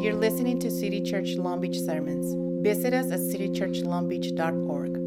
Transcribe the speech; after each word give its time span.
You're 0.00 0.14
listening 0.14 0.58
to 0.60 0.70
City 0.70 1.02
Church 1.02 1.34
Long 1.34 1.60
Beach 1.60 1.78
sermons. 1.78 2.34
Visit 2.64 2.94
us 2.94 3.10
at 3.12 3.20
citychurchlongbeach.org. 3.20 4.94
There 4.94 5.02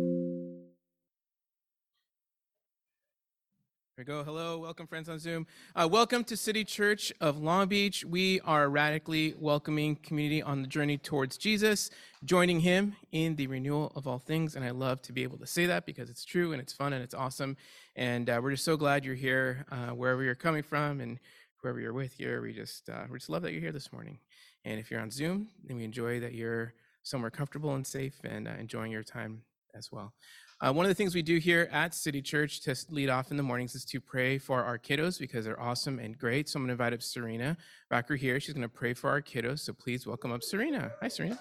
we 3.97 4.03
go. 4.03 4.23
Hello, 4.23 4.59
welcome, 4.59 4.85
friends 4.85 5.09
on 5.09 5.17
Zoom. 5.17 5.47
Uh, 5.75 5.89
welcome 5.91 6.23
to 6.25 6.37
City 6.37 6.63
Church 6.63 7.11
of 7.19 7.39
Long 7.39 7.67
Beach. 7.67 8.05
We 8.05 8.39
are 8.41 8.65
a 8.65 8.67
radically 8.67 9.33
welcoming 9.39 9.95
community 9.95 10.43
on 10.43 10.61
the 10.61 10.67
journey 10.67 10.99
towards 10.99 11.37
Jesus, 11.37 11.89
joining 12.23 12.59
Him 12.59 12.95
in 13.11 13.35
the 13.35 13.47
renewal 13.47 13.91
of 13.95 14.05
all 14.05 14.19
things. 14.19 14.55
And 14.55 14.63
I 14.63 14.69
love 14.69 15.01
to 15.03 15.11
be 15.11 15.23
able 15.23 15.39
to 15.39 15.47
say 15.47 15.65
that 15.65 15.87
because 15.87 16.11
it's 16.11 16.23
true 16.23 16.51
and 16.51 16.61
it's 16.61 16.71
fun 16.71 16.93
and 16.93 17.03
it's 17.03 17.15
awesome. 17.15 17.57
And 17.95 18.29
uh, 18.29 18.39
we're 18.43 18.51
just 18.51 18.63
so 18.63 18.77
glad 18.77 19.05
you're 19.05 19.15
here, 19.15 19.65
uh, 19.71 19.87
wherever 19.87 20.21
you're 20.21 20.35
coming 20.35 20.61
from 20.61 21.01
and 21.01 21.17
whoever 21.63 21.79
you're 21.79 21.93
with 21.93 22.13
here. 22.13 22.41
We 22.41 22.53
just 22.53 22.89
uh, 22.89 23.05
we 23.09 23.17
just 23.17 23.29
love 23.29 23.41
that 23.41 23.53
you're 23.53 23.61
here 23.61 23.71
this 23.71 23.91
morning. 23.91 24.19
And 24.65 24.79
if 24.79 24.89
you're 24.89 25.01
on 25.01 25.11
Zoom, 25.11 25.49
then 25.63 25.77
we 25.77 25.83
enjoy 25.83 26.19
that 26.21 26.33
you're 26.33 26.73
somewhere 27.03 27.31
comfortable 27.31 27.75
and 27.75 27.85
safe 27.85 28.15
and 28.23 28.47
uh, 28.47 28.51
enjoying 28.59 28.91
your 28.91 29.03
time 29.03 29.41
as 29.75 29.91
well. 29.91 30.13
Uh, 30.61 30.71
one 30.71 30.85
of 30.85 30.89
the 30.89 30.95
things 30.95 31.13
we 31.13 31.21
do 31.21 31.37
here 31.39 31.67
at 31.73 31.93
City 31.93 32.21
Church 32.21 32.61
to 32.61 32.75
lead 32.89 33.09
off 33.09 33.31
in 33.31 33.37
the 33.37 33.43
mornings 33.43 33.75
is 33.75 33.83
to 33.83 33.99
pray 33.99 34.37
for 34.37 34.63
our 34.63 34.77
kiddos 34.77 35.19
because 35.19 35.43
they're 35.43 35.59
awesome 35.59 35.99
and 35.99 36.17
great. 36.17 36.47
So 36.47 36.57
I'm 36.57 36.63
going 36.63 36.69
to 36.69 36.71
invite 36.73 36.93
up 36.93 37.01
Serena 37.01 37.57
Backer 37.89 38.15
here. 38.15 38.39
She's 38.39 38.53
going 38.53 38.61
to 38.61 38.69
pray 38.69 38.93
for 38.93 39.09
our 39.09 39.21
kiddos. 39.21 39.59
So 39.59 39.73
please 39.73 40.07
welcome 40.07 40.31
up 40.31 40.41
Serena. 40.41 40.91
Hi, 41.01 41.09
Serena. 41.09 41.37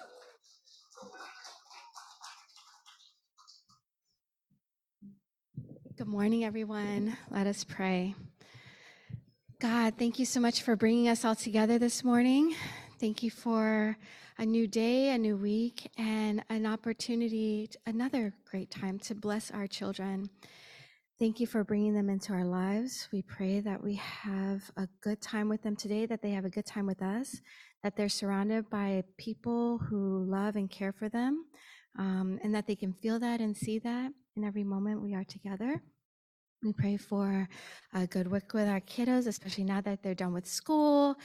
Good 5.95 6.07
morning, 6.07 6.43
everyone. 6.43 7.15
Let 7.29 7.47
us 7.47 7.63
pray. 7.63 8.15
God, 9.59 9.93
thank 9.97 10.19
you 10.19 10.25
so 10.25 10.41
much 10.41 10.63
for 10.63 10.75
bringing 10.75 11.07
us 11.07 11.23
all 11.23 11.35
together 11.35 11.79
this 11.79 12.03
morning. 12.03 12.55
Thank 13.03 13.21
you 13.21 13.31
for 13.31 13.97
a 14.37 14.45
new 14.45 14.65
day, 14.65 15.09
a 15.09 15.17
new 15.17 15.35
week, 15.35 15.91
and 15.97 16.41
an 16.49 16.65
opportunity, 16.65 17.69
another 17.85 18.33
great 18.49 18.71
time 18.71 18.97
to 18.99 19.13
bless 19.13 19.51
our 19.51 19.67
children. 19.67 20.29
Thank 21.19 21.41
you 21.41 21.45
for 21.45 21.65
bringing 21.65 21.93
them 21.93 22.09
into 22.09 22.31
our 22.31 22.45
lives. 22.45 23.09
We 23.11 23.21
pray 23.21 23.59
that 23.59 23.83
we 23.83 23.95
have 23.95 24.71
a 24.77 24.87
good 25.01 25.19
time 25.19 25.49
with 25.49 25.63
them 25.63 25.75
today, 25.75 26.05
that 26.05 26.21
they 26.21 26.31
have 26.31 26.45
a 26.45 26.49
good 26.49 26.65
time 26.65 26.85
with 26.85 27.01
us, 27.01 27.41
that 27.83 27.97
they're 27.97 28.07
surrounded 28.07 28.69
by 28.69 29.03
people 29.17 29.79
who 29.79 30.23
love 30.23 30.55
and 30.55 30.71
care 30.71 30.93
for 30.93 31.09
them, 31.09 31.43
um, 31.99 32.39
and 32.41 32.55
that 32.55 32.67
they 32.67 32.75
can 32.77 32.93
feel 32.93 33.19
that 33.19 33.41
and 33.41 33.57
see 33.57 33.79
that 33.79 34.13
in 34.37 34.45
every 34.45 34.63
moment 34.63 35.01
we 35.01 35.13
are 35.13 35.25
together. 35.25 35.83
We 36.63 36.71
pray 36.71 36.95
for 36.95 37.49
a 37.93 38.07
good 38.07 38.31
week 38.31 38.53
with 38.53 38.69
our 38.69 38.79
kiddos, 38.79 39.27
especially 39.27 39.65
now 39.65 39.81
that 39.81 40.01
they're 40.01 40.15
done 40.15 40.33
with 40.33 40.47
school 40.47 41.17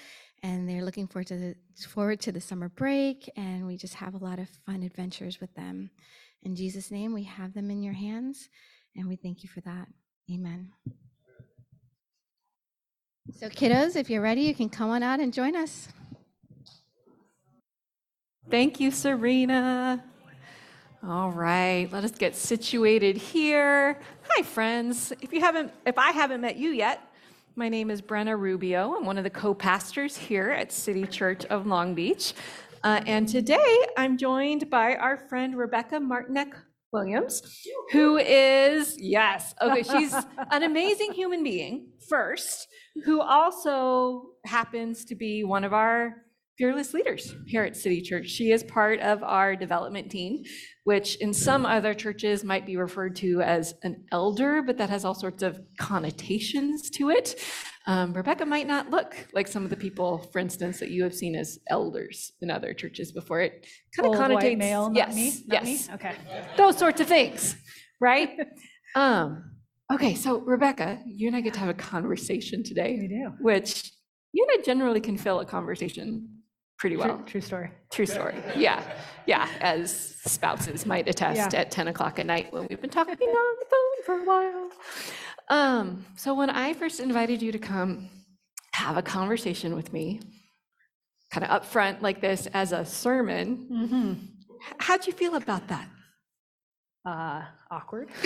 and 0.43 0.69
they're 0.69 0.83
looking 0.83 1.07
forward 1.07 1.29
to 1.29 1.37
the, 1.37 1.55
forward 1.87 2.21
to 2.23 2.33
the 2.33 2.41
summer 2.41 2.69
break. 2.69 3.31
And 3.37 3.65
we 3.65 3.77
just 3.77 3.95
have 3.95 4.15
a 4.15 4.19
lot 4.19 4.41
of 4.41 4.49
fun 4.67 4.83
adventures 4.83 5.41
with 5.41 5.55
them. 5.55 5.91
In 6.43 6.57
Jesus' 6.57 6.91
name, 6.91 7.15
we 7.15 7.23
have 7.23 7.55
them 7.55 7.71
in 7.71 7.83
your 7.83 7.95
hands, 7.95 8.49
and 8.97 9.09
we 9.09 9.17
thank 9.17 9.43
you 9.43 9.49
for 9.49 9.61
that. 9.61 9.89
Amen. 10.33 10.71
So, 13.33 13.49
kiddos, 13.49 13.95
if 13.95 14.09
you're 14.11 14.23
ready, 14.23 14.43
you 14.43 14.55
can 14.55 14.69
come 14.69 14.91
on 14.91 15.03
out 15.03 15.21
and 15.21 15.33
join 15.33 15.55
us. 15.55 15.89
Thank 18.51 18.81
you, 18.81 18.91
Serena. 18.91 20.03
All 21.07 21.31
right, 21.31 21.89
let 21.93 22.03
us 22.03 22.11
get 22.11 22.35
situated 22.35 23.17
here. 23.17 24.01
Hi, 24.31 24.43
friends. 24.43 25.13
If 25.21 25.33
you 25.33 25.41
haven't, 25.41 25.73
if 25.87 25.97
I 25.97 26.11
haven't 26.11 26.41
met 26.41 26.57
you 26.57 26.71
yet, 26.71 27.01
my 27.55 27.69
name 27.69 27.89
is 27.89 28.03
Brenna 28.03 28.37
Rubio. 28.37 28.97
I'm 28.97 29.07
one 29.07 29.17
of 29.17 29.23
the 29.23 29.31
co-pastors 29.31 30.17
here 30.17 30.51
at 30.51 30.73
City 30.73 31.07
Church 31.07 31.45
of 31.47 31.69
Long 31.69 31.95
Beach, 31.95 32.35
uh, 32.83 33.01
and 33.07 33.29
today 33.29 33.87
I'm 33.97 34.19
joined 34.19 34.71
by 34.71 34.97
our 34.97 35.17
friend 35.17 35.57
Rebecca 35.57 36.01
Martinek 36.01 36.53
Williams, 36.93 37.43
who 37.93 38.19
is 38.19 38.97
yes, 38.99 39.55
okay, 39.63 39.85
she's 39.85 40.13
an 40.51 40.65
amazing 40.65 41.13
human 41.13 41.45
being 41.45 41.93
first, 42.09 42.67
who 43.05 43.21
also 43.21 44.31
happens 44.45 45.05
to 45.05 45.15
be 45.15 45.45
one 45.45 45.63
of 45.63 45.73
our 45.73 46.25
fearless 46.59 46.93
leaders 46.93 47.37
here 47.47 47.63
at 47.63 47.77
City 47.77 48.03
Church. 48.03 48.29
She 48.29 48.51
is 48.51 48.65
part 48.65 48.99
of 48.99 49.23
our 49.23 49.55
development 49.55 50.11
team, 50.11 50.43
which 50.89 51.17
in 51.17 51.35
some 51.35 51.67
other 51.67 51.93
churches 51.93 52.43
might 52.43 52.65
be 52.65 52.79
referred 52.79 53.15
to 53.15 53.43
as 53.43 53.75
an 53.83 53.95
elder, 54.11 54.63
but 54.63 54.79
that 54.79 54.89
has 54.89 55.05
all 55.05 55.13
sorts 55.15 55.43
of 55.43 55.61
connotations 55.79 56.89
to 56.89 57.11
it. 57.11 57.45
Um, 57.87 58.15
Rebecca 58.15 58.47
might 58.47 58.67
not 58.67 58.89
look 58.91 59.15
like 59.35 59.49
some 59.49 59.65
of 59.65 59.69
the 59.69 59.77
people, 59.77 60.17
for 60.33 60.39
instance, 60.39 60.81
that 60.81 60.89
you 60.91 61.03
have 61.03 61.15
seen 61.15 61.35
as 61.37 61.59
elders 61.69 62.33
in 62.41 62.51
other 62.51 62.73
churches 62.73 63.13
before. 63.13 63.43
It 63.43 63.67
kind 63.95 64.09
of 64.15 64.19
Old 64.19 64.33
white 64.43 64.57
male, 64.57 64.89
not 64.89 64.97
yes, 64.97 65.15
me, 65.15 65.27
not 65.47 65.65
me? 65.65 65.73
yes, 65.73 65.91
Okay. 65.93 66.15
those 66.57 66.79
sorts 66.79 67.03
of 67.03 67.07
things, 67.07 67.55
right? 68.01 68.31
um, 68.95 69.45
okay, 69.93 70.15
so 70.15 70.39
Rebecca, 70.39 71.03
you 71.05 71.27
and 71.27 71.37
I 71.37 71.43
get 71.43 71.53
to 71.53 71.61
have 71.61 71.69
a 71.69 71.75
conversation 71.75 72.65
today, 72.65 72.97
We 72.99 73.09
do. 73.09 73.33
which 73.43 73.93
you 74.33 74.47
and 74.51 74.59
I 74.59 74.65
generally 74.65 75.01
can 75.03 75.19
fill 75.19 75.41
a 75.41 75.45
conversation 75.45 76.38
pretty 76.79 76.97
well. 76.97 77.23
true 77.27 77.41
story. 77.41 77.71
True 77.91 78.07
story. 78.07 78.35
Yeah. 78.57 78.83
Yeah. 79.27 79.49
As 79.61 80.15
spouses 80.25 80.87
might 80.87 81.09
attest 81.09 81.53
Yeah. 81.53 81.61
at 81.61 81.71
10 81.71 81.89
o'clock 81.89 82.19
at 82.19 82.27
night 82.27 82.53
when 82.53 82.67
we've 82.69 82.81
been 82.81 82.91
talking 82.91 83.15
on 83.15 83.57
the 83.59 83.67
phone 83.73 84.05
for 84.07 84.15
a 84.23 84.25
while. 84.25 84.71
Um, 85.51 86.05
so 86.17 86.35
when 86.35 86.51
I 86.51 86.75
first 86.75 87.01
invited 87.01 87.43
you 87.43 87.53
to 87.53 87.59
come 87.59 88.11
have 88.73 88.97
a 88.97 89.03
conversation 89.03 89.75
with 89.75 89.93
me, 89.93 90.21
kind 91.31 91.45
of 91.45 91.63
upfront 91.63 92.01
like 92.01 92.21
this 92.21 92.47
as 92.55 92.73
a 92.73 92.85
sermon, 92.85 93.67
Mm-hmm. 93.71 94.13
h- 94.13 94.75
how'd 94.79 95.07
you 95.07 95.13
feel 95.13 95.35
about 95.35 95.67
that? 95.69 95.89
Uh, 97.05 97.43
awkward. 97.71 98.09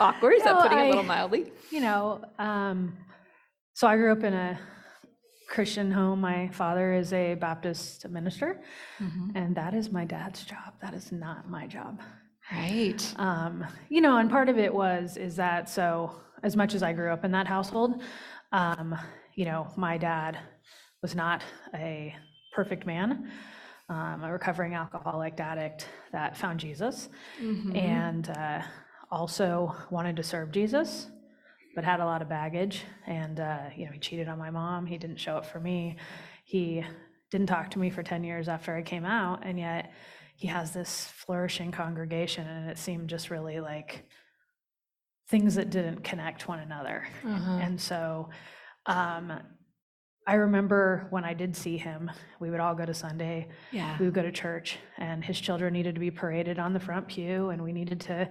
Awkward, 0.00 0.34
is 0.34 0.42
that 0.44 0.54
No, 0.56 0.62
putting 0.62 0.78
it 0.78 0.84
a 0.84 0.88
little 0.88 1.02
mildly? 1.04 1.50
You 1.70 1.80
know, 1.80 2.22
um, 2.38 2.96
so 3.74 3.86
I 3.86 3.96
grew 3.96 4.12
up 4.12 4.22
in 4.22 4.34
a 4.34 4.58
Christian 5.48 5.90
home. 5.90 6.20
My 6.20 6.48
father 6.48 6.92
is 6.92 7.12
a 7.12 7.34
Baptist 7.34 8.08
minister, 8.08 8.60
and 9.34 9.56
that 9.56 9.74
is 9.74 9.90
my 9.90 10.04
dad's 10.04 10.44
job. 10.44 10.74
That 10.82 10.94
is 10.94 11.12
not 11.12 11.48
my 11.48 11.66
job. 11.66 12.00
Right. 12.52 13.14
Um, 13.16 13.64
you 13.88 14.00
know, 14.00 14.18
and 14.18 14.30
part 14.30 14.48
of 14.48 14.58
it 14.58 14.72
was, 14.72 15.16
is 15.16 15.36
that, 15.36 15.68
so 15.68 16.12
as 16.42 16.56
much 16.56 16.74
as 16.74 16.82
I 16.82 16.92
grew 16.92 17.12
up 17.12 17.24
in 17.24 17.32
that 17.32 17.46
household, 17.46 18.02
um, 18.52 18.96
you 19.34 19.44
know, 19.44 19.66
my 19.76 19.98
dad 19.98 20.38
was 21.02 21.14
not 21.14 21.42
a 21.74 22.14
perfect 22.54 22.86
man, 22.86 23.30
um, 23.88 24.22
a 24.24 24.32
recovering 24.32 24.74
alcoholic 24.74 25.38
addict 25.40 25.88
that 26.12 26.36
found 26.36 26.60
Jesus 26.60 27.08
and 27.76 28.30
uh, 28.30 28.62
also 29.10 29.74
wanted 29.90 30.16
to 30.16 30.22
serve 30.22 30.50
Jesus, 30.52 31.08
but 31.76 31.84
had 31.84 32.00
a 32.00 32.04
lot 32.06 32.22
of 32.22 32.28
baggage. 32.28 32.82
And, 33.06 33.38
uh, 33.38 33.64
you 33.76 33.84
know, 33.84 33.92
he 33.92 33.98
cheated 33.98 34.28
on 34.28 34.38
my 34.38 34.50
mom. 34.50 34.86
He 34.86 34.96
didn't 34.96 35.18
show 35.18 35.36
up 35.36 35.44
for 35.44 35.60
me. 35.60 35.96
He 36.42 36.82
didn't 37.30 37.48
talk 37.48 37.70
to 37.72 37.78
me 37.78 37.90
for 37.90 38.02
10 38.02 38.24
years 38.24 38.48
after 38.48 38.74
I 38.74 38.80
came 38.80 39.04
out. 39.04 39.40
And 39.44 39.58
yet 39.58 39.92
he 40.36 40.48
has 40.48 40.72
this 40.72 41.04
flourishing 41.04 41.72
congregation. 41.72 42.46
And 42.46 42.70
it 42.70 42.78
seemed 42.78 43.10
just 43.10 43.30
really 43.30 43.60
like 43.60 44.08
things 45.28 45.56
that 45.56 45.68
didn't 45.68 46.02
connect 46.02 46.48
one 46.48 46.60
another. 46.60 47.06
Uh-huh. 47.22 47.58
And 47.60 47.78
so 47.78 48.30
um, 48.86 49.34
I 50.28 50.34
remember 50.34 51.06
when 51.10 51.24
I 51.24 51.34
did 51.34 51.54
see 51.54 51.76
him, 51.76 52.10
we 52.40 52.50
would 52.50 52.58
all 52.58 52.74
go 52.74 52.84
to 52.84 52.92
Sunday. 52.92 53.46
Yeah. 53.70 53.96
we 53.98 54.06
would 54.06 54.14
go 54.14 54.22
to 54.22 54.32
church 54.32 54.78
and 54.98 55.24
his 55.24 55.38
children 55.40 55.72
needed 55.72 55.94
to 55.94 56.00
be 56.00 56.10
paraded 56.10 56.58
on 56.58 56.72
the 56.72 56.80
front 56.80 57.06
pew 57.06 57.50
and 57.50 57.62
we 57.62 57.72
needed 57.72 58.00
to 58.00 58.28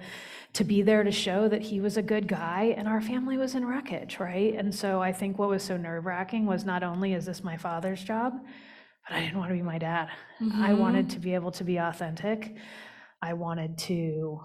to 0.54 0.64
be 0.64 0.82
there 0.82 1.04
to 1.04 1.12
show 1.12 1.48
that 1.48 1.62
he 1.62 1.80
was 1.80 1.96
a 1.96 2.02
good 2.02 2.28
guy 2.28 2.74
and 2.78 2.88
our 2.88 3.02
family 3.02 3.38
was 3.38 3.56
in 3.56 3.66
wreckage 3.66 4.20
right? 4.20 4.56
And 4.56 4.74
so 4.76 5.02
i 5.02 5.12
think 5.12 5.40
what 5.40 5.50
was 5.50 5.64
so 5.64 5.78
nerve-wracking 5.78 6.46
was 6.46 6.66
not 6.66 6.84
only 6.84 7.14
is 7.14 7.26
this 7.26 7.44
my 7.44 7.58
father's 7.58 8.04
job 8.04 8.34
but 9.08 9.16
i 9.16 9.22
didn't 9.22 9.38
want 9.38 9.50
to 9.50 9.56
be 9.56 9.62
my 9.62 9.78
dad. 9.78 10.10
I 10.42 10.44
mm-hmm. 10.44 10.78
wanted 10.78 11.10
to 11.12 11.20
be 11.20 11.34
able 11.34 11.52
to 11.52 11.64
be 11.64 11.78
authentic. 11.78 12.56
I 13.22 13.34
wanted 13.34 13.78
to 13.80 14.42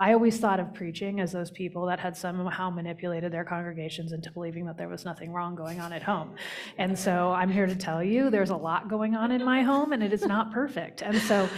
I 0.00 0.12
always 0.12 0.38
thought 0.38 0.60
of 0.60 0.72
preaching 0.74 1.18
as 1.18 1.32
those 1.32 1.50
people 1.50 1.86
that 1.86 1.98
had 1.98 2.16
somehow 2.16 2.70
manipulated 2.70 3.32
their 3.32 3.44
congregations 3.44 4.12
into 4.12 4.30
believing 4.30 4.64
that 4.66 4.78
there 4.78 4.88
was 4.88 5.04
nothing 5.04 5.32
wrong 5.32 5.56
going 5.56 5.80
on 5.80 5.92
at 5.92 6.04
home. 6.04 6.36
And 6.78 6.96
so 6.96 7.30
I'm 7.32 7.50
here 7.50 7.66
to 7.66 7.74
tell 7.74 8.02
you 8.04 8.30
there's 8.30 8.50
a 8.50 8.56
lot 8.56 8.88
going 8.88 9.16
on 9.16 9.32
in 9.32 9.44
my 9.44 9.62
home 9.62 9.92
and 9.92 10.00
it 10.00 10.12
is 10.12 10.24
not 10.24 10.52
perfect. 10.52 11.02
And 11.02 11.18
so 11.18 11.48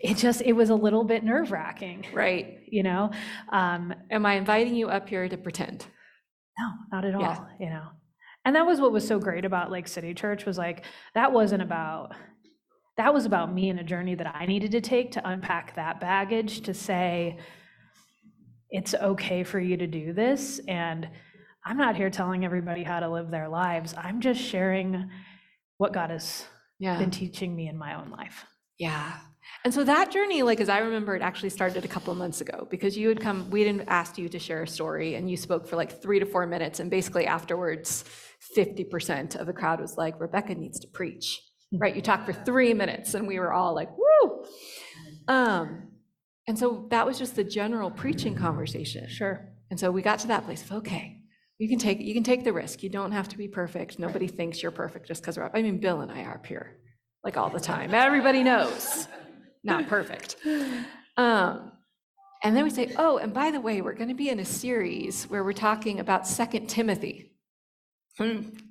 it 0.00 0.16
just, 0.16 0.42
it 0.42 0.52
was 0.52 0.70
a 0.70 0.76
little 0.76 1.02
bit 1.02 1.24
nerve 1.24 1.50
wracking, 1.50 2.06
Right. 2.12 2.60
you 2.68 2.84
know? 2.84 3.10
Um, 3.48 3.92
Am 4.12 4.24
I 4.24 4.34
inviting 4.34 4.76
you 4.76 4.88
up 4.88 5.08
here 5.08 5.28
to 5.28 5.36
pretend? 5.36 5.84
no, 6.60 6.70
not 6.92 7.04
at 7.04 7.18
Yeah. 7.18 7.28
all, 7.28 7.48
you 7.58 7.68
know? 7.70 7.88
And 8.44 8.54
that 8.54 8.64
was 8.66 8.80
what 8.80 8.92
was 8.92 9.06
so 9.06 9.18
great 9.18 9.44
about 9.44 9.72
Lake 9.72 9.88
City 9.88 10.14
Church 10.14 10.44
was 10.46 10.56
like, 10.56 10.84
that 11.14 11.32
wasn't 11.32 11.62
about, 11.62 12.12
that 12.96 13.12
was 13.12 13.26
about 13.26 13.52
me 13.52 13.70
and 13.70 13.78
a 13.80 13.84
journey 13.84 14.14
that 14.14 14.32
I 14.34 14.46
needed 14.46 14.70
to 14.72 14.80
take 14.80 15.10
to 15.12 15.28
unpack 15.28 15.74
that 15.74 16.00
baggage, 16.00 16.60
to 16.62 16.74
say, 16.74 17.38
it's 18.70 18.94
okay 18.94 19.44
for 19.44 19.58
you 19.60 19.76
to 19.76 19.86
do 19.86 20.12
this. 20.12 20.60
And 20.68 21.08
I'm 21.64 21.76
not 21.76 21.96
here 21.96 22.10
telling 22.10 22.44
everybody 22.44 22.82
how 22.82 23.00
to 23.00 23.08
live 23.08 23.30
their 23.30 23.48
lives. 23.48 23.94
I'm 23.96 24.20
just 24.20 24.40
sharing 24.40 25.10
what 25.78 25.92
God 25.92 26.10
has 26.10 26.46
Yeah. 26.78 26.98
been 26.98 27.10
teaching 27.10 27.54
me 27.56 27.68
in 27.68 27.76
my 27.76 27.94
own 27.94 28.10
life. 28.10 28.44
Yeah. 28.78 29.12
And 29.64 29.74
so 29.74 29.82
that 29.84 30.10
journey, 30.12 30.42
like, 30.42 30.60
as 30.60 30.68
I 30.68 30.78
remember, 30.78 31.16
it 31.16 31.22
actually 31.22 31.48
started 31.50 31.84
a 31.84 31.88
couple 31.88 32.12
of 32.12 32.18
months 32.18 32.40
ago 32.40 32.66
because 32.70 32.96
you 32.96 33.08
had 33.08 33.20
come, 33.20 33.50
we 33.50 33.62
had 33.66 33.84
asked 33.88 34.18
you 34.18 34.28
to 34.28 34.38
share 34.38 34.62
a 34.62 34.68
story 34.68 35.14
and 35.16 35.28
you 35.30 35.36
spoke 35.36 35.66
for 35.66 35.76
like 35.76 36.00
three 36.00 36.18
to 36.20 36.26
four 36.26 36.46
minutes. 36.46 36.78
And 36.80 36.90
basically 36.90 37.26
afterwards, 37.26 38.04
50% 38.56 39.36
of 39.36 39.46
the 39.46 39.52
crowd 39.52 39.80
was 39.80 39.96
like, 39.96 40.20
Rebecca 40.20 40.54
needs 40.54 40.78
to 40.80 40.88
preach, 40.88 41.40
right? 41.72 41.94
You 41.96 42.02
talked 42.02 42.26
for 42.26 42.32
three 42.32 42.72
minutes 42.74 43.14
and 43.14 43.26
we 43.26 43.38
were 43.40 43.52
all 43.52 43.74
like, 43.74 43.88
woo. 43.98 44.44
Um, 45.26 45.88
and 46.48 46.58
so 46.58 46.86
that 46.90 47.06
was 47.06 47.18
just 47.18 47.36
the 47.36 47.44
general 47.44 47.90
preaching 47.90 48.34
conversation. 48.34 49.06
Sure. 49.08 49.46
And 49.70 49.78
so 49.78 49.90
we 49.90 50.02
got 50.02 50.18
to 50.20 50.28
that 50.28 50.44
place 50.46 50.62
of, 50.62 50.72
okay, 50.72 51.20
you 51.58 51.68
can 51.68 51.78
take, 51.78 52.00
you 52.00 52.14
can 52.14 52.22
take 52.24 52.42
the 52.42 52.52
risk. 52.52 52.82
You 52.82 52.88
don't 52.88 53.12
have 53.12 53.28
to 53.28 53.38
be 53.38 53.46
perfect. 53.46 53.98
Nobody 53.98 54.26
thinks 54.26 54.62
you're 54.62 54.72
perfect 54.72 55.06
just 55.06 55.22
because 55.22 55.36
we're 55.36 55.44
up. 55.44 55.52
I 55.54 55.60
mean, 55.60 55.78
Bill 55.78 56.00
and 56.00 56.10
I 56.10 56.22
are 56.22 56.34
up 56.34 56.46
here 56.46 56.78
like 57.22 57.36
all 57.36 57.50
the 57.50 57.60
time. 57.60 57.92
Everybody 57.92 58.42
knows, 58.42 59.06
not 59.62 59.88
perfect. 59.88 60.36
Um, 61.16 61.72
and 62.42 62.56
then 62.56 62.64
we 62.64 62.70
say, 62.70 62.94
oh, 62.96 63.18
and 63.18 63.34
by 63.34 63.50
the 63.50 63.60
way, 63.60 63.82
we're 63.82 63.92
going 63.92 64.08
to 64.08 64.14
be 64.14 64.30
in 64.30 64.40
a 64.40 64.44
series 64.44 65.24
where 65.24 65.44
we're 65.44 65.52
talking 65.52 66.00
about 66.00 66.26
Second 66.26 66.68
Timothy. 66.68 67.32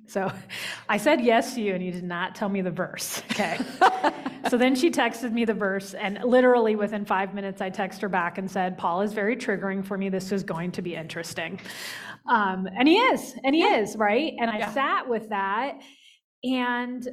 So 0.06 0.32
I 0.88 0.96
said 0.96 1.20
yes 1.20 1.54
to 1.54 1.60
you, 1.60 1.74
and 1.74 1.84
you 1.84 1.92
did 1.92 2.04
not 2.04 2.34
tell 2.34 2.48
me 2.48 2.60
the 2.62 2.70
verse. 2.70 3.22
Okay. 3.32 3.58
so 4.48 4.56
then 4.56 4.74
she 4.74 4.90
texted 4.90 5.32
me 5.32 5.44
the 5.44 5.54
verse, 5.54 5.94
and 5.94 6.18
literally 6.24 6.76
within 6.76 7.04
five 7.04 7.34
minutes, 7.34 7.60
I 7.60 7.70
texted 7.70 8.00
her 8.02 8.08
back 8.08 8.38
and 8.38 8.50
said, 8.50 8.78
Paul 8.78 9.02
is 9.02 9.12
very 9.12 9.36
triggering 9.36 9.84
for 9.84 9.96
me. 9.98 10.08
This 10.08 10.32
is 10.32 10.42
going 10.42 10.72
to 10.72 10.82
be 10.82 10.94
interesting. 10.94 11.60
Um, 12.28 12.68
and 12.78 12.86
he 12.88 12.96
is, 12.96 13.34
and 13.44 13.54
he 13.54 13.62
is, 13.62 13.96
right? 13.96 14.34
And 14.38 14.50
I 14.50 14.58
Yeah. 14.58 14.72
sat 14.72 15.08
with 15.08 15.28
that, 15.30 15.80
and 16.44 17.06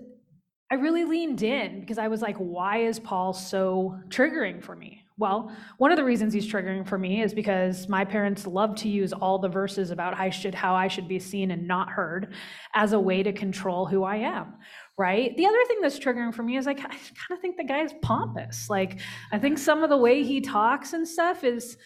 I 0.72 0.76
really 0.76 1.06
leaned 1.06 1.44
in 1.44 1.80
because 1.80 1.98
I 1.98 2.08
was 2.08 2.22
like, 2.22 2.38
why 2.38 2.80
is 2.80 3.00
Paul 3.00 3.34
so 3.34 4.00
triggering 4.10 4.64
for 4.64 4.76
me? 4.76 5.05
Well, 5.18 5.56
one 5.78 5.92
of 5.92 5.98
the 5.98 6.04
reasons 6.04 6.34
he's 6.34 6.52
triggering 6.52 6.86
for 6.86 6.98
me 6.98 7.22
is 7.22 7.34
because 7.34 7.88
my 7.88 8.04
parents 8.04 8.46
love 8.46 8.76
to 8.78 8.90
use 8.90 9.14
all 9.14 9.40
the 9.40 9.48
verses 9.48 9.90
about 9.92 10.14
how 10.14 10.26
I 10.26 10.30
should 10.30 10.54
how 10.54 10.76
I 10.76 10.90
should 10.90 11.08
be 11.08 11.20
seen 11.20 11.52
and 11.52 11.68
not 11.68 11.90
heard 11.90 12.34
as 12.74 12.92
a 12.92 13.00
way 13.00 13.24
to 13.24 13.32
control 13.32 13.86
who 13.86 14.04
I 14.04 14.18
am, 14.18 14.56
right? 14.98 15.36
The 15.38 15.46
other 15.46 15.64
thing 15.68 15.78
that's 15.82 16.00
triggering 16.00 16.34
for 16.34 16.44
me 16.44 16.58
is 16.58 16.66
like 16.66 16.80
I 16.80 16.90
kind 16.90 17.32
of 17.32 17.40
think 17.40 17.56
the 17.56 17.64
guy's 17.64 17.94
pompous. 18.02 18.70
Like 18.70 19.00
I 19.32 19.40
think 19.40 19.58
some 19.58 19.84
of 19.84 19.90
the 19.90 19.98
way 19.98 20.24
he 20.24 20.42
talks 20.42 20.92
and 20.92 21.08
stuff 21.08 21.46
is 21.46 21.78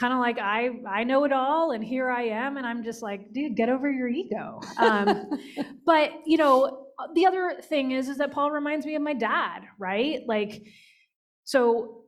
kind 0.00 0.12
of 0.12 0.18
like 0.18 0.40
I 0.40 0.70
I 0.88 1.04
know 1.04 1.22
it 1.22 1.32
all 1.32 1.70
and 1.70 1.84
here 1.84 2.10
I 2.10 2.22
am 2.22 2.56
and 2.56 2.66
I'm 2.66 2.82
just 2.82 3.02
like, 3.02 3.32
dude, 3.32 3.54
get 3.54 3.68
over 3.68 3.88
your 3.88 4.08
ego. 4.08 4.60
Um, 4.78 5.30
but 5.86 6.10
you 6.26 6.38
know, 6.38 6.88
the 7.14 7.26
other 7.26 7.54
thing 7.62 7.92
is 7.92 8.08
is 8.08 8.18
that 8.18 8.32
Paul 8.32 8.50
reminds 8.50 8.84
me 8.84 8.96
of 8.96 9.02
my 9.02 9.14
dad, 9.14 9.60
right? 9.78 10.22
Like 10.26 10.64
so 11.44 12.03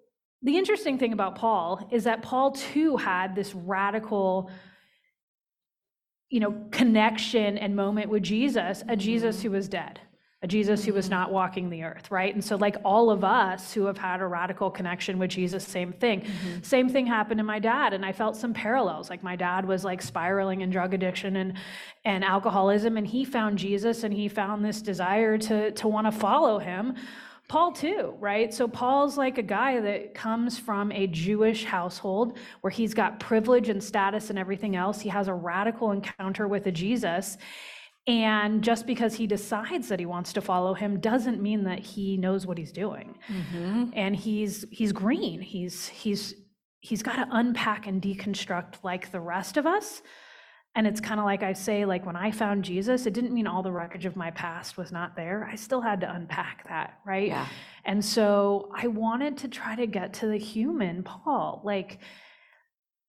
the 0.46 0.56
interesting 0.56 0.96
thing 0.96 1.12
about 1.12 1.34
Paul 1.34 1.88
is 1.90 2.04
that 2.04 2.22
Paul 2.22 2.52
too 2.52 2.96
had 2.96 3.34
this 3.34 3.52
radical 3.54 4.50
you 6.31 6.40
know 6.40 6.66
connection 6.70 7.58
and 7.58 7.76
moment 7.76 8.10
with 8.10 8.22
Jesus, 8.22 8.82
a 8.88 8.96
Jesus 8.96 9.43
who 9.43 9.50
was 9.50 9.69
dead. 9.69 10.00
A 10.43 10.46
Jesus 10.46 10.84
who 10.84 10.93
was 10.93 11.08
not 11.08 11.32
walking 11.32 11.70
the 11.70 11.82
earth, 11.82 12.10
right? 12.10 12.32
And 12.32 12.44
so, 12.44 12.56
like 12.56 12.76
all 12.84 13.10
of 13.10 13.25
us 13.25 13.72
who 13.72 13.87
have 13.87 13.96
had 13.96 14.20
a 14.20 14.26
radical 14.26 14.70
connection 14.70 15.19
with 15.19 15.31
Jesus, 15.31 15.66
same 15.66 15.94
thing. 15.94 16.20
Mm-hmm. 16.20 16.62
Same 16.62 16.90
thing 16.90 17.06
happened 17.06 17.38
to 17.38 17.44
my 17.44 17.58
dad, 17.58 17.94
and 17.94 18.04
I 18.04 18.12
felt 18.12 18.37
some 18.37 18.52
parallels. 18.52 19.08
Like 19.08 19.22
my 19.22 19.34
dad 19.34 19.66
was 19.66 19.82
like 19.82 20.02
spiraling 20.02 20.60
in 20.60 20.69
drug 20.69 20.93
addiction 20.93 21.37
and 21.37 21.54
and 22.04 22.22
alcoholism, 22.22 22.98
and 22.98 23.06
he 23.06 23.25
found 23.25 23.56
Jesus, 23.56 24.04
and 24.04 24.12
he 24.12 24.28
found 24.28 24.62
this 24.62 24.82
desire 24.82 25.38
to 25.38 25.70
to 25.70 25.88
want 25.88 26.06
to 26.06 26.12
follow 26.12 26.58
him. 26.58 26.94
Paul 27.48 27.72
too, 27.72 28.14
right? 28.19 28.52
So 28.52 28.66
Paul's 28.66 29.16
like 29.16 29.38
a 29.38 29.43
guy 29.43 29.81
that 29.81 30.14
comes 30.14 30.58
from 30.58 30.90
a 30.90 31.06
Jewish 31.06 31.64
household 31.64 32.38
where 32.60 32.70
he's 32.70 32.93
got 32.93 33.20
privilege 33.20 33.69
and 33.69 33.82
status 33.82 34.31
and 34.31 34.38
everything 34.38 34.75
else. 34.75 35.00
He 35.00 35.08
has 35.10 35.28
a 35.28 35.34
radical 35.34 35.93
encounter 35.93 36.48
with 36.48 36.66
a 36.66 36.72
Jesus. 36.72 37.38
And 38.08 38.62
just 38.62 38.87
because 38.87 39.14
he 39.14 39.26
decides 39.26 39.88
that 39.88 39.98
he 39.98 40.06
wants 40.06 40.32
to 40.34 40.40
follow 40.40 40.75
him 40.75 41.00
doesn't 41.00 41.43
mean 41.43 41.64
that 41.64 41.81
he 41.81 42.16
knows 42.16 42.46
what 42.46 42.58
he's 42.58 42.72
doing. 42.72 43.19
Mm-hmm. 43.28 43.90
And 43.94 44.14
he's 44.14 44.64
he's 44.70 44.93
green. 44.93 45.40
He's 45.40 45.88
he's 45.88 46.34
he's 46.81 47.02
got 47.02 47.16
to 47.16 47.28
unpack 47.31 47.87
and 47.87 48.00
deconstruct 48.00 48.84
like 48.84 49.10
the 49.10 49.20
rest 49.20 49.56
of 49.56 49.66
us. 49.66 50.02
And 50.76 50.87
it's 50.87 51.00
kind 51.00 51.19
of 51.19 51.25
like 51.25 51.43
I 51.43 51.55
say, 51.55 51.87
like 51.87 52.05
when 52.05 52.17
I 52.17 52.31
found 52.31 52.62
Jesus, 52.62 53.06
it 53.06 53.14
didn't 53.14 53.32
mean 53.32 53.46
all 53.46 53.62
the 53.62 53.73
wreckage 53.73 54.05
of 54.05 54.14
my 54.14 54.31
past 54.31 54.76
was 54.76 54.93
not 54.93 55.17
there. 55.17 55.49
I 55.50 55.56
still 55.56 55.81
had 55.81 56.02
to 56.02 56.14
unpack 56.14 56.69
that, 56.69 57.00
right? 57.06 57.28
Yeah. 57.28 57.46
And 57.87 58.05
so 58.05 58.70
I 58.75 58.87
wanted 58.88 59.38
to 59.38 59.49
try 59.49 59.75
to 59.75 59.87
get 59.87 60.12
to 60.14 60.26
the 60.26 60.37
human 60.37 61.02
Paul. 61.02 61.62
Like, 61.64 62.00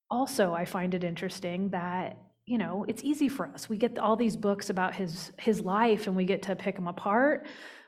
also, 0.09 0.53
I 0.53 0.63
find 0.63 0.93
it 0.93 1.03
interesting 1.03 1.69
that 1.71 2.17
you 2.45 2.57
know 2.57 2.85
it's 2.87 3.03
easy 3.03 3.27
for 3.27 3.47
us. 3.47 3.67
We 3.67 3.75
get 3.75 3.99
all 3.99 4.15
these 4.15 4.37
books 4.37 4.69
about 4.69 4.95
his 4.95 5.33
his 5.37 5.59
life, 5.59 6.07
and 6.07 6.15
we 6.15 6.23
get 6.23 6.43
to 6.43 6.55
pick 6.55 6.75
them 6.75 6.87
apart. 6.87 7.47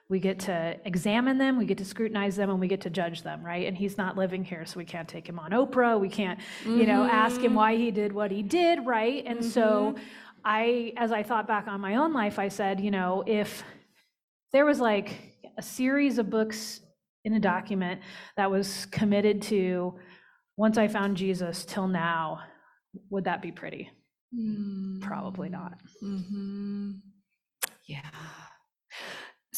We 0.10 0.20
get 0.20 0.40
to 0.40 0.76
examine 0.86 1.38
them, 1.38 1.58
we 1.58 1.66
get 1.66 1.78
to 1.78 1.86
scrutinize 1.86 2.36
them, 2.36 2.50
and 2.50 2.60
we 2.60 2.68
get 2.68 2.82
to 2.82 2.90
judge 2.90 3.22
them, 3.22 3.46
right? 3.46 3.68
And 3.68 3.78
he's 3.78 3.96
not 3.96 4.18
living 4.18 4.44
here, 4.44 4.66
so 4.66 4.80
we 4.80 4.86
can't 4.86 5.08
take 5.08 5.30
him 5.30 5.38
on 5.38 5.52
Oprah. 5.52 6.00
We 6.00 6.10
can't, 6.10 6.40
you 6.66 6.88
know, 6.88 7.04
ask 7.04 7.38
him 7.38 7.48
mm-hmm. 7.48 7.56
why 7.56 7.76
he 7.76 7.92
did 7.92 8.12
what 8.12 8.32
he 8.32 8.42
did, 8.42 8.88
right? 8.88 9.24
And 9.28 9.46
so 9.46 9.94
mm-hmm. 9.94 10.04
I, 10.44 10.94
as 10.98 11.12
I 11.12 11.22
thought 11.22 11.48
back 11.48 11.68
on 11.68 11.80
my 11.80 11.98
own 11.98 12.12
life, 12.14 12.40
I 12.40 12.48
said, 12.48 12.80
you 12.80 12.90
know, 12.90 13.24
if 13.28 13.64
there 14.52 14.66
was 14.66 14.80
like 14.80 15.12
a 15.58 15.62
series 15.62 16.18
of 16.18 16.32
books 16.32 16.82
in 17.24 17.34
a 17.34 17.40
document 17.40 18.02
that 18.36 18.50
was 18.50 18.88
committed 18.88 19.44
to 19.44 19.94
once 20.58 20.78
I 20.78 20.88
found 20.88 21.18
Jesus 21.18 21.66
till 21.66 21.88
now, 21.88 22.42
would 23.12 23.26
that 23.26 23.42
be 23.42 23.52
pretty? 23.52 23.92
Probably 25.02 25.50
not. 25.50 25.74
hmm 26.02 26.92
Yeah. 27.88 28.02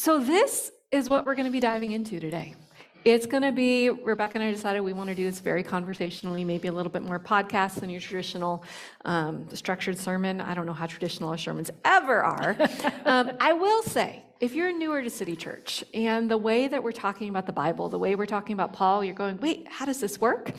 So 0.02 0.18
this 0.18 0.72
is 0.90 1.08
what 1.08 1.24
we're 1.24 1.36
going 1.36 1.46
to 1.46 1.52
be 1.52 1.60
diving 1.60 1.92
into 1.92 2.18
today. 2.18 2.56
It's 3.04 3.24
going 3.24 3.44
to 3.44 3.52
be, 3.52 3.88
Rebecca 3.88 4.34
and 4.34 4.42
I 4.42 4.50
decided 4.50 4.80
we 4.80 4.92
want 4.92 5.08
to 5.10 5.14
do 5.14 5.22
this 5.22 5.38
very 5.38 5.62
conversationally, 5.62 6.42
maybe 6.42 6.66
a 6.66 6.72
little 6.72 6.90
bit 6.90 7.02
more 7.02 7.20
podcast 7.20 7.76
than 7.76 7.88
your 7.88 8.00
traditional 8.00 8.64
um, 9.04 9.46
structured 9.54 9.96
sermon. 9.96 10.40
I 10.40 10.54
don't 10.54 10.66
know 10.66 10.72
how 10.72 10.86
traditional 10.86 11.30
our 11.30 11.38
sermons 11.38 11.70
ever 11.84 12.20
are. 12.20 12.56
um, 13.04 13.30
I 13.38 13.52
will 13.52 13.84
say, 13.84 14.24
if 14.40 14.56
you're 14.56 14.76
newer 14.76 15.02
to 15.02 15.08
City 15.08 15.36
Church 15.36 15.84
and 15.94 16.28
the 16.28 16.36
way 16.36 16.66
that 16.66 16.82
we're 16.82 16.90
talking 16.90 17.28
about 17.28 17.46
the 17.46 17.52
Bible, 17.52 17.88
the 17.88 18.00
way 18.00 18.16
we're 18.16 18.26
talking 18.26 18.54
about 18.54 18.72
Paul, 18.72 19.04
you're 19.04 19.14
going, 19.14 19.36
wait, 19.36 19.68
how 19.70 19.84
does 19.84 20.00
this 20.00 20.20
work? 20.20 20.50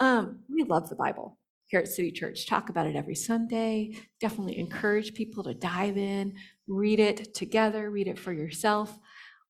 Um, 0.00 0.40
we 0.52 0.64
love 0.64 0.88
the 0.88 0.96
Bible 0.96 1.38
here 1.70 1.78
at 1.78 1.86
City 1.86 2.10
Church. 2.10 2.46
Talk 2.46 2.68
about 2.68 2.88
it 2.88 2.96
every 2.96 3.14
Sunday. 3.14 3.96
Definitely 4.18 4.58
encourage 4.58 5.14
people 5.14 5.44
to 5.44 5.54
dive 5.54 5.96
in, 5.96 6.34
read 6.70 7.00
it 7.00 7.34
together, 7.34 7.90
read 7.90 8.06
it 8.06 8.18
for 8.18 8.32
yourself. 8.32 8.98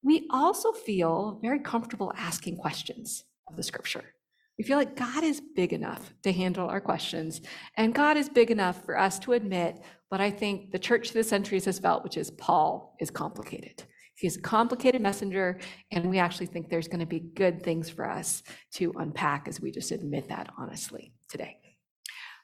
We 0.02 0.26
also 0.30 0.72
feel 0.72 1.38
very 1.42 1.60
comfortable 1.60 2.12
asking 2.16 2.56
questions 2.56 3.24
of 3.48 3.56
the 3.56 3.62
scripture. 3.62 4.14
We 4.56 4.64
feel 4.64 4.78
like 4.78 4.96
God 4.96 5.22
is 5.22 5.40
big 5.54 5.72
enough 5.72 6.12
to 6.22 6.32
handle 6.32 6.68
our 6.68 6.80
questions, 6.80 7.40
and 7.76 7.94
God 7.94 8.16
is 8.16 8.28
big 8.28 8.50
enough 8.50 8.84
for 8.84 8.98
us 8.98 9.18
to 9.20 9.32
admit 9.32 9.80
what 10.08 10.20
I 10.20 10.30
think 10.30 10.72
the 10.72 10.78
church 10.78 11.08
of 11.08 11.14
the 11.14 11.24
centuries 11.24 11.66
has 11.66 11.78
felt, 11.78 12.04
which 12.04 12.16
is 12.16 12.30
Paul 12.32 12.96
is 13.00 13.10
complicated. 13.10 13.84
He's 14.16 14.36
a 14.36 14.40
complicated 14.40 15.00
messenger, 15.00 15.58
and 15.92 16.10
we 16.10 16.18
actually 16.18 16.46
think 16.46 16.68
there's 16.68 16.88
going 16.88 17.00
to 17.00 17.06
be 17.06 17.20
good 17.20 17.62
things 17.62 17.88
for 17.88 18.08
us 18.08 18.42
to 18.74 18.92
unpack 18.98 19.48
as 19.48 19.60
we 19.60 19.70
just 19.70 19.92
admit 19.92 20.28
that 20.28 20.50
honestly 20.58 21.14
today. 21.28 21.59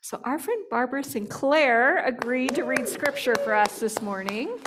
So, 0.07 0.21
our 0.23 0.39
friend 0.39 0.63
Barbara 0.71 1.03
Sinclair 1.03 1.99
agreed 2.07 2.55
to 2.55 2.63
read 2.63 2.87
scripture 2.87 3.35
for 3.43 3.53
us 3.53 3.81
this 3.81 4.01
morning. 4.01 4.61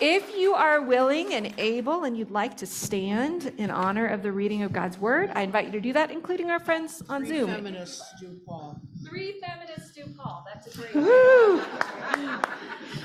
If 0.00 0.34
you 0.34 0.54
are 0.54 0.80
willing 0.80 1.34
and 1.34 1.52
able 1.58 2.04
and 2.04 2.16
you'd 2.16 2.30
like 2.30 2.56
to 2.56 2.64
stand 2.64 3.52
in 3.58 3.70
honor 3.70 4.06
of 4.06 4.22
the 4.22 4.32
reading 4.32 4.62
of 4.62 4.72
God's 4.72 4.96
word, 4.96 5.30
I 5.34 5.42
invite 5.42 5.66
you 5.66 5.72
to 5.72 5.80
do 5.82 5.92
that, 5.92 6.10
including 6.10 6.50
our 6.50 6.58
friends 6.58 7.02
on 7.10 7.26
Zoom. 7.26 7.50
Feminists 7.50 8.02
do 8.18 8.40
Paul. 8.46 8.80
Three 9.06 9.42
feminists 9.42 9.94
do 9.94 10.04
Paul. 10.16 10.42
That's 10.50 10.74
a 10.74 10.78
great. 10.78 12.42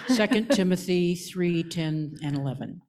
Second 0.16 0.52
Timothy 0.52 1.16
3, 1.16 1.64
10, 1.64 2.20
and 2.24 2.38
11. 2.38 2.82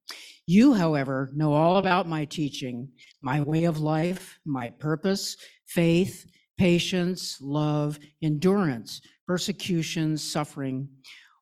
You, 0.46 0.74
however, 0.74 1.32
know 1.34 1.52
all 1.52 1.78
about 1.78 2.06
my 2.06 2.26
teaching, 2.26 2.90
my 3.22 3.40
way 3.40 3.64
of 3.64 3.80
life, 3.80 4.38
my 4.46 4.70
purpose, 4.70 5.36
faith, 5.66 6.26
patience, 6.58 7.38
love, 7.40 7.98
endurance, 8.20 9.00
persecutions, 9.26 10.22
suffering. 10.22 10.88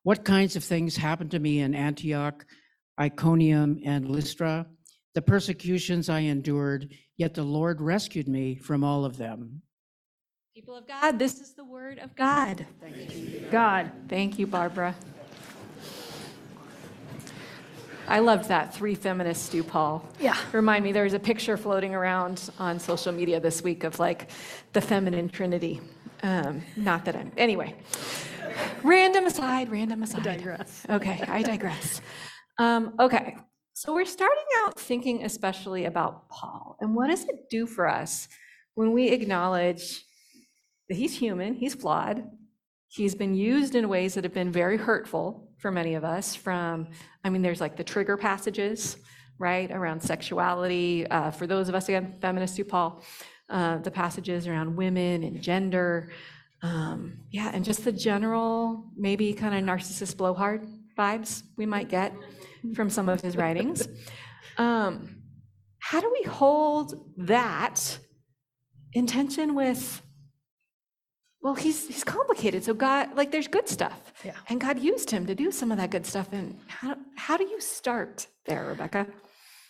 What 0.02 0.24
kinds 0.24 0.54
of 0.54 0.62
things 0.62 0.96
happened 0.96 1.32
to 1.32 1.38
me 1.40 1.60
in 1.60 1.74
Antioch, 1.74 2.44
Iconium, 3.00 3.80
and 3.84 4.08
Lystra? 4.08 4.66
The 5.14 5.22
persecutions 5.22 6.08
I 6.08 6.20
endured, 6.20 6.94
yet 7.16 7.34
the 7.34 7.42
Lord 7.42 7.80
rescued 7.80 8.28
me 8.28 8.56
from 8.56 8.84
all 8.84 9.04
of 9.04 9.16
them. 9.16 9.62
People 10.54 10.76
of 10.76 10.86
God, 10.86 11.18
this 11.18 11.40
is 11.40 11.54
the 11.54 11.64
word 11.64 11.98
of 11.98 12.14
God. 12.14 12.66
God, 13.50 13.90
Thank 14.08 14.38
you, 14.38 14.46
Barbara. 14.46 14.94
I 18.08 18.20
loved 18.20 18.48
that. 18.48 18.74
Three 18.74 18.94
feminists 18.94 19.48
do 19.48 19.62
Paul. 19.62 20.06
Yeah. 20.20 20.36
Remind 20.52 20.84
me, 20.84 20.92
there 20.92 21.04
was 21.04 21.14
a 21.14 21.18
picture 21.18 21.56
floating 21.56 21.94
around 21.94 22.50
on 22.58 22.78
social 22.78 23.12
media 23.12 23.40
this 23.40 23.62
week 23.62 23.84
of 23.84 23.98
like 23.98 24.30
the 24.72 24.80
feminine 24.80 25.28
trinity. 25.28 25.80
Um, 26.22 26.62
not 26.76 27.04
that 27.04 27.16
I'm, 27.16 27.32
anyway. 27.36 27.74
Random 28.82 29.26
aside, 29.26 29.70
random 29.70 30.02
aside. 30.02 30.22
digress. 30.22 30.86
Okay, 30.88 31.22
I 31.28 31.42
digress. 31.42 32.00
Um, 32.58 32.94
okay, 32.98 33.36
so 33.74 33.92
we're 33.92 34.06
starting 34.06 34.44
out 34.60 34.78
thinking 34.78 35.24
especially 35.24 35.84
about 35.84 36.28
Paul 36.28 36.76
and 36.80 36.94
what 36.94 37.08
does 37.08 37.24
it 37.24 37.50
do 37.50 37.66
for 37.66 37.88
us 37.88 38.28
when 38.74 38.92
we 38.92 39.08
acknowledge 39.08 40.04
that 40.88 40.96
he's 40.96 41.18
human, 41.18 41.54
he's 41.54 41.74
flawed, 41.74 42.24
he's 42.88 43.14
been 43.14 43.34
used 43.34 43.74
in 43.74 43.88
ways 43.88 44.14
that 44.14 44.24
have 44.24 44.34
been 44.34 44.52
very 44.52 44.76
hurtful 44.76 45.45
for 45.58 45.70
many 45.70 45.94
of 45.94 46.04
us. 46.04 46.34
From, 46.34 46.88
I 47.24 47.30
mean, 47.30 47.42
there's 47.42 47.60
like 47.60 47.76
the 47.76 47.84
trigger 47.84 48.16
passages, 48.16 48.96
right, 49.38 49.70
around 49.70 50.00
sexuality. 50.02 51.06
Uh, 51.06 51.30
for 51.30 51.46
those 51.46 51.68
of 51.68 51.74
us 51.74 51.88
again, 51.88 52.16
feminists, 52.20 52.56
do 52.56 52.64
Paul, 52.64 53.02
uh, 53.50 53.78
the 53.78 53.90
passages 53.90 54.46
around 54.46 54.76
women 54.76 55.22
and 55.22 55.40
gender. 55.42 56.10
Um, 56.62 57.18
yeah, 57.30 57.50
and 57.52 57.64
just 57.64 57.84
the 57.84 57.92
general, 57.92 58.90
maybe 58.96 59.32
kind 59.34 59.54
of 59.54 59.62
narcissist 59.62 60.16
blowhard 60.16 60.66
vibes 60.98 61.42
we 61.56 61.66
might 61.66 61.88
get 61.88 62.14
from 62.74 62.88
some 62.88 63.08
of 63.08 63.20
his 63.20 63.36
writings. 63.36 63.86
Um, 64.56 65.22
how 65.78 66.00
do 66.00 66.10
we 66.10 66.28
hold 66.28 67.12
that 67.18 67.98
intention 68.94 69.54
with, 69.54 70.02
well, 71.46 71.54
he's 71.54 71.86
he's 71.86 72.02
complicated. 72.02 72.64
So 72.64 72.74
God, 72.74 73.16
like, 73.16 73.30
there's 73.30 73.46
good 73.46 73.68
stuff, 73.68 74.12
Yeah. 74.24 74.34
and 74.48 74.60
God 74.60 74.80
used 74.80 75.08
him 75.12 75.26
to 75.28 75.34
do 75.36 75.52
some 75.52 75.70
of 75.70 75.78
that 75.78 75.90
good 75.90 76.04
stuff. 76.04 76.28
And 76.32 76.58
how 76.66 76.96
how 77.14 77.36
do 77.36 77.44
you 77.44 77.60
start 77.60 78.26
there, 78.46 78.64
Rebecca? 78.66 79.06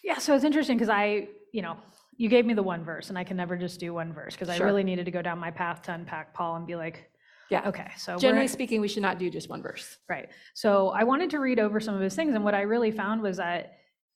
Yeah, 0.03 0.17
so 0.17 0.35
it's 0.35 0.43
interesting 0.51 0.79
because 0.79 0.89
I, 0.89 1.29
you 1.53 1.61
know, 1.61 1.77
you 2.17 2.31
gave 2.31 2.47
me 2.47 2.55
the 2.55 2.63
one 2.63 2.83
verse, 2.83 3.11
and 3.11 3.19
I 3.19 3.25
can 3.25 3.37
never 3.37 3.57
just 3.59 3.79
do 3.79 3.93
one 3.93 4.15
verse 4.15 4.33
because 4.35 4.49
I 4.49 4.57
Sure. 4.57 4.65
really 4.67 4.85
needed 4.85 5.05
to 5.05 5.11
go 5.11 5.21
down 5.21 5.39
my 5.39 5.51
path 5.51 5.83
to 5.83 5.93
unpack 5.93 6.33
Paul 6.33 6.57
and 6.57 6.67
be 6.67 6.77
like, 6.77 7.11
Yeah. 7.51 7.69
okay, 7.69 7.91
so 7.99 8.13
we're- 8.13 8.21
Generally 8.21 8.49
speaking, 8.49 8.81
we 8.81 8.89
should 8.89 9.03
not 9.03 9.19
do 9.19 9.29
just 9.29 9.51
one 9.51 9.61
verse. 9.63 9.99
Right. 10.09 10.31
So 10.55 10.89
I 11.01 11.05
wanted 11.05 11.29
to 11.35 11.41
read 11.41 11.59
over 11.59 11.79
some 11.79 11.95
of 11.95 12.01
his 12.01 12.15
things, 12.17 12.35
and 12.35 12.43
what 12.43 12.55
I 12.55 12.63
really 12.63 12.91
found 12.91 13.21
was 13.21 13.37
that 13.37 13.63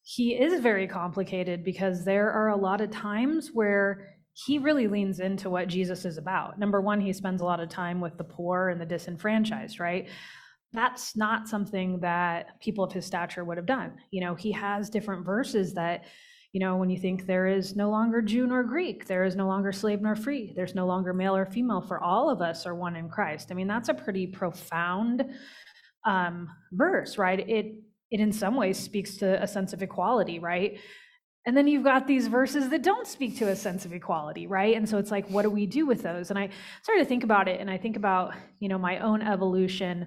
he 0.02 0.26
is 0.46 0.60
very 0.60 0.86
complicated 0.88 1.62
because 1.62 2.06
there 2.06 2.30
are 2.32 2.48
a 2.48 2.56
lot 2.56 2.80
of 2.80 2.90
times 2.90 3.50
where 3.52 3.88
he 4.32 4.58
really 4.58 4.87
leans 4.87 5.20
into 5.20 5.50
what 5.50 5.68
Jesus 5.68 6.04
is 6.04 6.16
about. 6.16 6.58
Number 6.58 6.80
one, 6.80 7.00
he 7.00 7.12
spends 7.12 7.42
a 7.42 7.44
lot 7.44 7.60
of 7.60 7.68
time 7.68 8.00
with 8.00 8.16
the 8.16 8.25
poor 8.25 8.68
and 8.68 8.80
the 8.80 8.87
disenfranchised, 8.87 9.80
right? 9.80 10.08
That's 10.72 11.16
not 11.16 11.49
something 11.49 12.00
that 12.00 12.60
people 12.60 12.84
of 12.84 12.92
his 12.92 13.04
stature 13.04 13.44
would 13.44 13.56
have 13.56 13.66
done. 13.66 13.94
You 14.10 14.20
know, 14.20 14.34
he 14.34 14.52
has 14.52 14.88
different 14.88 15.26
verses 15.26 15.75
that, 15.75 16.04
you 16.52 16.60
know, 16.60 16.76
when 16.76 16.90
you 16.90 16.99
think 16.99 17.26
there 17.26 17.46
is 17.46 17.75
no 17.76 17.90
longer 17.90 18.22
Jew 18.22 18.46
nor 18.46 18.62
Greek, 18.62 19.06
there 19.06 19.25
is 19.25 19.37
no 19.37 19.46
longer 19.46 19.72
slave 19.72 20.00
nor 20.00 20.14
free, 20.14 20.52
there's 20.54 20.75
no 20.75 20.87
longer 20.87 21.12
male 21.12 21.37
or 21.37 21.46
female, 21.46 21.80
for 21.80 22.00
all 22.00 22.30
of 22.30 22.40
us 22.40 22.66
are 22.66 22.75
one 22.75 22.96
in 22.96 23.08
Christ. 23.08 23.49
I 23.50 23.54
mean, 23.54 23.68
that's 23.68 23.88
a 23.88 23.94
pretty 23.94 24.26
profound 24.26 25.25
um, 26.06 26.49
verse, 26.72 27.18
right? 27.18 27.40
It 27.49 27.75
it 28.10 28.20
in 28.20 28.32
some 28.32 28.56
ways 28.56 28.78
speaks 28.78 29.16
to 29.18 29.40
a 29.42 29.46
sense 29.46 29.72
of 29.72 29.82
equality, 29.82 30.40
right? 30.40 30.80
And 31.47 31.56
then 31.56 31.66
you've 31.66 31.85
got 31.85 32.06
these 32.06 32.26
verses 32.26 32.68
that 32.68 32.82
don't 32.82 33.06
speak 33.06 33.38
to 33.38 33.49
a 33.49 33.56
sense 33.56 33.87
of 33.87 33.92
equality, 33.92 34.47
right? 34.47 34.76
And 34.76 34.87
so 34.87 34.99
it's 34.99 35.11
like, 35.11 35.28
what 35.30 35.42
do 35.42 35.50
we 35.50 35.66
do 35.66 35.87
with 35.87 36.02
those? 36.02 36.28
And 36.28 36.38
I 36.38 36.50
started 36.82 37.02
to 37.02 37.09
think 37.09 37.25
about 37.25 37.49
it, 37.49 37.61
and 37.61 37.70
I 37.70 37.78
think 37.78 37.97
about 37.97 38.35
you 38.59 38.68
know 38.68 38.78
my 38.78 38.99
own 38.99 39.23
evolution 39.23 40.06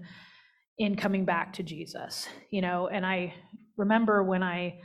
in 0.77 0.95
coming 0.95 1.25
back 1.25 1.53
to 1.53 1.63
Jesus, 1.63 2.27
you 2.49 2.61
know, 2.61 2.87
and 2.87 3.05
I 3.05 3.33
remember 3.77 4.23
when 4.23 4.43
I 4.43 4.79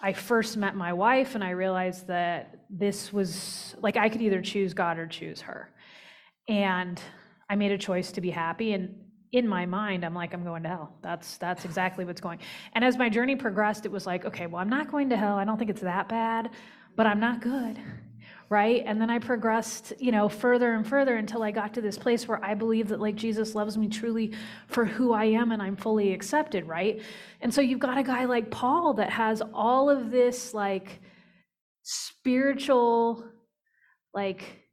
I 0.00 0.12
first 0.12 0.56
met 0.56 0.76
my 0.76 0.92
wife 0.92 1.34
and 1.34 1.42
I 1.42 1.50
realized 1.50 2.06
that 2.08 2.66
this 2.68 3.12
was 3.12 3.74
like 3.80 3.96
I 3.96 4.08
could 4.08 4.20
either 4.20 4.42
choose 4.42 4.74
God 4.74 4.98
or 4.98 5.06
choose 5.06 5.40
her. 5.40 5.72
And 6.48 7.00
I 7.48 7.56
made 7.56 7.72
a 7.72 7.78
choice 7.78 8.12
to 8.12 8.20
be 8.20 8.30
happy 8.30 8.72
and 8.72 8.94
in 9.32 9.46
my 9.46 9.66
mind 9.66 10.04
I'm 10.04 10.14
like 10.14 10.34
I'm 10.34 10.44
going 10.44 10.62
to 10.62 10.68
hell. 10.68 10.96
That's 11.02 11.36
that's 11.38 11.64
exactly 11.64 12.04
what's 12.04 12.20
going. 12.20 12.38
And 12.74 12.84
as 12.84 12.96
my 12.96 13.08
journey 13.08 13.36
progressed 13.36 13.86
it 13.86 13.92
was 13.92 14.06
like 14.06 14.24
okay, 14.24 14.46
well 14.46 14.60
I'm 14.60 14.68
not 14.68 14.90
going 14.90 15.10
to 15.10 15.16
hell. 15.16 15.36
I 15.36 15.44
don't 15.44 15.58
think 15.58 15.70
it's 15.70 15.82
that 15.82 16.08
bad, 16.08 16.50
but 16.94 17.06
I'm 17.06 17.20
not 17.20 17.40
good. 17.40 17.78
Right? 18.48 18.84
And 18.86 19.00
then 19.00 19.10
I 19.10 19.18
progressed, 19.18 19.92
you 19.98 20.12
know, 20.12 20.28
further 20.28 20.74
and 20.74 20.86
further 20.86 21.16
until 21.16 21.42
I 21.42 21.50
got 21.50 21.74
to 21.74 21.80
this 21.80 21.98
place 21.98 22.28
where 22.28 22.42
I 22.44 22.54
believe 22.54 22.88
that 22.88 23.00
like 23.00 23.16
Jesus 23.16 23.56
loves 23.56 23.76
me 23.76 23.88
truly 23.88 24.34
for 24.68 24.84
who 24.84 25.12
I 25.12 25.24
am 25.24 25.50
and 25.50 25.60
I'm 25.60 25.74
fully 25.74 26.12
accepted, 26.12 26.64
right? 26.68 27.02
And 27.40 27.52
so 27.52 27.60
you've 27.60 27.80
got 27.80 27.98
a 27.98 28.04
guy 28.04 28.26
like 28.26 28.52
Paul 28.52 28.94
that 28.94 29.10
has 29.10 29.42
all 29.52 29.90
of 29.90 30.12
this 30.12 30.54
like 30.54 31.00
spiritual 31.82 33.24
like 34.14 34.65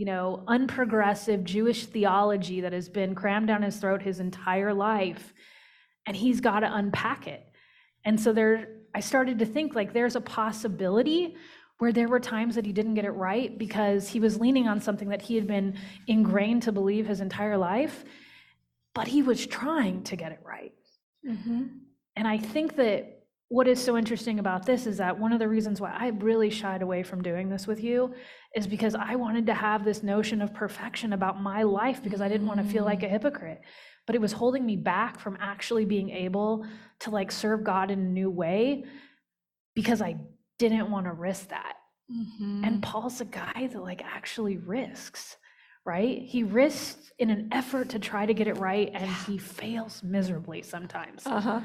you 0.00 0.06
know, 0.06 0.42
unprogressive 0.48 1.44
Jewish 1.44 1.84
theology 1.84 2.62
that 2.62 2.72
has 2.72 2.88
been 2.88 3.14
crammed 3.14 3.48
down 3.48 3.60
his 3.60 3.76
throat 3.76 4.00
his 4.00 4.18
entire 4.18 4.72
life, 4.72 5.34
and 6.06 6.16
he's 6.16 6.40
got 6.40 6.60
to 6.60 6.74
unpack 6.74 7.26
it. 7.26 7.46
And 8.06 8.18
so 8.18 8.32
there, 8.32 8.76
I 8.94 9.00
started 9.00 9.38
to 9.40 9.44
think 9.44 9.74
like 9.74 9.92
there's 9.92 10.16
a 10.16 10.22
possibility 10.22 11.36
where 11.80 11.92
there 11.92 12.08
were 12.08 12.18
times 12.18 12.54
that 12.54 12.64
he 12.64 12.72
didn't 12.72 12.94
get 12.94 13.04
it 13.04 13.10
right 13.10 13.58
because 13.58 14.08
he 14.08 14.20
was 14.20 14.40
leaning 14.40 14.66
on 14.66 14.80
something 14.80 15.10
that 15.10 15.20
he 15.20 15.34
had 15.34 15.46
been 15.46 15.76
ingrained 16.06 16.62
to 16.62 16.72
believe 16.72 17.06
his 17.06 17.20
entire 17.20 17.58
life, 17.58 18.02
but 18.94 19.06
he 19.06 19.20
was 19.20 19.46
trying 19.46 20.02
to 20.04 20.16
get 20.16 20.32
it 20.32 20.40
right. 20.42 20.72
Mm-hmm. 21.28 21.64
And 22.16 22.26
I 22.26 22.38
think 22.38 22.76
that 22.76 23.20
what 23.48 23.68
is 23.68 23.84
so 23.84 23.98
interesting 23.98 24.38
about 24.38 24.64
this 24.64 24.86
is 24.86 24.96
that 24.96 25.18
one 25.18 25.34
of 25.34 25.40
the 25.40 25.48
reasons 25.48 25.78
why 25.78 25.94
I 25.94 26.08
really 26.08 26.48
shied 26.48 26.80
away 26.80 27.02
from 27.02 27.20
doing 27.20 27.50
this 27.50 27.66
with 27.66 27.84
you 27.84 28.14
is 28.54 28.66
because 28.66 28.94
I 28.94 29.14
wanted 29.14 29.46
to 29.46 29.54
have 29.54 29.84
this 29.84 30.02
notion 30.02 30.42
of 30.42 30.52
perfection 30.52 31.12
about 31.12 31.40
my 31.40 31.62
life 31.62 32.02
because 32.02 32.20
I 32.20 32.28
didn't 32.28 32.46
want 32.48 32.60
to 32.60 32.66
feel 32.66 32.84
like 32.84 33.02
a 33.02 33.08
hypocrite. 33.08 33.60
But 34.06 34.16
it 34.16 34.20
was 34.20 34.32
holding 34.32 34.66
me 34.66 34.76
back 34.76 35.20
from 35.20 35.38
actually 35.40 35.84
being 35.84 36.10
able 36.10 36.66
to 37.00 37.10
like 37.10 37.30
serve 37.30 37.62
God 37.62 37.90
in 37.92 38.00
a 38.00 38.02
new 38.02 38.28
way 38.30 38.84
because 39.74 40.02
I 40.02 40.16
didn't 40.58 40.90
want 40.90 41.06
to 41.06 41.12
risk 41.12 41.48
that. 41.50 41.74
And 42.64 42.82
Paul's 42.82 43.20
a 43.20 43.24
guy 43.24 43.68
that 43.72 43.80
like 43.80 44.02
actually 44.04 44.56
risks, 44.56 45.36
right? 45.86 46.20
He 46.20 46.42
risks 46.42 47.12
in 47.20 47.30
an 47.30 47.50
effort 47.52 47.90
to 47.90 48.00
try 48.00 48.26
to 48.26 48.34
get 48.34 48.48
it 48.48 48.58
right 48.58 48.90
and 48.92 49.08
he 49.26 49.38
fails 49.38 50.02
miserably 50.02 50.62
sometimes. 50.62 51.24
Uh 51.24 51.40
huh. 51.40 51.60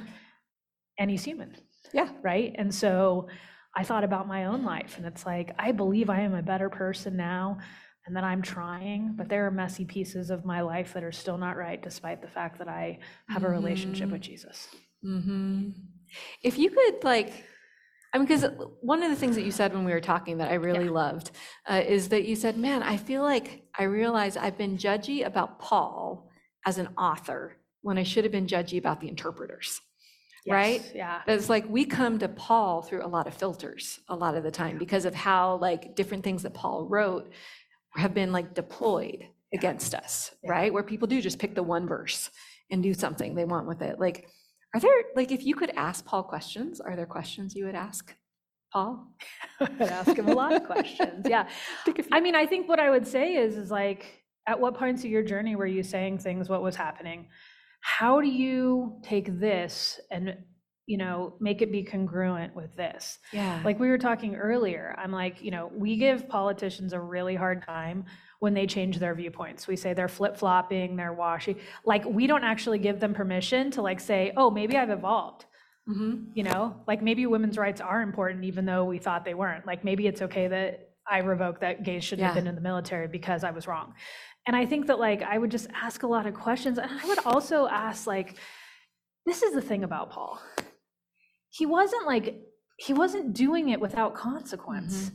And 1.00 1.10
he's 1.10 1.24
human 1.24 1.56
Yeah. 1.94 2.10
right? 2.22 2.54
And 2.60 2.74
so 2.74 3.28
I 3.76 3.84
thought 3.84 4.04
about 4.04 4.28
my 4.28 4.46
own 4.46 4.64
life, 4.64 4.98
and 4.98 5.06
it's 5.06 5.26
like, 5.26 5.54
I 5.60 5.72
believe 5.72 6.10
I 6.10 6.22
am 6.22 6.34
a 6.34 6.42
better 6.42 6.70
person 6.70 7.18
now 7.18 7.60
and 8.06 8.16
that 8.16 8.24
I'm 8.24 8.42
trying, 8.42 9.14
but 9.16 9.30
there 9.30 9.46
are 9.48 9.52
messy 9.52 9.84
pieces 9.84 10.30
of 10.30 10.46
my 10.46 10.62
life 10.62 10.94
that 10.94 11.04
are 11.04 11.12
still 11.12 11.38
not 11.38 11.58
right, 11.58 11.82
despite 11.82 12.22
the 12.22 12.28
fact 12.28 12.60
that 12.60 12.68
I 12.68 13.00
have 13.30 13.44
a 13.44 13.50
relationship 13.50 14.12
with 14.12 14.22
Jesus. 14.22 14.68
hmm 15.04 15.72
If 16.44 16.58
you 16.58 16.70
could 16.70 17.04
like, 17.04 17.46
I 18.14 18.18
mean, 18.18 18.28
because 18.28 18.46
one 18.82 19.02
of 19.04 19.10
the 19.10 19.16
things 19.16 19.36
that 19.36 19.44
you 19.44 19.52
said 19.52 19.74
when 19.74 19.86
we 19.86 19.92
were 19.92 20.00
talking 20.02 20.38
that 20.38 20.52
I 20.52 20.56
really 20.56 20.88
loved 20.88 21.32
uh, 21.68 21.82
is 21.86 22.10
that 22.10 22.26
you 22.26 22.36
said, 22.36 22.58
man, 22.58 22.84
I 22.84 22.96
feel 22.96 23.24
like 23.24 23.64
I 23.78 23.84
realize 23.84 24.38
I've 24.38 24.58
been 24.58 24.78
judgy 24.78 25.26
about 25.26 25.60
Paul 25.60 26.30
as 26.66 26.78
an 26.78 26.90
author 26.98 27.58
when 27.82 27.98
I 27.98 28.04
should 28.04 28.24
have 28.24 28.32
been 28.32 28.48
judgy 28.48 28.78
about 28.78 29.02
the 29.02 29.10
interpreters. 29.10 29.82
Right? 30.54 30.82
Yes, 30.82 30.92
Yeah. 30.96 31.22
It's 31.28 31.50
like 31.50 31.68
we 31.68 31.86
come 31.86 32.20
to 32.20 32.28
Paul 32.28 32.82
through 32.84 33.04
a 33.06 33.08
lot 33.08 33.26
of 33.28 33.34
filters 33.34 34.00
a 34.10 34.16
lot 34.16 34.36
of 34.36 34.44
the 34.44 34.52
time 34.52 34.78
because 34.78 35.06
of 35.06 35.16
how 35.16 35.56
like 35.58 35.96
different 35.96 36.24
things 36.24 36.44
that 36.44 36.54
Paul 36.54 36.86
wrote 36.88 37.32
have 37.96 38.14
been 38.14 38.32
like 38.32 38.54
deployed 38.54 39.26
against 39.54 39.96
us, 39.96 40.36
Yeah. 40.44 40.52
right? 40.52 40.74
Where 40.74 40.84
people 40.84 41.08
do 41.08 41.22
just 41.22 41.40
pick 41.40 41.56
the 41.56 41.64
one 41.64 41.88
verse 41.88 42.30
and 42.70 42.84
do 42.84 42.94
something 42.94 43.36
they 43.36 43.46
want 43.46 43.68
with 43.68 43.82
it. 43.82 44.00
Like, 44.00 44.28
are 44.74 44.80
there, 44.80 44.92
like, 45.16 45.32
if 45.32 45.46
you 45.46 45.56
could 45.56 45.70
ask 45.78 46.04
Paul 46.04 46.24
questions, 46.24 46.82
are 46.82 46.96
there 46.98 47.06
questions 47.06 47.56
you 47.56 47.64
would 47.66 47.76
ask 47.76 48.14
Paul? 48.74 49.08
I'd 49.62 49.82
ask 49.84 50.18
him 50.18 50.28
a 50.28 50.34
lot 50.34 50.54
of 50.54 50.66
questions. 50.66 51.26
Yeah. 51.30 51.48
Pick 51.86 52.00
a 52.00 52.04
few. 52.04 52.10
I 52.12 52.20
mean, 52.20 52.36
I 52.36 52.46
think 52.46 52.68
what 52.68 52.80
I 52.80 52.90
would 52.90 53.08
say 53.08 53.36
is, 53.36 53.56
is 53.56 53.72
like, 53.72 54.24
at 54.48 54.60
what 54.60 54.76
points 54.76 55.04
of 55.06 55.10
your 55.10 55.24
journey 55.24 55.56
were 55.56 55.66
you 55.68 55.82
saying 55.84 56.18
things? 56.18 56.50
What 56.50 56.62
was 56.62 56.76
happening? 56.76 57.28
How 57.86 58.20
do 58.20 58.28
you 58.28 59.00
take 59.04 59.40
this 59.40 60.00
and, 60.10 60.36
you 60.88 60.98
know, 60.98 61.36
make 61.40 61.62
it 61.62 61.72
be 61.72 61.84
congruent 61.84 62.56
with 62.56 62.76
this? 62.76 63.20
Yeah. 63.32 63.62
Like 63.64 63.80
we 63.80 63.90
were 63.90 64.00
talking 64.00 64.36
earlier, 64.36 64.96
I'm 64.98 65.12
like, 65.12 65.40
you 65.44 65.52
know, 65.52 65.72
we 65.72 65.96
give 65.96 66.28
politicians 66.28 66.94
a 66.94 67.00
really 67.00 67.36
hard 67.36 67.64
time 67.64 68.06
when 68.40 68.56
they 68.56 68.66
change 68.66 68.98
their 68.98 69.14
viewpoints. 69.14 69.68
We 69.68 69.76
say 69.76 69.94
they're 69.94 70.08
flip 70.08 70.36
flopping, 70.36 70.96
they're 70.96 71.14
washy. 71.14 71.58
Like 71.86 72.04
we 72.06 72.26
don't 72.26 72.44
actually 72.44 72.80
give 72.80 73.00
them 73.00 73.14
permission 73.14 73.70
to 73.72 73.84
like 73.84 74.00
say, 74.00 74.34
oh, 74.36 74.50
maybe 74.50 74.76
I've 74.76 74.90
evolved. 74.90 75.46
Mhm. 75.88 76.30
You 76.34 76.42
know, 76.42 76.82
like 76.88 77.04
maybe 77.04 77.28
women's 77.28 77.56
rights 77.56 77.82
are 77.82 78.02
important 78.02 78.46
even 78.46 78.66
though 78.66 78.84
we 78.86 78.98
thought 78.98 79.26
they 79.26 79.36
weren't. 79.36 79.68
Like 79.68 79.84
maybe 79.86 80.08
it's 80.08 80.24
okay 80.24 80.48
that 80.48 80.90
I 81.08 81.20
revoke 81.20 81.60
that 81.62 81.84
gays 81.84 82.04
shouldn't 82.04 82.26
have 82.26 82.34
been 82.36 82.48
in 82.48 82.56
the 82.56 82.62
military 82.62 83.08
because 83.08 83.44
I 83.44 83.52
was 83.52 83.68
wrong. 83.68 83.94
And 84.48 84.56
I 84.56 84.66
think 84.66 84.88
that 84.88 85.00
like 85.00 85.24
I 85.24 85.38
would 85.38 85.52
just 85.52 85.68
ask 85.74 86.04
a 86.04 86.08
lot 86.08 86.26
of 86.26 86.34
questions. 86.34 86.78
And 86.78 86.90
I 86.90 87.08
would 87.08 87.20
also 87.26 87.68
ask 87.68 88.08
like, 88.08 88.38
this 89.26 89.42
is 89.42 89.54
the 89.54 89.62
thing 89.62 89.84
about 89.84 90.12
Paul. 90.12 90.40
He 91.50 91.66
wasn't 91.66 92.06
like, 92.06 92.42
he 92.78 92.94
wasn't 92.94 93.34
doing 93.34 93.70
it 93.70 93.80
without 93.80 94.14
consequence. 94.14 95.12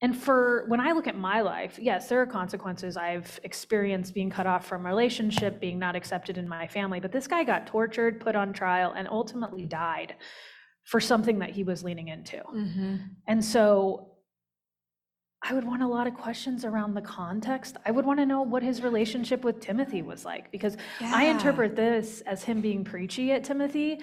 And 0.00 0.16
for 0.16 0.64
when 0.68 0.80
I 0.80 0.92
look 0.92 1.08
at 1.08 1.18
my 1.18 1.40
life, 1.40 1.76
yes, 1.80 2.08
there 2.08 2.22
are 2.22 2.26
consequences. 2.26 2.96
I've 2.96 3.40
experienced 3.42 4.14
being 4.14 4.30
cut 4.30 4.46
off 4.46 4.64
from 4.64 4.86
a 4.86 4.88
relationship, 4.88 5.60
being 5.60 5.78
not 5.78 5.96
accepted 5.96 6.38
in 6.38 6.48
my 6.48 6.68
family, 6.68 7.00
but 7.00 7.10
this 7.10 7.26
guy 7.26 7.42
got 7.42 7.66
tortured, 7.66 8.20
put 8.20 8.36
on 8.36 8.52
trial, 8.52 8.94
and 8.96 9.08
ultimately 9.08 9.66
died 9.66 10.14
for 10.84 11.00
something 11.00 11.40
that 11.40 11.50
he 11.50 11.64
was 11.64 11.82
leaning 11.82 12.08
into. 12.08 12.36
Mm-hmm. 12.36 12.96
And 13.26 13.44
so 13.44 14.12
I 15.48 15.54
would 15.54 15.64
want 15.64 15.82
a 15.82 15.86
lot 15.86 16.06
of 16.06 16.14
questions 16.14 16.64
around 16.66 16.92
the 16.94 17.00
context. 17.00 17.78
I 17.86 17.90
would 17.90 18.04
want 18.04 18.18
to 18.20 18.26
know 18.26 18.42
what 18.42 18.62
his 18.62 18.82
relationship 18.82 19.44
with 19.44 19.60
Timothy 19.60 20.02
was 20.02 20.24
like 20.24 20.52
because 20.52 20.76
I 21.00 21.24
interpret 21.24 21.74
this 21.74 22.20
as 22.22 22.42
him 22.42 22.60
being 22.60 22.84
preachy 22.84 23.32
at 23.32 23.44
Timothy. 23.44 24.00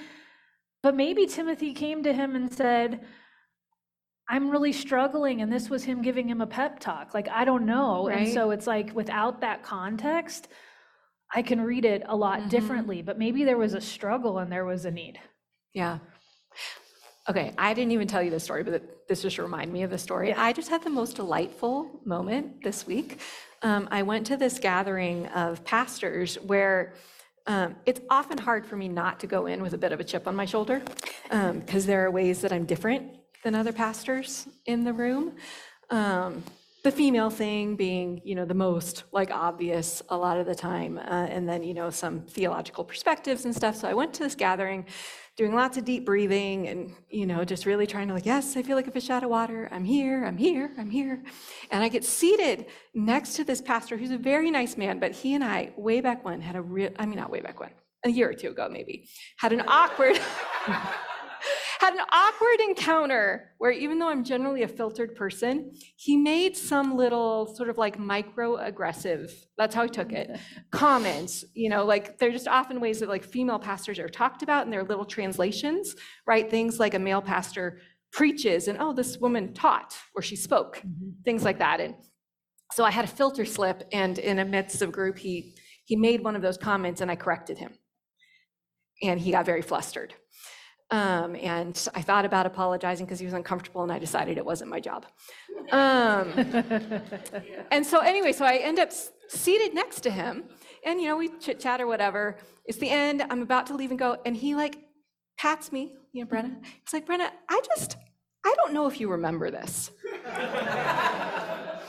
But 0.82 0.96
maybe 0.96 1.28
Timothy 1.28 1.74
came 1.74 2.02
to 2.04 2.14
him 2.14 2.36
and 2.36 2.52
said, 2.52 3.06
I'm 4.28 4.50
really 4.50 4.74
struggling. 4.74 5.42
And 5.42 5.54
this 5.54 5.70
was 5.70 5.84
him 5.84 6.02
giving 6.02 6.28
him 6.28 6.42
a 6.42 6.48
pep 6.48 6.80
talk. 6.80 7.14
Like, 7.14 7.28
I 7.30 7.46
don't 7.46 7.68
know. 7.68 8.08
And 8.08 8.28
so 8.34 8.50
it's 8.50 8.66
like 8.66 8.96
without 8.96 9.42
that 9.42 9.62
context, 9.62 10.48
I 11.34 11.44
can 11.44 11.62
read 11.62 11.86
it 11.86 12.02
a 12.08 12.16
lot 12.16 12.40
Mhm. 12.42 12.50
differently. 12.50 13.02
But 13.04 13.20
maybe 13.20 13.44
there 13.44 13.58
was 13.58 13.76
a 13.76 13.82
struggle 13.82 14.40
and 14.40 14.52
there 14.52 14.66
was 14.66 14.86
a 14.86 14.92
need. 14.92 15.20
Yeah. 15.74 16.00
Okay, 17.28 17.54
I 17.58 17.74
didn't 17.74 17.92
even 17.92 18.08
tell 18.08 18.22
you 18.22 18.30
this 18.30 18.44
story, 18.44 18.64
but 18.64 19.08
this 19.08 19.24
just 19.24 19.40
reminded 19.40 19.74
me 19.74 19.82
of 19.82 19.90
the 19.90 19.98
story. 19.98 20.32
I 20.32 20.54
just 20.54 20.70
had 20.70 20.84
the 20.84 20.92
most 20.92 21.16
delightful 21.16 22.02
moment 22.06 22.64
this 22.64 22.86
week. 22.86 23.20
Um, 23.64 23.88
I 23.90 24.04
went 24.04 24.28
to 24.28 24.38
this 24.38 24.60
gathering 24.60 25.26
of 25.28 25.66
pastors 25.66 26.36
where 26.36 26.94
um, 27.48 27.76
it's 27.88 28.00
often 28.12 28.38
hard 28.38 28.64
for 28.64 28.76
me 28.76 28.88
not 28.88 29.20
to 29.22 29.28
go 29.28 29.48
in 29.48 29.64
with 29.64 29.74
a 29.74 29.78
bit 29.78 29.92
of 29.92 30.00
a 30.00 30.04
chip 30.04 30.28
on 30.28 30.36
my 30.36 30.46
shoulder 30.46 30.84
because 31.30 31.88
there 31.88 32.06
are 32.06 32.12
ways 32.12 32.42
that 32.42 32.54
I'm 32.54 32.66
different 32.66 33.12
than 33.44 33.56
other 33.56 33.74
pastors 33.74 34.48
in 34.68 34.84
the 34.84 34.94
room. 34.94 35.34
Um, 35.90 36.44
the 36.84 36.92
female 36.92 37.32
thing 37.32 37.76
being, 37.76 38.22
you 38.24 38.36
know, 38.36 38.46
the 38.46 38.54
most 38.54 39.06
like 39.12 39.32
obvious 39.32 40.04
a 40.10 40.16
lot 40.18 40.38
of 40.38 40.46
the 40.46 40.54
time, 40.54 41.00
uh, 41.00 41.26
and 41.32 41.50
then 41.50 41.64
you 41.64 41.74
know 41.74 41.90
some 41.90 42.22
theological 42.22 42.84
perspectives 42.84 43.46
and 43.46 43.56
stuff. 43.56 43.76
So 43.76 43.88
I 43.88 43.96
went 43.96 44.14
to 44.16 44.24
this 44.24 44.36
gathering, 44.36 44.86
doing 45.38 45.54
lots 45.54 45.78
of 45.78 45.86
deep 45.86 46.06
breathing, 46.06 46.68
and 46.68 46.94
you 47.10 47.26
know, 47.26 47.44
just 47.44 47.66
really 47.66 47.86
trying 47.86 48.08
to 48.08 48.14
like, 48.14 48.26
yes, 48.26 48.56
I 48.56 48.64
feel 48.64 48.76
like 48.76 48.88
a 48.88 48.92
fish 48.92 49.10
out 49.10 49.24
of 49.24 49.30
water. 49.30 49.68
I'm 49.72 49.86
here. 49.86 50.26
I'm 50.26 50.38
here. 50.38 50.72
I'm 50.78 50.90
here. 50.90 51.24
And 51.72 51.84
I 51.84 51.90
get 51.90 52.06
seated 52.06 52.68
next 52.94 53.36
to 53.36 53.44
this 53.44 53.62
pastor 53.62 53.98
who's 53.98 54.12
a 54.12 54.18
very 54.18 54.50
nice 54.52 54.78
man, 54.78 55.00
but 55.00 55.12
he 55.12 55.34
and 55.34 55.44
I 55.44 55.74
way 55.78 56.02
back 56.02 56.24
when 56.24 56.42
had 56.42 56.56
a 56.56 56.62
real, 56.62 56.92
I 56.98 57.06
mean, 57.06 57.18
not 57.18 57.30
way 57.30 57.42
back 57.42 57.60
when, 57.60 57.72
a 58.06 58.10
year 58.10 58.30
or 58.30 58.34
two 58.34 58.50
ago 58.50 58.70
maybe, 58.72 59.10
had 59.38 59.52
an 59.52 59.64
awkward. 59.68 60.20
had 61.80 61.94
an 61.94 62.02
awkward 62.12 62.60
encounter 62.68 63.52
where 63.58 63.72
even 63.72 64.00
though 64.00 64.10
I'm 64.10 64.24
generally 64.24 64.64
a 64.64 64.68
filtered 64.68 65.16
person, 65.16 65.72
he 65.96 66.18
made 66.18 66.56
some 66.56 66.96
little 66.96 67.56
sort 67.56 67.70
of 67.70 67.78
like 67.78 67.98
microaggressive, 67.98 69.32
that's 69.58 69.74
how 69.74 69.84
he 69.84 69.90
took 69.90 70.12
it, 70.12 70.40
comments, 70.72 71.46
you 71.54 71.70
know, 71.70 71.86
like 71.86 72.18
they're 72.18 72.32
just 72.32 72.48
often 72.48 72.80
ways 72.80 73.00
that 73.00 73.10
like 73.10 73.24
female 73.24 73.60
pastors 73.60 74.00
are 74.00 74.10
talked 74.10 74.44
about 74.44 74.66
and 74.66 74.74
in 74.74 74.80
their 74.80 74.88
little 74.88 75.06
translations, 75.06 75.96
right? 76.28 76.50
Things 76.50 76.80
like 76.80 76.94
a 76.94 77.00
male 77.00 77.22
pastor 77.22 77.80
preaches 78.12 78.68
and 78.68 78.78
oh, 78.80 78.94
this 78.94 79.18
woman 79.18 79.54
taught 79.54 79.96
or 80.16 80.22
she 80.22 80.36
spoke, 80.36 80.78
mm-hmm. 80.78 81.22
things 81.24 81.44
like 81.44 81.60
that. 81.60 81.80
And 81.80 81.96
so 82.72 82.84
I 82.84 82.92
had 82.92 83.06
a 83.06 83.10
filter 83.10 83.46
slip 83.46 83.88
and 83.92 84.18
in 84.18 84.40
a 84.40 84.46
midst 84.46 84.82
of 84.82 84.92
group, 84.92 85.18
he 85.18 85.56
he 85.86 85.96
made 85.96 86.24
one 86.24 86.36
of 86.36 86.42
those 86.42 86.58
comments 86.58 87.00
and 87.00 87.12
I 87.12 87.16
corrected 87.16 87.60
him. 87.60 87.74
And 89.04 89.20
he 89.20 89.32
got 89.32 89.46
very 89.46 89.62
flustered. 89.62 90.16
Um, 90.92 91.36
and 91.36 91.88
I 91.96 92.02
thought 92.02 92.26
about 92.26 92.46
apologizing 92.46 93.06
because 93.06 93.20
he 93.20 93.26
was 93.26 93.34
uncomfortable 93.34 93.82
and 93.82 93.92
I 93.92 93.98
decided 93.98 94.38
it 94.38 94.46
wasn't 94.46 94.70
my 94.70 94.80
job. 94.80 95.08
Um, 95.72 96.32
and 97.72 97.86
so 97.86 98.00
anyway, 98.00 98.32
so 98.32 98.46
I 98.46 98.58
end 98.58 98.78
up 98.78 98.92
seated 99.28 99.74
next 99.74 100.02
to 100.02 100.12
him 100.12 100.44
and, 100.86 101.02
you 101.02 101.08
know, 101.08 101.18
we 101.18 101.30
chit 101.40 101.60
chat 101.60 101.82
or 101.82 101.88
whatever. 101.88 102.38
It's 102.66 102.78
the 102.78 102.90
end. 102.90 103.24
I'm 103.30 103.42
about 103.42 103.66
to 103.68 103.76
leave 103.76 103.90
and 103.90 103.98
go. 103.98 104.18
And 104.26 104.38
he 104.38 104.54
like 104.54 104.78
pats 105.38 105.72
me, 105.72 105.96
you 106.12 106.24
know, 106.24 106.30
Brenna. 106.30 106.56
He's 106.64 106.94
like, 106.94 107.08
Brenna, 107.08 107.30
I 107.50 107.62
just, 107.76 107.98
I 108.46 108.54
don't 108.58 108.74
know 108.74 108.86
if 108.86 109.00
you 109.00 109.10
remember 109.10 109.50
this. 109.50 109.90
but 110.24 111.82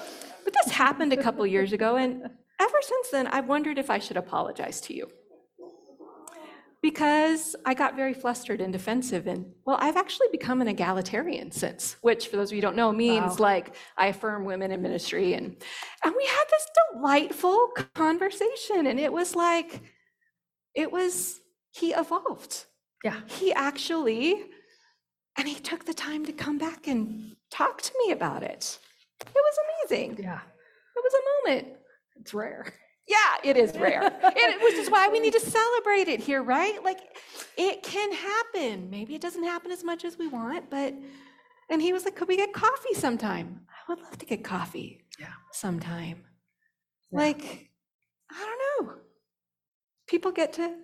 this 0.54 0.72
happened 0.72 1.12
a 1.12 1.22
couple 1.22 1.46
years 1.46 1.74
ago. 1.74 1.96
And 1.96 2.22
ever 2.58 2.78
since 2.80 3.10
then, 3.10 3.26
I've 3.26 3.46
wondered 3.46 3.78
if 3.78 3.90
I 3.90 3.98
should 3.98 4.16
apologize 4.16 4.80
to 4.82 4.94
you 4.94 5.10
because 6.90 7.56
I 7.64 7.74
got 7.74 7.96
very 7.96 8.14
flustered 8.14 8.60
and 8.60 8.72
defensive. 8.72 9.26
And 9.26 9.46
well, 9.64 9.76
I've 9.80 9.96
actually 9.96 10.28
become 10.30 10.60
an 10.60 10.68
egalitarian 10.68 11.50
since, 11.50 11.96
which 12.00 12.28
for 12.28 12.36
those 12.36 12.50
of 12.50 12.52
you 12.52 12.58
who 12.58 12.62
don't 12.68 12.76
know 12.76 12.92
means 12.92 13.32
Wow. 13.40 13.48
like 13.50 13.74
I 13.98 14.06
affirm 14.06 14.44
women 14.44 14.70
in 14.70 14.82
ministry. 14.82 15.34
And, 15.34 15.56
and 16.04 16.14
we 16.16 16.24
had 16.24 16.44
this 16.48 16.66
delightful 16.92 17.70
conversation. 17.94 18.86
And 18.86 19.00
it 19.00 19.12
was 19.12 19.34
like, 19.34 19.80
it 20.76 20.92
was, 20.92 21.40
he 21.72 21.92
evolved. 21.92 22.66
Yeah. 23.02 23.18
He 23.26 23.52
actually, 23.52 24.44
and 25.36 25.48
he 25.48 25.56
took 25.56 25.86
the 25.86 25.94
time 25.94 26.24
to 26.26 26.32
come 26.32 26.56
back 26.56 26.86
and 26.86 27.34
talk 27.50 27.82
to 27.82 27.92
me 28.06 28.12
about 28.12 28.44
it. 28.44 28.78
It 29.20 29.34
was 29.34 29.58
amazing. 29.90 30.18
Yeah. 30.22 30.38
It 30.96 31.02
was 31.02 31.14
a 31.14 31.50
moment. 31.50 31.76
It's 32.20 32.32
rare. 32.32 32.72
Yeah, 33.08 33.16
it 33.50 33.56
is 33.56 33.76
rare. 33.78 34.02
it, 34.24 34.62
which 34.62 34.74
is 34.74 34.90
why 34.90 35.08
we 35.08 35.20
need 35.20 35.32
to 35.34 35.40
celebrate 35.40 36.08
it 36.08 36.20
here, 36.20 36.42
right? 36.42 36.82
Like, 36.82 36.98
it 37.56 37.82
can 37.82 38.12
happen. 38.12 38.90
Maybe 38.90 39.14
it 39.14 39.20
doesn't 39.20 39.44
happen 39.44 39.70
as 39.70 39.84
much 39.84 40.04
as 40.04 40.18
we 40.18 40.26
want, 40.26 40.70
but, 40.70 40.92
and 41.70 41.80
he 41.80 41.92
was 41.92 42.04
like, 42.04 42.16
could 42.16 42.28
we 42.28 42.36
get 42.36 42.52
coffee 42.52 42.94
sometime? 42.94 43.60
I 43.70 43.92
would 43.92 44.02
love 44.02 44.18
to 44.18 44.26
get 44.26 44.42
coffee. 44.42 45.04
Yeah. 45.20 45.28
Sometime. 45.52 46.24
Yeah. 47.12 47.18
Like, 47.18 47.70
I 48.30 48.44
don't 48.78 48.86
know. 48.88 48.94
People 50.08 50.32
get 50.32 50.52
to, 50.54 50.74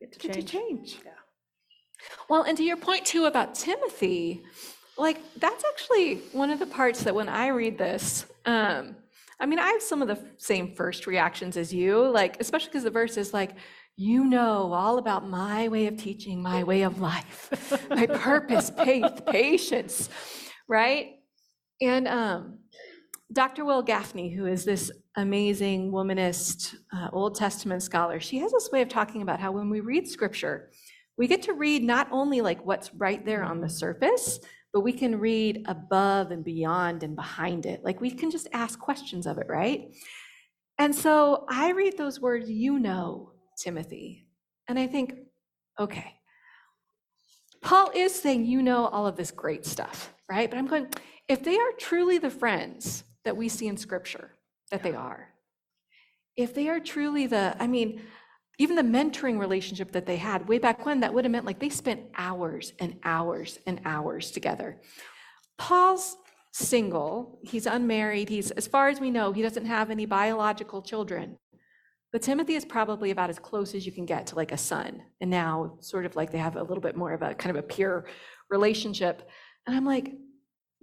Get 0.00 0.12
to 0.12 0.18
get 0.20 0.32
to 0.34 0.42
change. 0.42 0.50
change. 0.92 0.98
Yeah. 1.04 1.10
Well, 2.28 2.42
and 2.42 2.56
to 2.58 2.64
your 2.64 2.76
point 2.76 3.04
too 3.06 3.26
about 3.26 3.54
Timothy, 3.54 4.42
like 4.98 5.18
that's 5.38 5.64
actually 5.72 6.16
one 6.32 6.50
of 6.50 6.58
the 6.58 6.66
parts 6.66 7.04
that 7.04 7.14
when 7.14 7.28
I 7.28 7.48
read 7.48 7.78
this, 7.78 8.26
um, 8.44 8.96
I 9.40 9.46
mean, 9.46 9.58
I 9.58 9.68
have 9.68 9.82
some 9.82 10.02
of 10.02 10.08
the 10.08 10.18
same 10.38 10.74
first 10.74 11.06
reactions 11.06 11.56
as 11.56 11.72
you, 11.72 12.08
like, 12.08 12.40
especially 12.40 12.68
because 12.68 12.84
the 12.84 12.90
verse 12.90 13.16
is 13.16 13.32
like, 13.32 13.56
you 13.96 14.24
know 14.24 14.72
all 14.72 14.98
about 14.98 15.28
my 15.28 15.68
way 15.68 15.86
of 15.86 15.96
teaching, 15.96 16.42
my 16.42 16.64
way 16.64 16.82
of 16.82 17.00
life, 17.00 17.86
my 17.90 18.06
purpose, 18.06 18.70
faith, 18.70 19.26
patience, 19.26 20.08
right? 20.66 21.16
And 21.80 22.08
um, 22.08 22.58
Dr. 23.32 23.64
Wil 23.64 23.84
Gafney, 23.84 24.34
who 24.34 24.46
is 24.46 24.64
this 24.64 24.90
amazing 25.16 25.92
womanist 25.92 26.74
uh, 26.92 27.08
Old 27.12 27.34
Testament 27.34 27.82
scholar, 27.82 28.20
she 28.20 28.38
has 28.38 28.52
this 28.52 28.70
way 28.72 28.82
of 28.82 28.88
talking 28.88 29.22
about 29.22 29.40
how 29.40 29.52
when 29.52 29.68
we 29.68 29.80
read 29.80 30.08
scripture, 30.08 30.70
we 31.18 31.26
get 31.26 31.42
to 31.42 31.52
read 31.52 31.82
not 31.82 32.08
only 32.10 32.40
like 32.40 32.64
what's 32.64 32.94
right 32.94 33.24
there 33.24 33.42
on 33.42 33.60
the 33.60 33.68
surface, 33.68 34.40
but 34.72 34.80
we 34.80 34.92
can 34.92 35.20
read 35.20 35.64
above 35.66 36.30
and 36.30 36.44
beyond 36.44 37.02
and 37.02 37.14
behind 37.14 37.66
it. 37.66 37.84
Like 37.84 38.00
we 38.00 38.10
can 38.10 38.30
just 38.30 38.48
ask 38.52 38.78
questions 38.78 39.26
of 39.26 39.38
it, 39.38 39.46
right? 39.48 39.92
And 40.78 40.94
so 40.94 41.44
I 41.48 41.72
read 41.72 41.98
those 41.98 42.20
words, 42.20 42.50
you 42.50 42.78
know, 42.78 43.32
Timothy, 43.58 44.26
and 44.68 44.78
I 44.78 44.86
think, 44.86 45.14
okay, 45.78 46.14
Paul 47.60 47.90
is 47.94 48.14
saying, 48.14 48.46
you 48.46 48.62
know, 48.62 48.86
all 48.86 49.06
of 49.06 49.16
this 49.16 49.30
great 49.30 49.64
stuff, 49.64 50.12
right? 50.28 50.50
But 50.50 50.58
I'm 50.58 50.66
going, 50.66 50.88
if 51.28 51.44
they 51.44 51.56
are 51.56 51.72
truly 51.78 52.18
the 52.18 52.30
friends 52.30 53.04
that 53.24 53.36
we 53.36 53.48
see 53.48 53.68
in 53.68 53.76
scripture, 53.76 54.32
that 54.70 54.82
they 54.82 54.94
are, 54.94 55.28
if 56.36 56.54
they 56.54 56.68
are 56.68 56.80
truly 56.80 57.26
the, 57.26 57.54
I 57.60 57.66
mean, 57.66 58.02
even 58.62 58.76
the 58.76 58.82
mentoring 58.82 59.38
relationship 59.38 59.92
that 59.92 60.06
they 60.06 60.16
had 60.16 60.48
way 60.48 60.58
back 60.58 60.86
when, 60.86 61.00
that 61.00 61.12
would 61.12 61.24
have 61.24 61.32
meant 61.32 61.44
like 61.44 61.58
they 61.58 61.68
spent 61.68 62.00
hours 62.16 62.72
and 62.78 62.96
hours 63.04 63.58
and 63.66 63.80
hours 63.84 64.30
together. 64.30 64.80
Paul's 65.58 66.16
single, 66.52 67.40
he's 67.42 67.66
unmarried, 67.66 68.28
he's, 68.28 68.50
as 68.52 68.66
far 68.66 68.88
as 68.88 69.00
we 69.00 69.10
know, 69.10 69.32
he 69.32 69.42
doesn't 69.42 69.66
have 69.66 69.90
any 69.90 70.06
biological 70.06 70.80
children. 70.80 71.38
But 72.12 72.22
Timothy 72.22 72.54
is 72.54 72.64
probably 72.64 73.10
about 73.10 73.30
as 73.30 73.38
close 73.38 73.74
as 73.74 73.86
you 73.86 73.92
can 73.92 74.04
get 74.04 74.26
to 74.28 74.36
like 74.36 74.52
a 74.52 74.58
son. 74.58 75.02
And 75.20 75.30
now, 75.30 75.78
sort 75.80 76.04
of 76.04 76.14
like 76.14 76.30
they 76.30 76.38
have 76.38 76.56
a 76.56 76.62
little 76.62 76.82
bit 76.82 76.94
more 76.94 77.12
of 77.12 77.22
a 77.22 77.34
kind 77.34 77.56
of 77.56 77.64
a 77.64 77.66
peer 77.66 78.06
relationship. 78.50 79.28
And 79.66 79.74
I'm 79.74 79.86
like, 79.86 80.12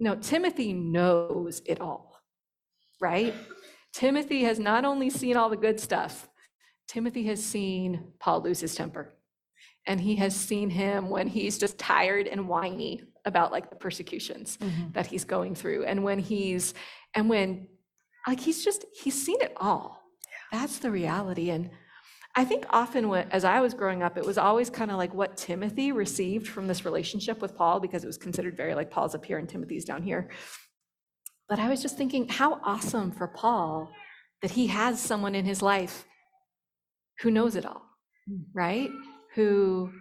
no, 0.00 0.16
Timothy 0.16 0.72
knows 0.72 1.62
it 1.66 1.80
all, 1.80 2.20
right? 3.00 3.34
Timothy 3.92 4.42
has 4.42 4.58
not 4.58 4.84
only 4.84 5.08
seen 5.08 5.36
all 5.36 5.48
the 5.48 5.56
good 5.56 5.78
stuff, 5.78 6.28
Timothy 6.90 7.22
has 7.26 7.42
seen 7.42 8.12
Paul 8.18 8.42
lose 8.42 8.58
his 8.58 8.74
temper. 8.74 9.14
And 9.86 10.00
he 10.00 10.16
has 10.16 10.34
seen 10.34 10.70
him 10.70 11.08
when 11.08 11.28
he's 11.28 11.56
just 11.56 11.78
tired 11.78 12.26
and 12.26 12.48
whiny 12.48 13.04
about 13.24 13.52
like 13.52 13.70
the 13.70 13.76
persecutions 13.76 14.58
mm-hmm. 14.60 14.90
that 14.92 15.06
he's 15.06 15.24
going 15.24 15.54
through. 15.54 15.84
And 15.84 16.02
when 16.02 16.18
he's, 16.18 16.74
and 17.14 17.28
when, 17.28 17.68
like, 18.26 18.40
he's 18.40 18.64
just, 18.64 18.84
he's 18.92 19.14
seen 19.14 19.40
it 19.40 19.52
all. 19.56 20.02
That's 20.50 20.78
the 20.78 20.90
reality. 20.90 21.50
And 21.50 21.70
I 22.34 22.44
think 22.44 22.66
often 22.70 23.08
when, 23.08 23.30
as 23.30 23.44
I 23.44 23.60
was 23.60 23.72
growing 23.72 24.02
up, 24.02 24.18
it 24.18 24.26
was 24.26 24.36
always 24.36 24.68
kind 24.68 24.90
of 24.90 24.96
like 24.96 25.14
what 25.14 25.36
Timothy 25.36 25.92
received 25.92 26.48
from 26.48 26.66
this 26.66 26.84
relationship 26.84 27.40
with 27.40 27.56
Paul 27.56 27.78
because 27.78 28.02
it 28.02 28.08
was 28.08 28.18
considered 28.18 28.56
very 28.56 28.74
like 28.74 28.90
Paul's 28.90 29.14
up 29.14 29.24
here 29.24 29.38
and 29.38 29.48
Timothy's 29.48 29.84
down 29.84 30.02
here. 30.02 30.28
But 31.48 31.60
I 31.60 31.68
was 31.68 31.82
just 31.82 31.96
thinking, 31.96 32.26
how 32.28 32.60
awesome 32.64 33.12
for 33.12 33.28
Paul 33.28 33.92
that 34.42 34.50
he 34.50 34.66
has 34.66 35.00
someone 35.00 35.36
in 35.36 35.44
his 35.44 35.62
life 35.62 36.04
who 37.20 37.30
knows 37.30 37.56
it 37.56 37.66
all, 37.66 37.82
mm. 38.28 38.42
right? 38.52 38.90
Who 39.34 39.92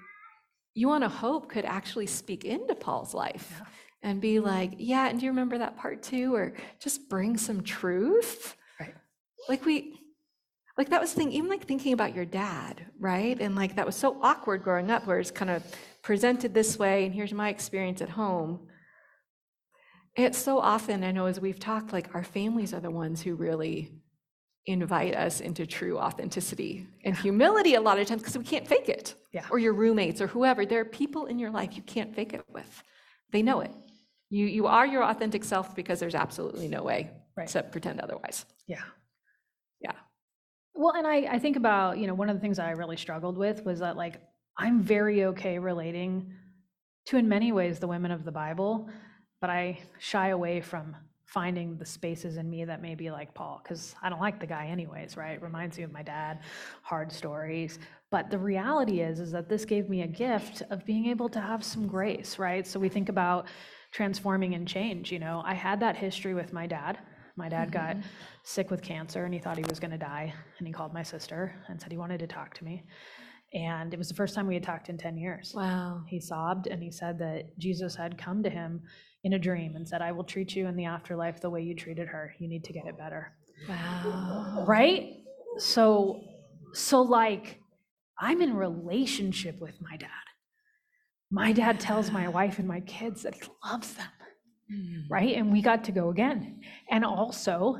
you 0.74 0.88
want 0.88 1.04
to 1.04 1.10
hope 1.10 1.50
could 1.50 1.66
actually 1.66 2.08
speak 2.08 2.46
into 2.46 2.76
Paul's 2.76 3.14
life 3.14 3.56
Yeah. 3.60 3.66
and 4.04 4.22
be 4.22 4.40
like, 4.40 4.74
yeah, 4.78 5.08
and 5.08 5.20
do 5.20 5.26
you 5.26 5.32
remember 5.32 5.58
that 5.58 5.78
part 5.78 6.02
too? 6.04 6.34
Or 6.34 6.54
just 6.80 7.10
bring 7.10 7.38
some 7.38 7.62
truth. 7.64 8.56
Right. 8.80 8.96
Like 9.50 9.66
we, 9.66 10.00
like 10.78 10.90
that 10.90 11.02
was 11.02 11.14
the 11.14 11.20
thing, 11.20 11.32
even 11.34 11.50
like 11.50 11.66
thinking 11.66 11.92
about 11.92 12.16
your 12.16 12.26
dad, 12.26 12.86
right? 13.00 13.38
And 13.42 13.56
like 13.56 13.76
that 13.76 13.86
was 13.86 13.96
so 13.96 14.18
awkward 14.22 14.64
growing 14.64 14.90
up 14.90 15.06
where 15.06 15.20
it's 15.20 15.32
kind 15.32 15.52
of 15.52 15.64
presented 16.02 16.54
this 16.54 16.80
way, 16.80 17.06
and 17.06 17.14
here's 17.14 17.34
my 17.34 17.50
experience 17.50 18.02
at 18.02 18.10
home. 18.10 18.68
It's 20.16 20.38
so 20.38 20.60
often, 20.60 21.04
I 21.04 21.12
know 21.12 21.26
as 21.26 21.40
we've 21.40 21.60
talked, 21.60 21.92
like 21.92 22.16
our 22.16 22.24
families 22.24 22.74
are 22.74 22.80
the 22.80 22.92
ones 22.92 23.22
who 23.22 23.36
really 23.36 23.92
invite 24.66 25.16
us 25.16 25.42
into 25.42 25.66
true 25.66 25.98
authenticity 25.98 26.86
and 27.04 27.18
humility 27.18 27.76
a 27.76 27.82
lot 27.82 27.98
of 28.00 28.08
times 28.08 28.22
because 28.22 28.38
we 28.38 28.44
can't 28.44 28.68
fake 28.68 28.90
it. 28.90 29.16
Yeah. 29.34 29.46
Or 29.50 29.58
your 29.60 29.74
roommates 29.74 30.22
or 30.22 30.28
whoever. 30.28 30.66
There 30.66 30.82
are 30.82 30.86
people 30.86 31.26
in 31.26 31.40
your 31.40 31.50
life 31.52 31.76
you 31.76 31.82
can't 31.84 32.14
fake 32.16 32.34
it 32.34 32.44
with. 32.52 32.84
They 33.32 33.42
know 33.42 33.62
it. 33.62 33.72
You, 34.30 34.46
you 34.46 34.68
are 34.68 34.86
your 34.86 35.04
authentic 35.04 35.44
self 35.44 35.76
because 35.76 36.00
there's 36.00 36.16
absolutely 36.16 36.68
no 36.68 36.84
way 36.84 37.12
Right. 37.38 37.48
to 37.50 37.64
pretend 37.64 38.02
otherwise. 38.02 38.46
Yeah. 38.68 38.82
Yeah. 39.82 39.94
Well, 40.74 40.94
and 40.96 41.08
I, 41.08 41.36
I 41.36 41.40
think 41.40 41.56
about, 41.56 41.98
you 41.98 42.06
know, 42.06 42.14
one 42.14 42.30
of 42.30 42.36
the 42.36 42.42
things 42.42 42.60
I 42.60 42.72
really 42.72 42.98
struggled 42.98 43.38
with 43.38 43.64
was 43.66 43.80
that 43.80 43.96
like, 43.96 44.22
I'm 44.58 44.82
very 44.84 45.24
okay 45.26 45.58
relating 45.58 46.34
to, 47.08 47.18
in 47.18 47.30
many 47.30 47.52
ways, 47.54 47.80
the 47.80 47.88
women 47.88 48.12
of 48.12 48.26
the 48.26 48.32
Bible, 48.32 48.90
but 49.42 49.50
I 49.50 49.80
shy 50.00 50.30
away 50.30 50.60
from 50.62 50.96
finding 51.34 51.78
the 51.78 51.86
spaces 51.86 52.38
in 52.38 52.50
me 52.50 52.66
that 52.66 52.82
may 52.82 52.96
be 52.96 53.12
like 53.12 53.34
Paul, 53.36 53.62
because 53.64 53.96
I 54.02 54.10
don't 54.10 54.20
like 54.20 54.40
the 54.40 54.48
guy 54.48 54.66
anyways, 54.68 55.16
right? 55.16 55.40
Reminds 55.42 55.78
me 55.78 55.84
of 55.84 55.92
my 55.92 56.02
dad, 56.02 56.40
hard 56.82 57.12
stories. 57.12 57.78
But 58.10 58.32
the 58.32 58.40
reality 58.40 59.02
is, 59.02 59.20
is 59.20 59.32
that 59.32 59.48
this 59.48 59.64
gave 59.64 59.90
me 59.90 60.02
a 60.02 60.08
gift 60.08 60.64
of 60.72 60.86
being 60.86 61.06
able 61.06 61.30
to 61.30 61.40
have 61.40 61.64
some 61.64 61.86
grace, 61.86 62.40
right? 62.40 62.66
So 62.66 62.80
we 62.80 62.90
think 62.90 63.10
about 63.10 63.48
transforming 63.92 64.56
and 64.56 64.68
change, 64.68 65.12
you 65.12 65.20
know, 65.20 65.44
I 65.46 65.54
had 65.54 65.80
that 65.82 65.96
history 65.96 66.34
with 66.34 66.52
my 66.52 66.66
dad. 66.66 66.98
My 67.36 67.48
dad 67.48 67.72
got 67.72 67.96
mm-hmm. 67.96 68.08
sick 68.44 68.70
with 68.72 68.82
cancer 68.82 69.24
and 69.26 69.34
he 69.34 69.40
thought 69.40 69.58
he 69.58 69.64
was 69.70 69.80
going 69.80 69.92
to 69.92 69.98
die. 69.98 70.34
And 70.58 70.68
he 70.68 70.74
called 70.74 70.94
my 70.94 71.04
sister 71.04 71.56
and 71.68 71.80
said 71.80 71.92
he 71.92 71.98
wanted 71.98 72.20
to 72.20 72.28
talk 72.28 72.54
to 72.56 72.64
me. 72.64 72.84
And 73.54 73.94
it 73.94 73.98
was 73.98 74.10
the 74.10 74.16
first 74.16 74.36
time 74.36 74.46
we 74.46 74.54
had 74.56 74.64
talked 74.64 74.90
in 74.90 74.98
10 74.98 75.18
years. 75.18 75.54
Wow. 75.56 76.04
He 76.08 76.20
sobbed 76.20 76.68
and 76.68 76.84
he 76.84 76.92
said 76.92 77.18
that 77.20 77.58
Jesus 77.58 77.96
had 77.96 78.18
come 78.18 78.44
to 78.44 78.50
him 78.50 78.82
in 79.24 79.34
a 79.34 79.40
dream 79.40 79.76
and 79.76 79.88
said, 79.88 80.02
I 80.02 80.12
will 80.12 80.24
treat 80.24 80.56
you 80.56 80.68
in 80.68 80.76
the 80.76 80.86
afterlife 80.86 81.42
the 81.42 81.50
way 81.50 81.62
you 81.62 81.76
treated 81.76 82.08
her. 82.08 82.34
You 82.40 82.48
need 82.48 82.64
to 82.66 82.74
get 82.74 82.86
it 82.86 82.98
better. 82.98 83.34
Wow. 83.68 84.66
Right? 84.68 85.18
So, 85.58 86.22
so 86.74 87.02
like, 87.02 87.60
I'm 88.18 88.42
in 88.42 88.56
relationship 88.56 89.60
with 89.60 89.82
my 89.82 89.98
dad. 89.98 90.10
My 91.32 91.52
dad 91.52 91.80
tells 91.80 92.12
my 92.12 92.28
wife 92.28 92.60
and 92.60 92.68
my 92.68 92.80
kids 92.82 93.24
that 93.24 93.36
he 93.36 93.42
loves 93.64 93.94
them 93.94 94.08
hmm. 94.70 95.02
right? 95.10 95.36
And 95.36 95.52
we 95.52 95.62
got 95.62 95.84
to 95.86 95.92
go 95.92 96.10
again. 96.10 96.62
And 96.90 97.04
also, 97.04 97.78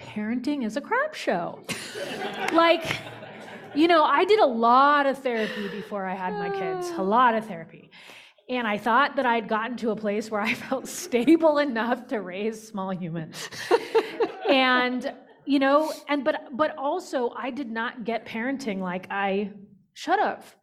parenting 0.00 0.64
is 0.64 0.76
a 0.76 0.80
crap 0.80 1.14
show. 1.14 1.64
like, 2.52 2.96
you 3.74 3.88
know, 3.88 4.04
I 4.04 4.24
did 4.24 4.40
a 4.40 4.46
lot 4.46 5.06
of 5.06 5.18
therapy 5.18 5.68
before 5.68 6.06
I 6.06 6.14
had 6.14 6.32
my 6.34 6.50
kids, 6.50 6.90
a 6.96 7.02
lot 7.02 7.34
of 7.34 7.46
therapy. 7.46 7.90
And 8.48 8.66
I 8.66 8.78
thought 8.78 9.16
that 9.16 9.26
I'd 9.26 9.48
gotten 9.48 9.76
to 9.78 9.90
a 9.90 9.96
place 9.96 10.30
where 10.30 10.40
I 10.40 10.54
felt 10.68 10.88
stable 10.88 11.58
enough 11.58 12.06
to 12.08 12.20
raise 12.20 12.66
small 12.66 12.90
humans. 12.90 13.50
and, 14.48 15.12
you 15.44 15.58
know, 15.58 15.92
and 16.08 16.24
but 16.24 16.48
but 16.52 16.76
also 16.76 17.32
I 17.36 17.50
did 17.50 17.70
not 17.70 18.04
get 18.04 18.26
parenting 18.26 18.80
like 18.80 19.06
I 19.10 19.52
should 19.94 20.18
have. 20.18 20.56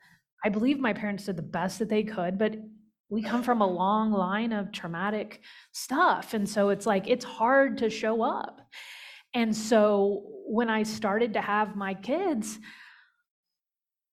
I 0.43 0.49
believe 0.49 0.79
my 0.79 0.93
parents 0.93 1.25
did 1.25 1.37
the 1.37 1.41
best 1.41 1.79
that 1.79 1.89
they 1.89 2.03
could, 2.03 2.37
but 2.37 2.55
we 3.09 3.21
come 3.21 3.43
from 3.43 3.61
a 3.61 3.67
long 3.67 4.11
line 4.11 4.51
of 4.51 4.71
traumatic 4.71 5.41
stuff. 5.71 6.33
And 6.33 6.47
so 6.47 6.69
it's 6.69 6.85
like, 6.85 7.07
it's 7.07 7.25
hard 7.25 7.77
to 7.79 7.89
show 7.89 8.21
up. 8.21 8.61
And 9.33 9.55
so 9.55 10.23
when 10.47 10.69
I 10.69 10.83
started 10.83 11.33
to 11.33 11.41
have 11.41 11.75
my 11.75 11.93
kids, 11.93 12.59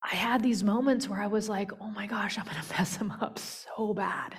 I 0.04 0.14
had 0.14 0.42
these 0.42 0.64
moments 0.64 1.08
where 1.08 1.20
I 1.20 1.26
was 1.26 1.48
like, 1.48 1.70
oh 1.80 1.90
my 1.90 2.06
gosh, 2.06 2.38
I'm 2.38 2.44
going 2.44 2.56
to 2.62 2.74
mess 2.76 2.96
them 2.96 3.12
up 3.20 3.38
so 3.38 3.94
bad. 3.94 4.34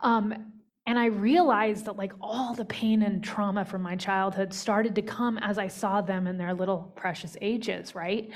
Um, 0.00 0.52
and 0.86 0.98
I 0.98 1.06
realized 1.06 1.86
that 1.86 1.96
like 1.96 2.12
all 2.20 2.54
the 2.54 2.66
pain 2.66 3.02
and 3.02 3.24
trauma 3.24 3.64
from 3.64 3.80
my 3.80 3.96
childhood 3.96 4.52
started 4.52 4.94
to 4.96 5.02
come 5.02 5.38
as 5.38 5.56
I 5.56 5.68
saw 5.68 6.02
them 6.02 6.26
in 6.26 6.36
their 6.36 6.52
little 6.52 6.92
precious 6.94 7.36
ages, 7.40 7.94
right? 7.94 8.30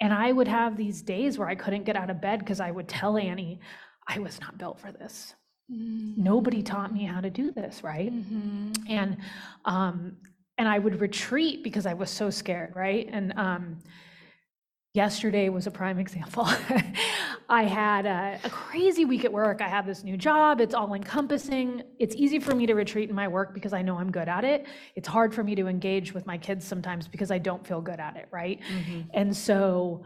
And 0.00 0.12
I 0.12 0.32
would 0.32 0.48
have 0.48 0.76
these 0.76 1.02
days 1.02 1.38
where 1.38 1.48
I 1.48 1.54
couldn't 1.54 1.84
get 1.84 1.96
out 1.96 2.10
of 2.10 2.20
bed 2.20 2.40
because 2.40 2.60
I 2.60 2.70
would 2.70 2.88
tell 2.88 3.16
Annie, 3.16 3.60
I 4.08 4.18
was 4.18 4.40
not 4.40 4.58
built 4.58 4.80
for 4.80 4.90
this. 4.92 5.34
Nobody 6.16 6.62
taught 6.62 6.92
me 6.92 7.04
how 7.04 7.20
to 7.20 7.30
do 7.30 7.50
this, 7.50 7.82
right? 7.82 8.12
And 8.88 9.16
um, 9.64 10.16
and 10.58 10.68
I 10.68 10.78
would 10.78 11.00
retreat 11.00 11.62
because 11.62 11.86
I 11.86 11.94
was 11.94 12.10
so 12.10 12.30
scared, 12.30 12.74
right? 12.76 13.08
And 13.10 13.32
um, 13.36 13.78
yesterday 14.96 15.50
was 15.50 15.66
a 15.66 15.70
prime 15.70 15.98
example. 15.98 16.48
I 17.48 17.64
had 17.64 18.06
a, 18.06 18.40
a 18.42 18.50
crazy 18.50 19.04
week 19.04 19.24
at 19.24 19.32
work. 19.32 19.60
I 19.60 19.68
have 19.68 19.86
this 19.86 20.02
new 20.02 20.16
job. 20.16 20.60
It's 20.60 20.74
all 20.74 20.94
encompassing. 20.94 21.82
It's 22.00 22.16
easy 22.16 22.40
for 22.40 22.54
me 22.54 22.66
to 22.66 22.74
retreat 22.74 23.08
in 23.08 23.14
my 23.14 23.28
work 23.28 23.54
because 23.54 23.72
I 23.72 23.82
know 23.82 23.98
I'm 23.98 24.10
good 24.10 24.28
at 24.28 24.42
it. 24.42 24.66
It's 24.96 25.06
hard 25.06 25.34
for 25.34 25.44
me 25.44 25.54
to 25.54 25.68
engage 25.68 26.12
with 26.14 26.26
my 26.26 26.38
kids 26.38 26.66
sometimes 26.66 27.06
because 27.06 27.30
I 27.30 27.38
don't 27.38 27.64
feel 27.64 27.80
good 27.80 28.00
at 28.00 28.16
it, 28.16 28.26
right? 28.32 28.60
And 29.12 29.36
so 29.36 30.02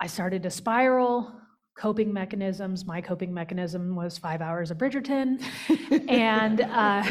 I 0.00 0.06
started 0.06 0.42
to 0.44 0.50
spiral. 0.50 1.32
Coping 1.76 2.12
mechanisms. 2.12 2.84
My 2.84 3.00
coping 3.00 3.32
mechanism 3.32 3.96
was 3.96 4.18
five 4.18 4.42
hours 4.42 4.70
of 4.70 4.76
Bridgerton, 4.76 5.42
and 6.10 6.60
uh, 6.60 7.04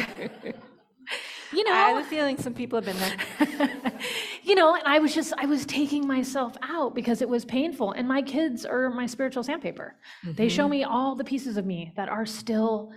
you 1.52 1.64
know, 1.64 1.72
I 1.72 1.90
have 1.90 2.04
a 2.04 2.08
feeling 2.08 2.36
some 2.38 2.54
people 2.54 2.80
have 2.80 2.86
been 2.86 2.98
there. 2.98 3.92
you 4.42 4.54
know, 4.54 4.74
and 4.74 4.84
I 4.86 4.98
was 4.98 5.14
just, 5.14 5.32
I 5.36 5.46
was 5.46 5.66
taking 5.66 6.06
myself 6.06 6.56
out 6.62 6.94
because 6.94 7.22
it 7.22 7.28
was 7.28 7.44
painful. 7.44 7.92
And 7.92 8.06
my 8.06 8.22
kids 8.22 8.64
are 8.64 8.90
my 8.90 9.06
spiritual 9.06 9.42
sandpaper. 9.42 9.96
They 10.24 10.48
show 10.48 10.68
me 10.68 10.84
all 10.84 11.14
the 11.14 11.24
pieces 11.24 11.56
of 11.56 11.66
me 11.66 11.92
that 11.96 12.08
are 12.08 12.26
still 12.26 12.92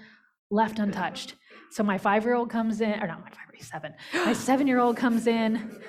left 0.49 0.79
untouched. 0.79 1.35
So 1.71 1.83
my 1.83 1.97
five 1.97 2.23
year 2.23 2.35
old 2.35 2.49
comes 2.49 2.81
in, 2.81 3.01
or 3.01 3.07
not 3.07 3.21
my 3.21 3.29
five, 3.29 3.47
he's 3.53 3.67
seven. 3.67 3.93
My 4.13 4.33
seven 4.49 4.67
year 4.67 4.79
old 4.79 4.95
comes 4.95 5.27
in. 5.27 5.81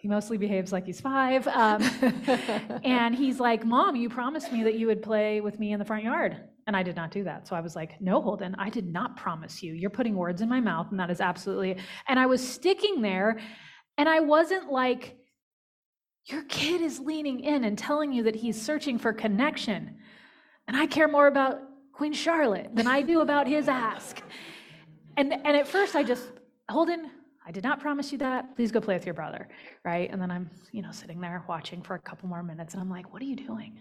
He 0.00 0.08
mostly 0.08 0.38
behaves 0.38 0.72
like 0.72 0.86
he's 0.86 1.00
five. 1.00 1.46
Um, 1.48 1.82
and 2.84 3.14
he's 3.14 3.40
like, 3.40 3.64
Mom, 3.64 3.96
you 3.96 4.08
promised 4.08 4.52
me 4.52 4.62
that 4.64 4.78
you 4.78 4.86
would 4.86 5.02
play 5.02 5.40
with 5.40 5.58
me 5.58 5.72
in 5.72 5.78
the 5.78 5.84
front 5.84 6.04
yard. 6.04 6.36
And 6.66 6.76
I 6.76 6.82
did 6.82 6.96
not 6.96 7.12
do 7.12 7.22
that. 7.24 7.46
So 7.46 7.54
I 7.54 7.60
was 7.60 7.76
like, 7.76 8.00
No, 8.00 8.20
Holden, 8.20 8.56
I 8.58 8.70
did 8.70 8.86
not 8.86 9.16
promise 9.16 9.62
you. 9.62 9.72
You're 9.72 9.90
putting 9.90 10.16
words 10.16 10.40
in 10.40 10.48
my 10.48 10.60
mouth. 10.60 10.88
And 10.90 10.98
that 10.98 11.10
is 11.10 11.20
absolutely. 11.20 11.76
And 12.08 12.18
I 12.18 12.26
was 12.26 12.46
sticking 12.46 13.02
there. 13.02 13.38
And 13.98 14.08
I 14.08 14.20
wasn't 14.20 14.70
like, 14.70 15.16
Your 16.24 16.42
kid 16.44 16.80
is 16.80 16.98
leaning 16.98 17.40
in 17.40 17.64
and 17.64 17.78
telling 17.78 18.12
you 18.12 18.24
that 18.24 18.34
he's 18.34 18.60
searching 18.60 18.98
for 18.98 19.12
connection. 19.12 19.96
And 20.66 20.76
I 20.76 20.86
care 20.86 21.08
more 21.08 21.28
about 21.28 21.60
Queen 21.92 22.12
Charlotte 22.12 22.70
than 22.74 22.86
I 22.86 23.00
do 23.02 23.20
about 23.20 23.46
his 23.46 23.68
ask. 23.68 24.20
And, 25.16 25.32
and 25.32 25.56
at 25.56 25.66
first 25.66 25.96
I 25.96 26.02
just, 26.02 26.24
Holden, 26.68 27.10
I 27.46 27.52
did 27.52 27.62
not 27.62 27.80
promise 27.80 28.10
you 28.10 28.18
that. 28.18 28.56
Please 28.56 28.72
go 28.72 28.80
play 28.80 28.94
with 28.94 29.06
your 29.06 29.14
brother, 29.14 29.48
right? 29.84 30.10
And 30.10 30.20
then 30.20 30.30
I'm, 30.30 30.50
you 30.72 30.82
know, 30.82 30.90
sitting 30.90 31.20
there 31.20 31.44
watching 31.48 31.80
for 31.80 31.94
a 31.94 31.98
couple 31.98 32.28
more 32.28 32.42
minutes 32.42 32.74
and 32.74 32.82
I'm 32.82 32.90
like, 32.90 33.12
what 33.12 33.22
are 33.22 33.26
you 33.26 33.36
doing? 33.36 33.80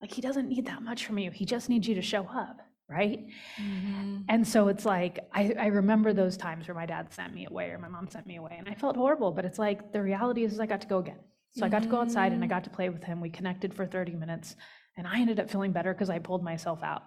Like, 0.00 0.12
he 0.12 0.20
doesn't 0.20 0.48
need 0.48 0.66
that 0.66 0.82
much 0.82 1.04
from 1.04 1.18
you. 1.18 1.30
He 1.30 1.44
just 1.44 1.68
needs 1.68 1.86
you 1.86 1.94
to 1.94 2.02
show 2.02 2.26
up, 2.26 2.60
right? 2.88 3.26
Mm-hmm. 3.60 4.22
And 4.28 4.46
so 4.46 4.68
it's 4.68 4.84
like, 4.84 5.18
I, 5.32 5.54
I 5.58 5.66
remember 5.66 6.12
those 6.12 6.36
times 6.36 6.68
where 6.68 6.74
my 6.74 6.86
dad 6.86 7.12
sent 7.12 7.34
me 7.34 7.46
away 7.46 7.70
or 7.70 7.78
my 7.78 7.88
mom 7.88 8.08
sent 8.08 8.26
me 8.26 8.36
away 8.36 8.56
and 8.58 8.68
I 8.68 8.74
felt 8.74 8.96
horrible, 8.96 9.30
but 9.32 9.44
it's 9.44 9.58
like, 9.58 9.92
the 9.92 10.02
reality 10.02 10.44
is, 10.44 10.54
is 10.54 10.60
I 10.60 10.66
got 10.66 10.80
to 10.80 10.86
go 10.86 10.98
again. 10.98 11.18
So 11.52 11.66
I 11.66 11.68
got 11.68 11.82
to 11.82 11.88
go 11.88 12.00
outside 12.00 12.32
and 12.32 12.42
I 12.42 12.46
mm-hmm. 12.46 12.54
got 12.54 12.64
to 12.64 12.70
play 12.70 12.88
with 12.88 13.02
him. 13.02 13.20
We 13.20 13.28
connected 13.28 13.74
for 13.74 13.84
30 13.84 14.12
minutes 14.12 14.54
and 14.96 15.06
I 15.06 15.20
ended 15.20 15.40
up 15.40 15.50
feeling 15.50 15.72
better 15.72 15.92
because 15.92 16.10
I 16.10 16.18
pulled 16.18 16.44
myself 16.44 16.82
out. 16.82 17.02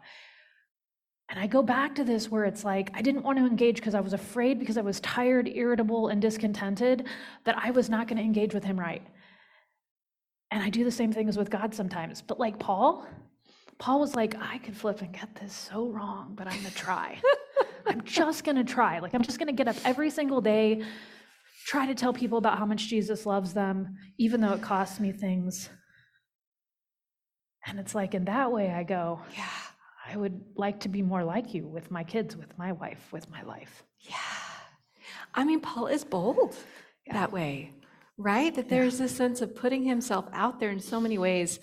And 1.30 1.40
I 1.40 1.48
go 1.48 1.64
back 1.64 1.96
to 1.96 2.04
this 2.04 2.30
where 2.30 2.46
it's 2.46 2.64
like, 2.64 2.92
I 2.94 3.02
didn't 3.02 3.24
want 3.24 3.40
to 3.40 3.46
engage 3.46 3.78
because 3.78 3.96
I 3.96 4.02
was 4.02 4.14
afraid 4.14 4.60
because 4.60 4.78
I 4.78 4.82
was 4.82 5.00
tired, 5.00 5.48
irritable, 5.48 6.10
and 6.10 6.22
discontented 6.22 7.08
that 7.46 7.56
I 7.58 7.72
was 7.72 7.90
not 7.90 8.08
going 8.08 8.18
to 8.18 8.24
engage 8.24 8.54
with 8.54 8.64
him 8.64 8.80
right. 8.80 9.02
And 10.54 10.62
I 10.62 10.70
do 10.70 10.84
the 10.84 10.92
same 10.92 11.12
thing 11.12 11.28
as 11.28 11.36
with 11.36 11.50
God 11.50 11.74
sometimes. 11.74 12.22
But 12.22 12.40
like 12.40 12.60
Paul, 12.60 13.08
Paul 13.80 14.00
was 14.00 14.16
like, 14.16 14.36
I 14.40 14.60
could 14.60 14.78
flip 14.78 15.02
and 15.02 15.12
get 15.12 15.36
this 15.36 15.52
so 15.52 15.88
wrong, 15.88 16.34
but 16.36 16.46
I'm 16.46 16.54
going 16.54 16.66
to 16.66 16.76
try. 16.76 17.20
I'm 17.88 18.04
just 18.04 18.44
going 18.44 18.58
to 18.58 18.64
try. 18.64 19.00
Like, 19.00 19.16
I'm 19.16 19.24
just 19.24 19.40
going 19.40 19.48
to 19.48 19.54
get 19.54 19.68
up 19.68 19.76
every 19.84 20.12
single 20.12 20.42
day 20.42 20.84
try 21.66 21.88
to 21.88 21.96
tell 21.96 22.14
people 22.14 22.38
about 22.38 22.60
how 22.60 22.68
much 22.68 22.88
Jesus 22.88 23.26
loves 23.26 23.54
them, 23.54 23.96
even 24.20 24.42
though 24.42 24.54
it 24.54 24.62
costs 24.62 25.00
me 25.00 25.12
things. 25.12 25.70
And 27.66 27.80
it's 27.80 27.96
like 27.96 28.14
in 28.14 28.26
that 28.26 28.52
way, 28.52 28.70
I 28.70 28.84
go, 28.84 29.22
Yeah. 29.36 29.48
I 30.06 30.18
would 30.18 30.40
like 30.56 30.82
to 30.82 30.90
be 30.90 31.02
more 31.02 31.24
like 31.24 31.54
you 31.54 31.66
with 31.66 31.90
my 31.90 32.04
kids, 32.04 32.36
with 32.36 32.56
my 32.58 32.74
wife, 32.74 33.02
with 33.12 33.28
my 33.32 33.42
life. 33.42 33.84
Yeah. 34.02 34.18
I 35.34 35.46
mean, 35.46 35.62
Paul 35.62 35.88
is 35.88 36.04
bold 36.04 36.56
that 37.10 37.32
way, 37.32 37.72
right? 38.18 38.54
That 38.56 38.70
there's 38.70 38.98
this 38.98 39.16
sense 39.16 39.42
of 39.42 39.56
putting 39.56 39.84
himself 39.84 40.26
out 40.34 40.60
there 40.60 40.70
in 40.70 40.80
so 40.80 41.00
many 41.00 41.18
ways. 41.18 41.60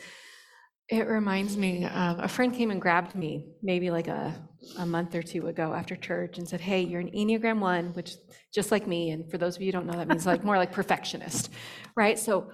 It 0.88 1.06
reminds 1.06 1.56
me, 1.56 1.84
uh, 1.84 2.16
a 2.16 2.28
friend 2.28 2.52
came 2.52 2.70
and 2.70 2.80
grabbed 2.80 3.14
me 3.14 3.46
maybe 3.62 3.90
like 3.90 4.08
a, 4.08 4.34
a 4.78 4.84
month 4.84 5.14
or 5.14 5.22
two 5.22 5.46
ago 5.46 5.72
after 5.72 5.94
church 5.94 6.38
and 6.38 6.48
said, 6.48 6.60
Hey, 6.60 6.82
you're 6.82 7.00
an 7.00 7.12
Enneagram 7.12 7.60
one, 7.60 7.92
which 7.94 8.14
just 8.52 8.72
like 8.72 8.86
me. 8.86 9.10
And 9.10 9.30
for 9.30 9.38
those 9.38 9.54
of 9.56 9.62
you 9.62 9.66
who 9.66 9.72
don't 9.72 9.86
know, 9.86 9.96
that 9.96 10.08
means 10.08 10.26
like 10.26 10.42
more 10.44 10.56
like 10.58 10.72
perfectionist, 10.72 11.50
right? 11.96 12.18
So, 12.18 12.50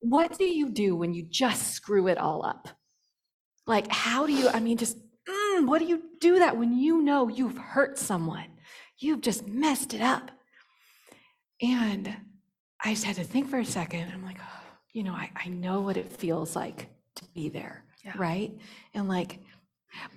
what 0.00 0.36
do 0.38 0.44
you 0.44 0.70
do 0.70 0.96
when 0.96 1.14
you 1.14 1.26
just 1.28 1.72
screw 1.72 2.08
it 2.08 2.18
all 2.18 2.44
up? 2.44 2.68
Like, 3.66 3.90
how 3.90 4.26
do 4.26 4.32
you, 4.32 4.48
I 4.48 4.60
mean, 4.60 4.76
just, 4.76 4.98
mm, 4.98 5.66
what 5.66 5.78
do 5.78 5.86
you 5.86 6.02
do 6.20 6.40
that 6.40 6.58
when 6.58 6.76
you 6.76 7.00
know 7.00 7.28
you've 7.28 7.56
hurt 7.56 7.98
someone? 7.98 8.48
You've 8.98 9.22
just 9.22 9.48
messed 9.48 9.94
it 9.94 10.02
up. 10.02 10.30
And 11.62 12.14
I 12.84 12.90
just 12.90 13.04
had 13.04 13.16
to 13.16 13.24
think 13.24 13.48
for 13.48 13.58
a 13.58 13.64
second. 13.64 14.10
I'm 14.12 14.24
like, 14.24 14.38
oh, 14.40 14.62
you 14.92 15.02
know, 15.02 15.12
I, 15.14 15.30
I 15.34 15.48
know 15.48 15.80
what 15.80 15.96
it 15.96 16.12
feels 16.12 16.54
like 16.54 16.88
to 17.16 17.24
be 17.34 17.48
there, 17.48 17.84
Yeah. 18.04 18.12
right? 18.16 18.52
And 18.92 19.08
like, 19.08 19.40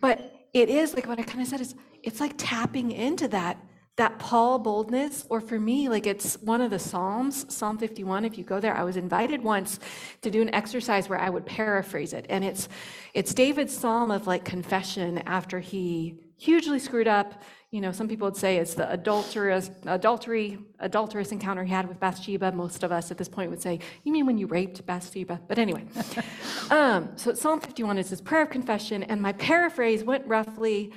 but 0.02 0.34
it 0.54 0.70
is 0.70 0.94
like 0.94 1.08
what 1.08 1.20
I 1.20 1.24
kind 1.24 1.42
of 1.42 1.48
said 1.48 1.62
is 1.62 1.76
it's 2.04 2.20
like 2.20 2.34
tapping 2.38 2.92
into 2.92 3.28
that 3.30 3.58
that 3.98 4.20
Paul 4.20 4.60
boldness, 4.60 5.26
or 5.28 5.42
for 5.42 5.60
me, 5.60 5.90
like 5.90 6.06
it's 6.06 6.40
one 6.44 6.62
of 6.62 6.70
the 6.70 6.78
Psalms, 6.78 7.52
Psalm 7.52 7.80
51. 7.80 8.26
If 8.26 8.38
you 8.38 8.44
go 8.44 8.60
there, 8.60 8.76
I 8.78 8.84
was 8.84 8.96
invited 8.96 9.44
once 9.44 9.80
to 10.22 10.30
do 10.30 10.40
an 10.44 10.54
exercise 10.54 11.10
where 11.10 11.18
I 11.20 11.32
would 11.32 11.48
paraphrase 11.48 12.14
it. 12.14 12.28
And 12.30 12.44
it's 12.44 12.70
it's 13.16 13.34
David's 13.34 13.76
psalm 13.76 14.12
of 14.12 14.28
like 14.28 14.46
confession 14.46 15.18
after 15.26 15.60
he 15.60 16.20
hugely 16.38 16.80
screwed 16.80 17.08
up. 17.08 17.42
You 17.72 17.82
know, 17.82 17.92
some 17.92 18.08
people 18.08 18.28
would 18.28 18.38
say 18.38 18.58
it's 18.58 18.76
the 18.76 18.90
adulterous, 18.92 19.70
adultery, 19.86 20.58
adulterous 20.80 21.32
encounter 21.32 21.66
he 21.66 21.72
had 21.72 21.88
with 21.88 22.00
Bathsheba. 22.00 22.54
Most 22.54 22.84
of 22.84 22.92
us 22.92 23.12
at 23.12 23.18
this 23.18 23.28
point 23.28 23.50
would 23.50 23.62
say, 23.62 23.80
"You 24.04 24.14
mean 24.14 24.26
when 24.26 24.38
you 24.38 24.48
raped 24.48 24.86
Bathsheba?" 24.86 25.42
But 25.48 25.60
anyway, 25.60 25.86
um, 26.72 27.10
so 27.18 27.34
Psalm 27.34 27.60
51 27.60 27.98
is 27.98 28.10
his 28.10 28.22
prayer 28.22 28.44
of 28.44 28.50
confession, 28.50 29.04
and 29.04 29.22
my 29.22 29.34
paraphrase 29.34 30.04
went 30.04 30.26
roughly, 30.26 30.94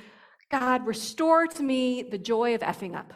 "God, 0.49 0.85
restore 0.85 1.47
to 1.47 1.63
me 1.63 2.03
the 2.03 2.17
joy 2.17 2.55
of 2.55 2.61
effing 2.61 2.95
up." 2.95 3.13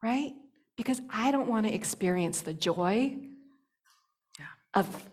Right? 0.00 0.34
Because 0.76 1.00
I 1.10 1.32
don't 1.32 1.48
want 1.48 1.66
to 1.66 1.74
experience 1.74 2.42
the 2.42 2.54
joy 2.54 3.16
of 4.74 5.08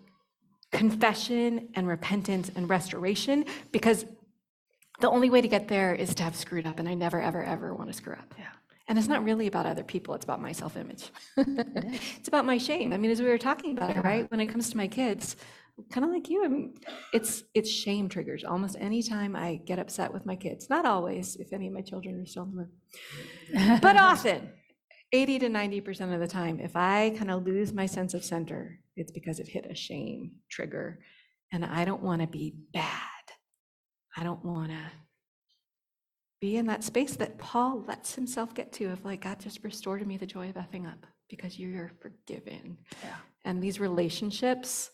confession 0.71 1.69
and 1.76 1.88
repentance 1.88 2.52
and 2.56 2.69
restoration 2.69 3.45
because 3.71 4.06
the 4.99 5.10
only 5.10 5.29
way 5.29 5.41
to 5.41 5.47
get 5.47 5.67
there 5.67 5.93
is 5.93 6.15
to 6.15 6.23
have 6.23 6.36
screwed 6.36 6.65
up 6.67 6.79
and 6.79 6.88
i 6.88 6.93
never 6.93 7.21
ever 7.21 7.43
ever 7.43 7.73
want 7.73 7.89
to 7.89 7.93
screw 7.93 8.13
up 8.13 8.34
Yeah. 8.38 8.45
and 8.88 8.97
it's 8.97 9.08
not 9.08 9.23
really 9.23 9.47
about 9.47 9.65
other 9.65 9.84
people 9.84 10.13
it's 10.15 10.23
about 10.25 10.41
my 10.41 10.51
self-image 10.51 11.12
it's 11.38 12.27
about 12.27 12.45
my 12.45 12.58
shame 12.58 12.93
i 12.93 12.97
mean 12.97 13.12
as 13.12 13.21
we 13.21 13.27
were 13.27 13.38
talking 13.38 13.77
about 13.77 13.95
it 13.95 14.03
right 14.03 14.29
when 14.31 14.39
it 14.39 14.47
comes 14.47 14.69
to 14.69 14.77
my 14.77 14.88
kids 14.88 15.36
kind 15.91 16.05
of 16.05 16.12
like 16.12 16.29
you 16.29 16.45
I 16.45 16.47
mean, 16.47 16.73
it's 17.12 17.43
it's 17.53 17.69
shame 17.69 18.08
triggers 18.08 18.43
almost 18.45 18.77
any 18.79 19.03
time 19.03 19.36
i 19.36 19.55
get 19.65 19.77
upset 19.79 20.13
with 20.13 20.25
my 20.25 20.36
kids 20.38 20.69
not 20.69 20.86
always 20.86 21.36
if 21.36 21.51
any 21.51 21.67
of 21.67 21.73
my 21.73 21.81
children 21.81 22.21
are 22.21 22.25
still 22.25 22.43
in 22.43 22.51
the 22.51 22.58
room 22.58 23.79
but 23.81 23.97
often 24.12 24.51
80 25.12 25.39
to 25.39 25.49
90% 25.49 26.13
of 26.13 26.19
the 26.19 26.27
time, 26.27 26.60
if 26.60 26.75
I 26.75 27.12
kind 27.17 27.31
of 27.31 27.45
lose 27.45 27.71
my 27.71 27.86
sense 27.86 28.13
of 28.13 28.25
center, 28.25 28.79
it's 28.97 29.12
because 29.12 29.39
it 29.39 29.47
hit 29.47 29.65
a 29.69 29.75
shame 29.75 30.31
trigger. 30.49 30.99
And 31.53 31.63
I 31.63 31.86
don't 31.86 32.01
want 32.01 32.21
to 32.21 32.27
be 32.27 32.55
bad. 32.73 33.14
I 34.15 34.23
don't 34.23 34.43
want 34.43 34.69
to 34.69 34.91
be 36.41 36.58
in 36.58 36.67
that 36.67 36.84
space 36.84 37.15
that 37.15 37.38
Paul 37.38 37.84
lets 37.88 38.15
himself 38.15 38.54
get 38.54 38.71
to 38.73 38.86
of 38.91 39.04
like, 39.04 39.21
God, 39.21 39.39
just 39.39 39.63
restore 39.63 39.97
to 39.97 40.06
me 40.06 40.17
the 40.17 40.25
joy 40.25 40.49
of 40.49 40.56
effing 40.56 40.88
up 40.88 41.06
because 41.30 41.58
you're 41.58 41.91
forgiven. 41.99 42.78
Yeah. 43.04 43.15
And 43.43 43.62
these 43.62 43.80
relationships, 43.80 44.91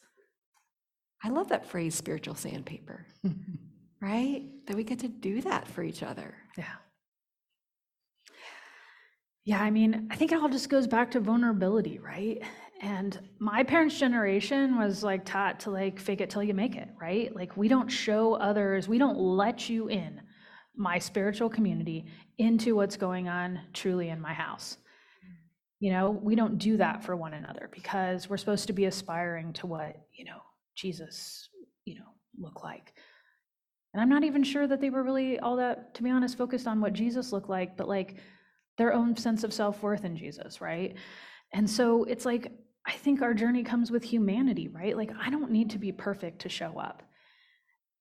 I 1.23 1.29
love 1.29 1.49
that 1.49 1.65
phrase, 1.65 1.95
spiritual 1.95 2.35
sandpaper, 2.35 3.05
right? 4.01 4.43
That 4.67 4.75
we 4.75 4.83
get 4.83 4.99
to 4.99 5.07
do 5.07 5.41
that 5.41 5.67
for 5.67 5.83
each 5.83 6.03
other. 6.03 6.35
Yeah. 6.57 6.65
Yeah, 9.43 9.61
I 9.61 9.71
mean, 9.71 10.07
I 10.11 10.15
think 10.15 10.31
it 10.31 10.39
all 10.39 10.49
just 10.49 10.69
goes 10.69 10.85
back 10.85 11.11
to 11.11 11.19
vulnerability, 11.19 11.97
right? 11.97 12.43
And 12.81 13.19
my 13.37 13.63
parents' 13.63 13.99
generation 13.99 14.77
was 14.77 15.03
like 15.03 15.23
taught 15.23 15.59
to 15.61 15.69
like 15.69 15.99
fake 15.99 16.19
it 16.19 16.31
till 16.31 16.41
you 16.41 16.55
make 16.55 16.75
it, 16.75 16.89
right? 16.99 17.33
Like 17.35 17.55
we 17.55 17.67
don't 17.67 17.87
show 17.87 18.33
others, 18.33 18.87
we 18.87 18.97
don't 18.97 19.19
let 19.19 19.69
you 19.69 19.87
in 19.87 20.19
my 20.75 20.97
spiritual 20.97 21.47
community 21.47 22.07
into 22.39 22.75
what's 22.75 22.97
going 22.97 23.27
on 23.27 23.59
truly 23.73 24.09
in 24.09 24.19
my 24.19 24.33
house. 24.33 24.77
You 25.79 25.91
know, 25.91 26.09
we 26.09 26.35
don't 26.35 26.57
do 26.57 26.77
that 26.77 27.03
for 27.03 27.15
one 27.15 27.35
another 27.35 27.69
because 27.71 28.27
we're 28.29 28.37
supposed 28.37 28.67
to 28.67 28.73
be 28.73 28.85
aspiring 28.85 29.53
to 29.53 29.67
what, 29.67 29.95
you 30.17 30.25
know, 30.25 30.41
Jesus, 30.75 31.49
you 31.85 31.95
know, 31.95 32.05
look 32.39 32.63
like. 32.63 32.93
And 33.93 34.01
I'm 34.01 34.09
not 34.09 34.23
even 34.23 34.43
sure 34.43 34.65
that 34.67 34.81
they 34.81 34.89
were 34.89 35.03
really 35.03 35.37
all 35.37 35.57
that, 35.57 35.93
to 35.95 36.03
be 36.03 36.09
honest, 36.09 36.37
focused 36.37 36.67
on 36.67 36.81
what 36.81 36.93
Jesus 36.93 37.31
looked 37.31 37.49
like, 37.49 37.77
but 37.77 37.87
like 37.87 38.15
their 38.77 38.93
own 38.93 39.15
sense 39.17 39.43
of 39.43 39.53
self 39.53 39.83
worth 39.83 40.05
in 40.05 40.15
Jesus, 40.15 40.61
right? 40.61 40.95
And 41.53 41.69
so 41.69 42.05
it's 42.05 42.25
like, 42.25 42.51
I 42.85 42.93
think 42.93 43.21
our 43.21 43.33
journey 43.33 43.63
comes 43.63 43.91
with 43.91 44.03
humanity, 44.03 44.67
right? 44.67 44.97
Like, 44.97 45.11
I 45.19 45.29
don't 45.29 45.51
need 45.51 45.69
to 45.71 45.77
be 45.77 45.91
perfect 45.91 46.41
to 46.41 46.49
show 46.49 46.79
up. 46.79 47.03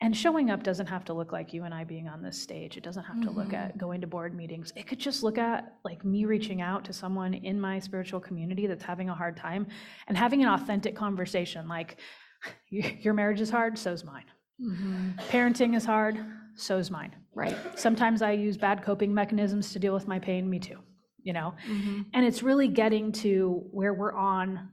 And 0.02 0.16
showing 0.16 0.50
up 0.50 0.62
doesn't 0.62 0.86
have 0.86 1.04
to 1.06 1.12
look 1.12 1.30
like 1.30 1.52
you 1.52 1.64
and 1.64 1.74
I 1.74 1.84
being 1.84 2.08
on 2.08 2.22
this 2.22 2.40
stage. 2.40 2.78
It 2.78 2.82
doesn't 2.82 3.04
have 3.04 3.20
to 3.20 3.30
look 3.30 3.48
mm-hmm. 3.48 3.56
at 3.56 3.76
going 3.76 4.00
to 4.00 4.06
board 4.06 4.34
meetings. 4.34 4.72
It 4.74 4.86
could 4.86 4.98
just 4.98 5.22
look 5.22 5.36
at 5.36 5.74
like 5.84 6.06
me 6.06 6.24
reaching 6.24 6.62
out 6.62 6.84
to 6.86 6.94
someone 6.94 7.34
in 7.34 7.60
my 7.60 7.78
spiritual 7.78 8.18
community 8.18 8.66
that's 8.66 8.82
having 8.82 9.10
a 9.10 9.14
hard 9.14 9.36
time 9.36 9.66
and 10.08 10.16
having 10.16 10.42
an 10.42 10.48
authentic 10.48 10.96
conversation 10.96 11.68
like, 11.68 11.98
your 12.70 13.12
marriage 13.12 13.42
is 13.42 13.50
hard, 13.50 13.76
so's 13.76 14.02
mine. 14.02 14.24
Mm-hmm. 14.58 15.10
Parenting 15.28 15.76
is 15.76 15.84
hard, 15.84 16.18
so's 16.54 16.90
mine. 16.90 17.14
Right. 17.34 17.56
Sometimes 17.78 18.22
I 18.22 18.32
use 18.32 18.56
bad 18.56 18.82
coping 18.82 19.12
mechanisms 19.12 19.72
to 19.74 19.78
deal 19.78 19.92
with 19.92 20.08
my 20.08 20.18
pain, 20.18 20.48
me 20.48 20.58
too, 20.58 20.78
you 21.22 21.32
know? 21.32 21.54
Mm-hmm. 21.68 22.02
And 22.14 22.24
it's 22.26 22.42
really 22.42 22.68
getting 22.68 23.12
to 23.12 23.62
where 23.70 23.94
we're 23.94 24.12
on 24.14 24.68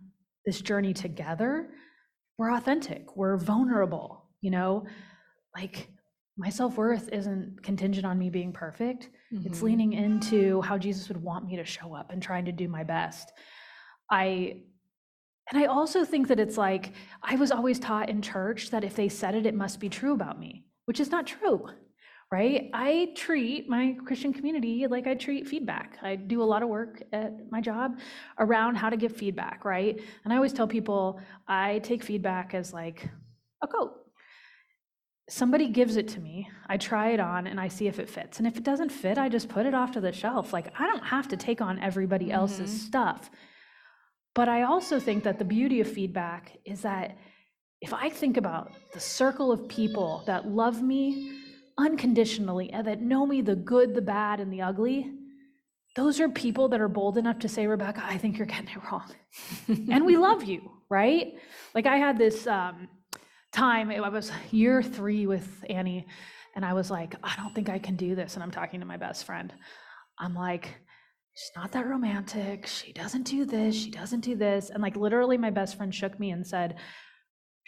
this 0.45 0.61
journey 0.61 0.93
together. 0.93 1.69
We're 2.37 2.53
authentic, 2.53 3.15
we're 3.17 3.37
vulnerable, 3.37 4.25
you 4.41 4.51
know? 4.51 4.85
Like 5.55 5.89
my 6.37 6.49
self 6.49 6.77
worth 6.77 7.09
isn't 7.11 7.63
contingent 7.63 8.05
on 8.05 8.17
me 8.19 8.29
being 8.29 8.53
perfect. 8.53 9.09
It's 9.31 9.59
Mhm. 9.59 9.63
leaning 9.63 9.93
into 9.93 10.61
how 10.61 10.77
Jesus 10.77 11.07
would 11.09 11.21
want 11.21 11.45
me 11.45 11.55
to 11.57 11.65
show 11.65 11.93
up 11.95 12.11
and 12.11 12.21
trying 12.21 12.45
to 12.45 12.51
do 12.51 12.67
my 12.67 12.83
best. 12.83 13.31
I 14.11 14.61
and 15.49 15.61
I 15.63 15.65
also 15.67 16.03
think 16.03 16.27
that 16.27 16.39
it's 16.41 16.57
like 16.57 16.91
I 17.23 17.35
was 17.37 17.51
always 17.51 17.79
taught 17.79 18.09
in 18.09 18.21
church 18.21 18.69
that 18.71 18.83
if 18.83 18.95
they 18.95 19.07
said 19.09 19.33
it, 19.33 19.45
it 19.45 19.55
must 19.55 19.79
be 19.79 19.87
true 19.89 20.13
about 20.13 20.37
me, 20.39 20.65
which 20.85 20.99
is 20.99 21.09
not 21.09 21.25
true, 21.25 21.69
right? 22.31 22.69
I 22.73 23.13
treat 23.15 23.69
my 23.69 23.95
Christian 24.05 24.33
community 24.33 24.85
like 24.87 25.07
I 25.07 25.13
treat 25.13 25.47
feedback. 25.47 25.97
I 26.01 26.15
do 26.15 26.41
a 26.41 26.43
lot 26.43 26.61
of 26.61 26.69
work 26.69 27.01
at 27.13 27.49
my 27.49 27.61
job 27.61 27.99
around 28.37 28.75
how 28.75 28.89
to 28.89 28.97
give 28.97 29.15
feedback, 29.15 29.63
right? 29.63 29.99
And 30.23 30.33
I 30.33 30.35
always 30.35 30.51
tell 30.51 30.67
people 30.67 31.21
I 31.47 31.79
take 31.79 32.03
feedback 32.03 32.53
as 32.53 32.73
like 32.73 33.09
a 33.63 33.67
coat. 33.67 33.93
Somebody 35.29 35.67
gives 35.67 35.97
it 35.97 36.07
to 36.09 36.21
me, 36.21 36.49
I 36.67 36.77
try 36.77 37.09
it 37.09 37.19
on, 37.19 37.47
and 37.47 37.59
I 37.59 37.67
see 37.67 37.87
if 37.87 37.99
it 37.99 38.09
fits. 38.09 38.37
And 38.37 38.47
if 38.47 38.55
it 38.55 38.63
doesn't 38.63 38.91
fit, 38.91 39.17
I 39.17 39.27
just 39.27 39.49
put 39.49 39.65
it 39.65 39.73
off 39.73 39.91
to 39.93 39.99
the 39.99 40.13
shelf. 40.13 40.53
Like, 40.53 40.71
I 40.79 40.87
don't 40.87 41.03
have 41.03 41.27
to 41.29 41.37
take 41.37 41.59
on 41.59 41.79
everybody 41.79 42.31
else's 42.31 42.69
mm-hmm. 42.69 42.87
stuff. 42.87 43.29
But 44.33 44.47
I 44.47 44.63
also 44.63 45.01
think 45.01 45.25
that 45.25 45.37
the 45.37 45.43
beauty 45.43 45.81
of 45.81 45.91
feedback 45.91 46.57
is 46.63 46.81
that 46.83 47.17
if 47.81 47.93
I 47.93 48.09
think 48.09 48.37
about 48.37 48.71
the 48.93 49.01
circle 49.01 49.51
of 49.51 49.67
people 49.67 50.23
that 50.27 50.47
love 50.47 50.81
me 50.81 51.46
unconditionally 51.77 52.71
and 52.71 52.87
that 52.87 53.01
know 53.01 53.25
me 53.25 53.41
the 53.41 53.55
good, 53.55 53.93
the 53.93 54.01
bad, 54.01 54.39
and 54.39 54.51
the 54.51 54.61
ugly, 54.61 55.11
those 55.95 56.19
are 56.19 56.29
people 56.29 56.69
that 56.69 56.81
are 56.81 56.87
bold 56.87 57.17
enough 57.17 57.39
to 57.39 57.49
say, 57.49 57.65
Rebecca, 57.67 58.03
I 58.03 58.17
think 58.17 58.37
you're 58.37 58.47
getting 58.47 58.69
it 58.69 58.91
wrong. 58.91 59.09
and 59.67 60.05
we 60.05 60.17
love 60.17 60.43
you, 60.43 60.71
right? 60.89 61.33
Like 61.73 61.87
I 61.87 61.97
had 61.97 62.17
this 62.17 62.45
um, 62.47 62.87
time, 63.51 63.89
I 63.89 64.09
was 64.09 64.31
year 64.51 64.83
three 64.83 65.25
with 65.25 65.47
Annie, 65.69 66.05
and 66.55 66.65
I 66.65 66.73
was 66.73 66.89
like, 66.89 67.15
I 67.23 67.35
don't 67.35 67.53
think 67.53 67.69
I 67.69 67.79
can 67.79 67.95
do 67.95 68.15
this. 68.15 68.35
And 68.35 68.43
I'm 68.43 68.51
talking 68.51 68.79
to 68.79 68.85
my 68.85 68.97
best 68.97 69.25
friend. 69.25 69.53
I'm 70.19 70.33
like, 70.33 70.75
she's 71.33 71.51
not 71.55 71.71
that 71.73 71.87
romantic. 71.87 72.65
She 72.65 72.91
doesn't 72.93 73.23
do 73.23 73.45
this. 73.45 73.75
She 73.75 73.91
doesn't 73.91 74.21
do 74.21 74.35
this. 74.35 74.71
And 74.71 74.81
like 74.81 74.95
literally, 74.95 75.37
my 75.37 75.51
best 75.51 75.77
friend 75.77 75.93
shook 75.93 76.19
me 76.19 76.31
and 76.31 76.45
said, 76.45 76.77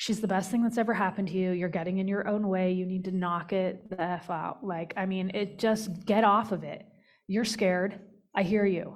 She's 0.02 0.22
the 0.22 0.30
best 0.30 0.50
thing 0.50 0.64
that's 0.64 0.78
ever 0.78 0.94
happened 0.94 1.28
to 1.28 1.34
you. 1.34 1.52
You're 1.52 1.68
getting 1.68 1.98
in 1.98 2.08
your 2.08 2.26
own 2.26 2.48
way. 2.48 2.72
You 2.72 2.86
need 2.86 3.04
to 3.04 3.12
knock 3.12 3.52
it 3.52 3.90
the 3.90 4.00
F 4.02 4.30
out. 4.30 4.64
Like, 4.64 4.94
I 4.96 5.06
mean, 5.06 5.30
it 5.34 5.60
just 5.60 6.06
get 6.06 6.24
off 6.24 6.54
of 6.54 6.64
it. 6.64 6.86
You're 7.28 7.44
scared. 7.44 8.00
I 8.34 8.44
hear 8.44 8.66
you. 8.66 8.96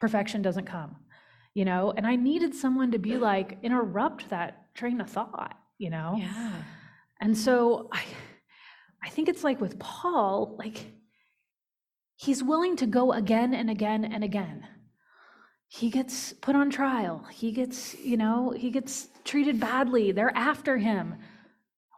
perfection 0.00 0.42
doesn't 0.42 0.66
come, 0.66 0.96
you 1.54 1.64
know? 1.64 1.92
And 1.96 2.06
I 2.06 2.16
needed 2.16 2.54
someone 2.54 2.92
to 2.92 2.98
be 2.98 3.16
like, 3.16 3.58
interrupt 3.62 4.30
that 4.30 4.74
train 4.74 5.00
of 5.00 5.10
thought, 5.10 5.56
you 5.78 5.90
know? 5.90 6.16
Yeah. 6.18 6.52
And 7.20 7.36
so 7.36 7.88
I, 7.92 8.02
I 9.02 9.08
think 9.08 9.28
it's 9.28 9.44
like 9.44 9.60
with 9.60 9.78
Paul, 9.78 10.56
like 10.58 10.86
he's 12.16 12.42
willing 12.42 12.76
to 12.76 12.86
go 12.86 13.12
again 13.12 13.54
and 13.54 13.70
again 13.70 14.04
and 14.04 14.22
again. 14.22 14.66
He 15.68 15.90
gets 15.90 16.32
put 16.32 16.56
on 16.56 16.70
trial. 16.70 17.26
He 17.30 17.52
gets, 17.52 17.94
you 17.98 18.16
know, 18.16 18.50
he 18.50 18.70
gets 18.70 19.08
treated 19.24 19.60
badly. 19.60 20.12
They're 20.12 20.36
after 20.36 20.78
him. 20.78 21.16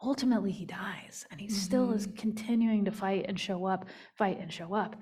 Ultimately, 0.03 0.51
he 0.51 0.65
dies, 0.65 1.27
and 1.31 1.41
he 1.41 1.49
still 1.49 1.93
is 1.93 2.07
mm-hmm. 2.07 2.17
continuing 2.17 2.85
to 2.87 2.91
fight 2.91 3.27
and 3.29 3.39
show 3.39 3.67
up, 3.67 3.85
fight 4.17 4.41
and 4.41 4.53
show 4.53 4.75
up. 4.75 4.97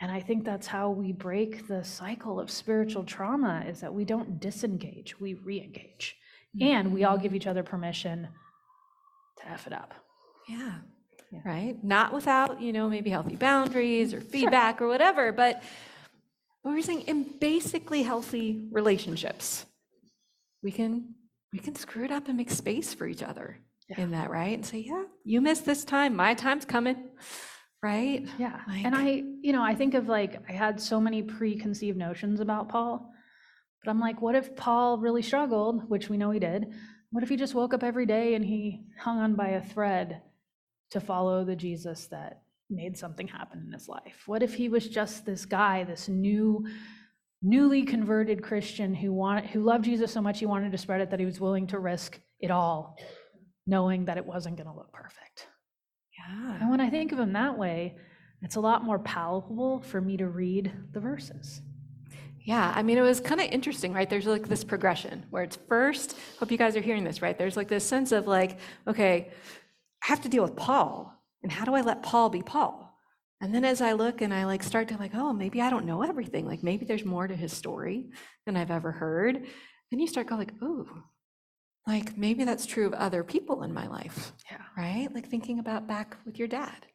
And 0.00 0.10
I 0.10 0.20
think 0.20 0.44
that's 0.44 0.66
how 0.66 0.90
we 0.90 1.12
break 1.12 1.68
the 1.68 1.84
cycle 1.84 2.40
of 2.40 2.50
spiritual 2.50 3.04
trauma 3.04 3.64
is 3.68 3.80
that 3.80 3.94
we 3.94 4.04
don't 4.04 4.40
disengage, 4.40 5.20
we 5.20 5.34
re-engage. 5.34 6.16
And 6.60 6.92
we 6.92 7.04
all 7.04 7.14
mm-hmm. 7.14 7.22
give 7.22 7.34
each 7.34 7.46
other 7.46 7.62
permission 7.62 8.28
to 9.38 9.48
F 9.48 9.66
it 9.66 9.72
up. 9.72 9.94
Yeah. 10.48 10.74
Yeah. 11.30 11.40
Right? 11.44 11.82
Not 11.82 12.12
without, 12.12 12.60
you 12.60 12.72
know, 12.72 12.88
maybe 12.88 13.10
healthy 13.10 13.36
boundaries 13.36 14.14
or 14.14 14.20
feedback 14.20 14.80
or 14.80 14.88
whatever, 14.88 15.32
but 15.32 15.62
but 16.64 16.72
we're 16.72 16.82
saying 16.82 17.02
in 17.02 17.24
basically 17.38 18.02
healthy 18.02 18.66
relationships, 18.72 19.66
we 20.62 20.72
can 20.72 21.14
we 21.52 21.58
can 21.58 21.76
screw 21.76 22.04
it 22.04 22.10
up 22.10 22.26
and 22.26 22.36
make 22.36 22.50
space 22.50 22.94
for 22.94 23.06
each 23.06 23.22
other 23.22 23.58
in 23.96 24.10
that, 24.10 24.30
right? 24.30 24.54
And 24.54 24.66
say, 24.66 24.78
yeah, 24.78 25.04
you 25.24 25.40
missed 25.40 25.66
this 25.66 25.84
time, 25.84 26.16
my 26.16 26.34
time's 26.34 26.64
coming. 26.64 27.10
Right? 27.82 28.26
Yeah. 28.38 28.60
and 28.82 28.94
I, 28.94 29.22
you 29.42 29.52
know, 29.52 29.62
I 29.62 29.74
think 29.74 29.92
of 29.92 30.08
like, 30.08 30.42
I 30.48 30.52
had 30.52 30.80
so 30.80 30.98
many 30.98 31.22
preconceived 31.22 31.98
notions 31.98 32.40
about 32.40 32.70
Paul, 32.70 33.12
but 33.84 33.90
I'm 33.90 34.00
like, 34.00 34.22
what 34.22 34.34
if 34.34 34.56
Paul 34.56 34.96
really 34.96 35.20
struggled, 35.20 35.90
which 35.90 36.08
we 36.08 36.16
know 36.16 36.30
he 36.30 36.40
did? 36.40 36.72
What 37.10 37.22
if 37.22 37.28
he 37.28 37.36
just 37.36 37.54
woke 37.54 37.74
up 37.74 37.84
every 37.84 38.06
day 38.06 38.34
and 38.34 38.44
he 38.44 38.86
hung 38.98 39.18
on 39.18 39.34
by 39.34 39.48
a 39.48 39.62
thread 39.62 40.22
to 40.92 41.00
follow 41.00 41.44
the 41.44 41.54
Jesus 41.54 42.06
that 42.06 42.40
made 42.70 42.96
something 42.96 43.28
happen 43.28 43.62
in 43.66 43.72
his 43.72 43.88
life? 43.88 44.22
What 44.26 44.42
if 44.42 44.54
he 44.54 44.68
was 44.68 44.88
just 44.88 45.26
this 45.26 45.44
guy, 45.44 45.84
this 45.84 46.08
new, 46.08 46.66
newly 47.42 47.82
converted 47.82 48.42
Christian 48.42 48.94
who 48.94 49.12
wanted, 49.12 49.46
who 49.46 49.62
loved 49.62 49.84
Jesus 49.84 50.12
so 50.12 50.22
much 50.22 50.38
he 50.38 50.46
wanted 50.46 50.72
to 50.72 50.78
spread 50.78 51.00
it 51.00 51.10
that 51.10 51.20
he 51.20 51.26
was 51.26 51.40
willing 51.40 51.66
to 51.68 51.78
risk 51.78 52.18
it 52.40 52.50
all, 52.50 52.96
knowing 53.66 54.06
that 54.06 54.16
it 54.16 54.26
wasn't 54.26 54.56
going 54.56 54.68
to 54.68 54.74
look 54.74 54.92
perfect? 54.92 55.46
Yeah. 56.18 56.58
And 56.60 56.70
when 56.70 56.80
I 56.80 56.90
think 56.90 57.12
of 57.12 57.18
him 57.18 57.32
that 57.34 57.58
way, 57.58 57.96
it's 58.42 58.56
a 58.56 58.60
lot 58.60 58.84
more 58.84 58.98
palatable 58.98 59.80
for 59.80 60.00
me 60.00 60.16
to 60.18 60.28
read 60.28 60.72
the 60.92 61.00
verses. 61.00 61.62
Yeah, 62.44 62.72
I 62.76 62.82
mean, 62.82 62.98
it 62.98 63.02
was 63.02 63.20
kind 63.20 63.40
of 63.40 63.48
interesting, 63.50 63.94
right? 63.94 64.08
There's 64.08 64.26
like 64.26 64.48
this 64.48 64.64
progression 64.64 65.24
where 65.30 65.42
it's 65.42 65.56
first, 65.66 66.14
hope 66.38 66.50
you 66.50 66.58
guys 66.58 66.76
are 66.76 66.82
hearing 66.82 67.02
this, 67.02 67.22
right? 67.22 67.38
There's 67.38 67.56
like 67.56 67.68
this 67.68 67.86
sense 67.86 68.12
of 68.12 68.26
like, 68.26 68.58
okay, 68.86 69.30
I 70.02 70.06
have 70.08 70.20
to 70.22 70.28
deal 70.28 70.42
with 70.42 70.54
Paul, 70.54 71.10
and 71.44 71.52
how 71.52 71.64
do 71.64 71.74
I 71.74 71.82
let 71.82 72.02
Paul 72.02 72.28
be 72.30 72.42
Paul? 72.42 72.80
And 73.40 73.54
then 73.54 73.64
as 73.64 73.80
I 73.80 73.92
look 73.92 74.22
and 74.22 74.32
I 74.34 74.46
like 74.46 74.62
start 74.62 74.88
to 74.88 74.96
like, 74.96 75.14
oh, 75.14 75.32
maybe 75.32 75.60
I 75.60 75.70
don't 75.70 75.84
know 75.86 76.02
everything. 76.02 76.46
Like 76.46 76.62
maybe 76.64 76.84
there's 76.86 77.04
more 77.04 77.28
to 77.28 77.36
his 77.36 77.52
story 77.52 78.06
than 78.46 78.56
I've 78.56 78.70
ever 78.70 78.90
heard. 78.90 79.44
Then 79.90 80.00
you 80.00 80.06
start 80.08 80.26
going 80.26 80.38
like, 80.40 80.54
ooh, 80.62 80.88
like 81.86 82.16
maybe 82.16 82.44
that's 82.44 82.64
true 82.66 82.86
of 82.86 82.94
other 82.94 83.22
people 83.22 83.62
in 83.62 83.72
my 83.74 83.86
life 83.86 84.32
Yeah. 84.50 84.56
right? 84.76 85.08
Like 85.14 85.28
thinking 85.28 85.58
about 85.58 85.86
back 85.86 86.16
with 86.24 86.38
your 86.38 86.48
dad, 86.48 86.86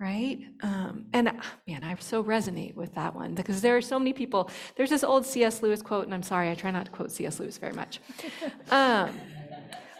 right? 0.00 0.38
Um, 0.62 1.06
and 1.12 1.28
ah, 1.28 1.52
man, 1.68 1.84
I 1.84 1.94
so 2.00 2.24
resonate 2.24 2.74
with 2.74 2.94
that 2.94 3.14
one 3.14 3.34
because 3.34 3.60
there 3.60 3.76
are 3.76 3.82
so 3.82 3.98
many 3.98 4.14
people. 4.14 4.50
There's 4.76 4.88
this 4.90 5.04
old 5.04 5.26
C.S. 5.26 5.62
Lewis 5.62 5.82
quote, 5.82 6.06
and 6.06 6.14
I'm 6.14 6.22
sorry, 6.22 6.50
I 6.50 6.54
try 6.54 6.70
not 6.70 6.86
to 6.86 6.90
quote 6.92 7.12
C.S. 7.12 7.38
Lewis 7.38 7.58
very 7.58 7.74
much. 7.74 8.00
Um, 8.70 9.10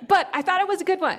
but 0.08 0.28
I 0.32 0.40
thought 0.42 0.60
it 0.62 0.66
was 0.68 0.80
a 0.80 0.84
good 0.84 1.00
one. 1.00 1.18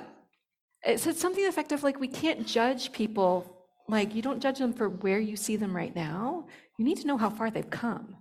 It 0.85 0.99
said 0.99 1.15
something 1.15 1.45
effective 1.45 1.83
like, 1.83 1.99
we 1.99 2.07
can't 2.07 2.45
judge 2.45 2.91
people, 2.91 3.65
like, 3.87 4.13
you 4.15 4.21
don't 4.21 4.41
judge 4.41 4.59
them 4.59 4.73
for 4.73 4.89
where 4.89 5.19
you 5.19 5.35
see 5.35 5.55
them 5.55 5.75
right 5.75 5.95
now. 5.95 6.47
You 6.77 6.85
need 6.85 6.99
to 6.99 7.07
know 7.07 7.17
how 7.17 7.29
far 7.29 7.49
they've 7.49 7.69
come. 7.69 8.17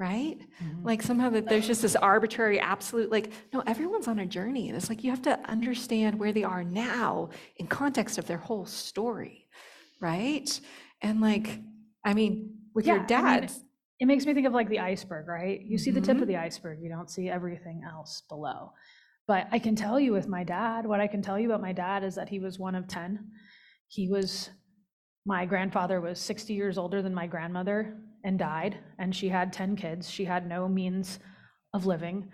Right? 0.00 0.38
Mm-hmm. 0.62 0.86
Like 0.86 1.02
somehow 1.02 1.28
that 1.30 1.48
there's 1.48 1.66
just 1.66 1.82
this 1.82 1.96
arbitrary 1.96 2.60
absolute, 2.60 3.10
like, 3.10 3.32
no, 3.52 3.64
everyone's 3.66 4.06
on 4.06 4.20
a 4.20 4.26
journey. 4.26 4.68
And 4.68 4.76
it's 4.76 4.88
like 4.88 5.02
you 5.02 5.10
have 5.10 5.22
to 5.22 5.40
understand 5.50 6.20
where 6.20 6.32
they 6.32 6.44
are 6.44 6.62
now 6.62 7.30
in 7.56 7.66
context 7.66 8.16
of 8.16 8.26
their 8.28 8.38
whole 8.38 8.64
story. 8.64 9.48
Right? 10.00 10.60
And 11.02 11.20
like, 11.20 11.58
I 12.04 12.14
mean, 12.14 12.58
with 12.76 12.86
your 12.86 12.98
Yeah, 13.08 13.18
I 13.18 13.22
mean, 13.22 13.40
dad, 13.40 13.52
It 13.98 14.06
makes 14.06 14.24
me 14.24 14.34
think 14.34 14.46
of 14.46 14.52
like 14.52 14.68
the 14.68 14.78
iceberg, 14.78 15.26
right? 15.26 15.60
You 15.60 15.76
see 15.76 15.90
the 15.90 16.00
tip 16.00 16.16
of 16.16 16.22
mm-hmm. 16.22 16.28
the 16.28 16.36
iceberg, 16.36 16.78
you 16.80 16.88
don't 16.88 17.10
see 17.10 17.28
everything 17.28 17.82
else 17.84 18.22
below. 18.28 18.72
But 19.28 19.46
I 19.52 19.58
can 19.58 19.76
tell 19.76 20.00
you 20.00 20.12
with 20.12 20.26
my 20.26 20.42
dad, 20.42 20.86
what 20.86 21.00
I 21.00 21.06
can 21.06 21.20
tell 21.20 21.38
you 21.38 21.48
about 21.48 21.60
my 21.60 21.72
dad 21.72 22.02
is 22.02 22.14
that 22.14 22.30
he 22.30 22.40
was 22.40 22.58
one 22.58 22.74
of 22.74 22.88
10. 22.88 23.30
He 23.86 24.08
was, 24.08 24.48
my 25.26 25.44
grandfather 25.44 26.00
was 26.00 26.18
60 26.18 26.54
years 26.54 26.78
older 26.78 27.02
than 27.02 27.14
my 27.14 27.26
grandmother 27.26 27.94
and 28.24 28.38
died, 28.38 28.78
and 28.98 29.14
she 29.14 29.28
had 29.28 29.52
10 29.52 29.76
kids. 29.76 30.10
She 30.10 30.24
had 30.24 30.48
no 30.48 30.66
means 30.66 31.18
of 31.74 31.84
living. 31.84 32.32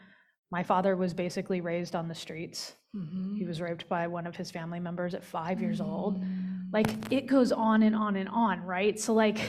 My 0.53 0.63
father 0.63 0.95
was 0.95 1.13
basically 1.13 1.61
raised 1.61 1.97
on 1.97 2.07
the 2.07 2.15
streets. 2.15 2.77
Mhm. 2.95 3.39
He 3.39 3.45
was 3.45 3.61
raped 3.61 3.89
by 3.89 4.07
one 4.07 4.25
of 4.25 4.37
his 4.37 4.53
family 4.53 4.79
members 4.79 5.15
at 5.15 5.25
five 5.25 5.61
years 5.61 5.81
old. 5.81 6.23
Mm. 6.23 6.73
Like 6.73 7.13
it 7.13 7.27
goes 7.27 7.51
on 7.51 7.83
and 7.83 7.97
on 7.97 8.15
and 8.15 8.29
on, 8.29 8.63
right? 8.63 8.97
So, 9.01 9.15
like, 9.15 9.41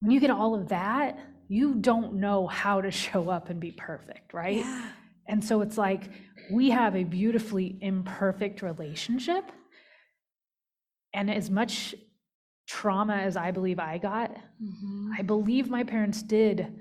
when 0.00 0.10
you 0.10 0.18
get 0.18 0.30
all 0.30 0.56
of 0.56 0.68
that, 0.70 1.20
you 1.46 1.76
don't 1.76 2.14
know 2.14 2.48
how 2.48 2.80
to 2.80 2.90
show 3.04 3.28
up 3.28 3.48
and 3.48 3.60
be 3.60 3.70
perfect, 3.70 4.34
right? 4.34 4.56
Yeah. 4.56 4.90
And 5.26 5.42
so 5.44 5.60
it's 5.62 5.78
like 5.78 6.10
we 6.50 6.70
have 6.70 6.94
a 6.96 7.04
beautifully 7.04 7.78
imperfect 7.80 8.62
relationship. 8.62 9.50
And 11.12 11.30
as 11.30 11.50
much 11.50 11.94
trauma 12.66 13.14
as 13.16 13.36
I 13.36 13.50
believe 13.50 13.78
I 13.78 13.98
got, 13.98 14.34
Mhm. 14.62 15.10
I 15.18 15.22
believe 15.22 15.68
my 15.70 15.84
parents 15.84 16.22
did 16.22 16.80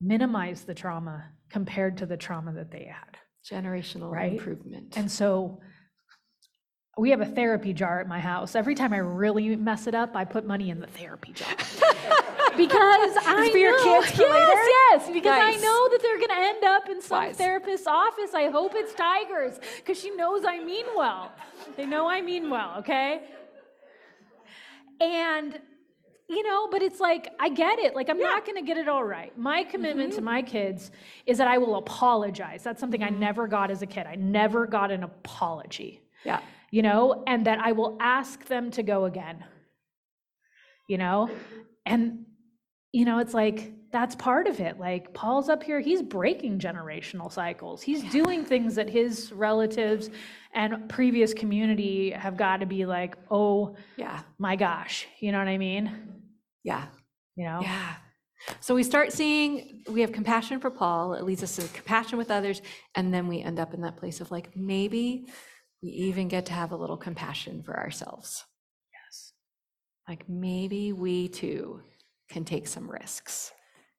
minimize 0.00 0.64
the 0.64 0.74
trauma 0.74 1.30
compared 1.48 1.98
to 1.98 2.06
the 2.06 2.16
trauma 2.16 2.52
that 2.54 2.70
they 2.70 2.84
had. 2.84 3.18
Generational 3.44 4.10
Right? 4.10 4.32
improvement. 4.32 4.96
And 4.96 5.10
so 5.10 5.60
we 6.98 7.10
have 7.10 7.20
a 7.20 7.26
therapy 7.26 7.72
jar 7.72 8.00
at 8.00 8.08
my 8.08 8.18
house. 8.18 8.54
Every 8.54 8.74
time 8.74 8.92
I 8.92 8.98
really 8.98 9.54
mess 9.56 9.86
it 9.86 9.94
up, 9.94 10.16
I 10.16 10.24
put 10.24 10.46
money 10.46 10.70
in 10.70 10.80
the 10.80 10.86
therapy 10.88 11.32
jar. 11.32 11.48
because 12.56 13.16
I 13.16 13.48
for 13.50 13.58
your 13.58 13.76
know- 13.76 14.00
kids 14.00 14.16
for 14.16 14.22
yes, 14.22 14.32
later? 14.32 15.10
yes, 15.10 15.10
because 15.12 15.40
I 15.40 15.56
know 15.56 15.88
that 15.88 16.00
they're 16.02 16.18
going 16.18 16.30
to 16.30 16.36
end 16.36 16.64
up 16.64 16.88
in 16.88 17.00
some 17.00 17.26
Wise. 17.26 17.36
therapist's 17.36 17.86
office. 17.86 18.34
I 18.34 18.48
hope 18.48 18.72
it's 18.74 18.92
Tigers 18.94 19.60
because 19.76 20.00
she 20.00 20.10
knows 20.10 20.44
I 20.44 20.58
mean 20.62 20.86
well. 20.96 21.32
They 21.76 21.86
know 21.86 22.08
I 22.08 22.20
mean 22.20 22.50
well, 22.50 22.78
okay? 22.78 23.22
And 25.00 25.58
you 26.28 26.44
know, 26.44 26.68
but 26.68 26.80
it's 26.80 27.00
like 27.00 27.32
I 27.40 27.48
get 27.48 27.78
it. 27.78 27.94
Like 27.96 28.08
I'm 28.08 28.20
not 28.20 28.44
going 28.44 28.56
to 28.56 28.62
get 28.62 28.76
it 28.76 28.88
all 28.88 29.02
right. 29.02 29.36
My 29.36 29.64
commitment 29.64 30.12
to 30.12 30.16
mm-hmm. 30.18 30.26
my 30.26 30.42
kids 30.42 30.90
is 31.26 31.38
that 31.38 31.48
I 31.48 31.58
will 31.58 31.76
apologize. 31.76 32.62
That's 32.62 32.78
something 32.78 33.02
I 33.02 33.08
mm-hmm. 33.08 33.20
never 33.20 33.46
got 33.48 33.70
as 33.70 33.82
a 33.82 33.86
kid. 33.86 34.06
I 34.06 34.14
never 34.16 34.66
got 34.66 34.90
an 34.90 35.02
apology 35.02 36.02
yeah. 36.24 36.40
You 36.70 36.82
know, 36.82 37.24
and 37.26 37.46
that 37.46 37.58
I 37.58 37.72
will 37.72 37.96
ask 38.00 38.44
them 38.46 38.70
to 38.72 38.82
go 38.82 39.04
again, 39.04 39.44
you 40.88 40.98
know? 40.98 41.30
And, 41.84 42.26
you 42.92 43.04
know, 43.04 43.18
it's 43.18 43.34
like, 43.34 43.72
that's 43.92 44.14
part 44.14 44.46
of 44.46 44.60
it. 44.60 44.78
Like, 44.78 45.12
Paul's 45.12 45.48
up 45.48 45.62
here, 45.62 45.80
he's 45.80 46.02
breaking 46.02 46.60
generational 46.60 47.32
cycles. 47.32 47.82
He's 47.82 48.04
doing 48.12 48.44
things 48.44 48.76
that 48.76 48.88
his 48.88 49.32
relatives 49.32 50.10
and 50.54 50.88
previous 50.88 51.34
community 51.34 52.10
have 52.10 52.36
got 52.36 52.58
to 52.58 52.66
be 52.66 52.86
like, 52.86 53.16
oh 53.30 53.76
Yeah. 53.96 54.20
my 54.38 54.56
gosh, 54.56 55.06
you 55.18 55.32
know 55.32 55.38
what 55.38 55.48
I 55.48 55.58
mean? 55.58 55.90
Yeah. 56.62 56.86
You 57.36 57.46
know? 57.46 57.60
Yeah. 57.62 57.94
So 58.60 58.74
we 58.74 58.82
start 58.82 59.12
seeing 59.12 59.82
we 59.88 60.00
have 60.00 60.12
compassion 60.12 60.60
for 60.60 60.70
Paul. 60.70 61.14
It 61.14 61.24
leads 61.24 61.42
us 61.42 61.56
to 61.56 61.68
compassion 61.68 62.16
with 62.16 62.30
others. 62.30 62.62
And 62.94 63.12
then 63.12 63.28
we 63.28 63.42
end 63.42 63.58
up 63.58 63.74
in 63.74 63.82
that 63.82 63.96
place 63.96 64.20
of 64.20 64.30
like, 64.30 64.56
maybe 64.56 65.26
we 65.82 65.90
even 65.90 66.28
get 66.28 66.46
to 66.46 66.52
have 66.52 66.72
a 66.72 66.76
little 66.76 66.96
compassion 66.96 67.62
for 67.62 67.78
ourselves. 67.78 68.44
Yes. 68.92 69.32
Like 70.08 70.28
maybe 70.28 70.92
we 70.92 71.28
too 71.28 71.80
can 72.28 72.44
take 72.44 72.66
some 72.66 72.90
risks. 72.90 73.52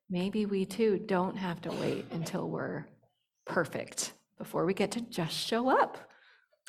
Maybe 0.09 0.45
we 0.45 0.65
too 0.65 0.99
don't 1.05 1.37
have 1.37 1.61
to 1.61 1.71
wait 1.71 2.05
until 2.11 2.49
we're 2.49 2.85
perfect 3.45 4.13
before 4.37 4.65
we 4.65 4.73
get 4.73 4.91
to 4.91 5.01
just 5.01 5.35
show 5.35 5.69
up 5.69 5.97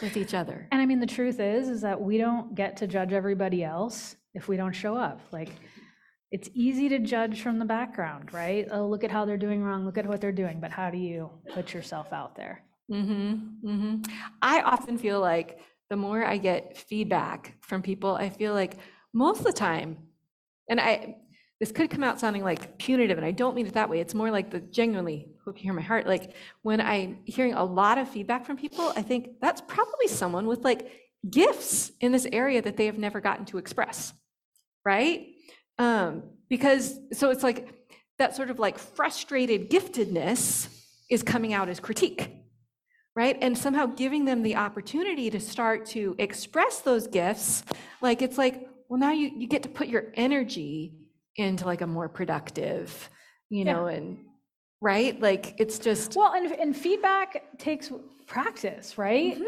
with 0.01 0.17
each 0.17 0.35
other. 0.35 0.69
And 0.71 0.81
I 0.81 0.87
mean, 0.87 1.01
the 1.01 1.07
truth 1.07 1.41
is, 1.41 1.69
is 1.69 1.81
that 1.83 2.01
we 2.01 2.19
don't 2.19 2.55
get 2.55 2.77
to 2.79 2.87
judge 2.87 3.13
everybody 3.13 3.65
else 3.65 4.17
if 4.35 4.49
we 4.49 4.57
don't 4.57 4.73
show 4.73 4.97
up. 4.97 5.21
Like, 5.33 5.51
it's 6.31 6.49
easy 6.55 6.89
to 6.89 6.99
judge 6.99 7.43
from 7.43 7.59
the 7.59 7.65
background, 7.65 8.33
right? 8.33 8.67
Oh, 8.71 8.87
look 8.87 9.05
at 9.05 9.11
how 9.11 9.25
they're 9.25 9.37
doing 9.37 9.63
wrong. 9.63 9.85
Look 9.85 9.99
at 9.99 10.07
what 10.07 10.21
they're 10.21 10.33
doing. 10.33 10.61
But 10.61 10.71
how 10.71 10.91
do 10.91 10.99
you 10.99 11.31
put 11.53 11.75
yourself 11.75 12.13
out 12.13 12.37
there? 12.37 12.65
Mm-hmm, 12.91 13.68
mm-hmm. 13.68 14.03
I 14.41 14.61
often 14.62 14.99
feel 14.99 15.20
like 15.20 15.59
the 15.91 15.97
more 15.97 16.24
I 16.24 16.39
get 16.39 16.76
feedback 16.76 17.57
from 17.61 17.83
people, 17.83 18.14
I 18.14 18.30
feel 18.30 18.55
like 18.55 18.76
most 19.12 19.41
of 19.41 19.47
the 19.47 19.53
time, 19.53 19.99
and 20.68 20.80
I, 20.80 21.16
this 21.61 21.70
could 21.70 21.91
come 21.91 22.03
out 22.03 22.18
sounding 22.18 22.43
like 22.43 22.78
punitive, 22.78 23.18
and 23.18 23.26
I 23.26 23.30
don't 23.30 23.55
mean 23.55 23.66
it 23.66 23.74
that 23.74 23.89
way. 23.89 24.01
It's 24.01 24.14
more 24.14 24.30
like 24.30 24.51
the 24.51 24.61
genuinely, 24.61 25.28
hope 25.45 25.59
you 25.59 25.64
hear 25.64 25.72
my 25.72 25.83
heart. 25.83 26.07
Like 26.07 26.33
when 26.62 26.80
I'm 26.80 27.18
hearing 27.24 27.55
a 27.55 27.64
lot 27.64 27.99
of 27.99 28.09
feedback 28.09 28.45
from 28.47 28.57
people, 28.57 28.93
I 28.97 29.03
think 29.03 29.41
that's 29.41 29.61
probably 29.61 30.09
someone 30.09 30.47
with 30.47 30.64
like 30.64 30.91
gifts 31.28 31.93
in 32.01 32.11
this 32.11 32.26
area 32.33 32.61
that 32.62 32.76
they 32.76 32.87
have 32.87 32.99
never 32.99 33.20
gotten 33.20 33.45
to 33.47 33.59
express, 33.59 34.12
right? 34.85 35.28
Um, 35.78 36.24
because 36.49 36.99
so 37.12 37.30
it's 37.30 37.43
like 37.43 37.68
that 38.18 38.35
sort 38.35 38.51
of 38.51 38.59
like 38.59 38.78
frustrated 38.78 39.70
giftedness 39.70 40.68
is 41.11 41.22
coming 41.22 41.53
out 41.53 41.68
as 41.68 41.80
critique, 41.80 42.30
right? 43.15 43.37
And 43.41 43.57
somehow 43.57 43.87
giving 43.87 44.25
them 44.25 44.43
the 44.43 44.57
opportunity 44.57 45.31
to 45.31 45.41
start 45.41 45.87
to 45.87 46.15
express 46.19 46.81
those 46.81 47.07
gifts, 47.07 47.63
like 48.01 48.23
it's 48.23 48.39
like, 48.39 48.69
well, 48.89 48.99
now 48.99 49.13
you, 49.13 49.31
you 49.37 49.47
get 49.47 49.63
to 49.65 49.69
put 49.69 49.89
your 49.89 50.05
energy 50.15 50.95
into 51.37 51.65
like 51.67 51.81
a 51.81 51.87
more 51.87 52.09
productive, 52.09 53.11
you 53.49 53.65
Yeah. 53.65 53.73
know, 53.73 53.87
and 53.87 54.19
right? 54.81 55.19
Like 55.21 55.55
it's 55.59 55.79
just, 55.79 56.17
Well, 56.17 56.33
and, 56.33 56.51
and 56.53 56.77
feedback 56.77 57.59
takes 57.59 57.91
practice, 58.27 58.97
right? 58.99 59.35
Mm-hmm. 59.35 59.45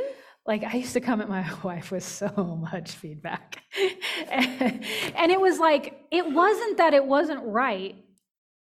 Like 0.47 0.63
I 0.63 0.77
used 0.77 0.93
to 0.93 1.01
come 1.01 1.21
at 1.23 1.29
my 1.29 1.51
wife 1.65 1.91
with 1.91 2.05
so 2.05 2.29
much 2.71 2.93
feedback. 2.93 3.63
and 4.31 5.33
it 5.33 5.41
was 5.41 5.59
like, 5.59 5.99
it 6.11 6.31
wasn't 6.31 6.77
that 6.79 6.93
it 6.95 7.05
wasn't 7.05 7.43
right, 7.45 7.97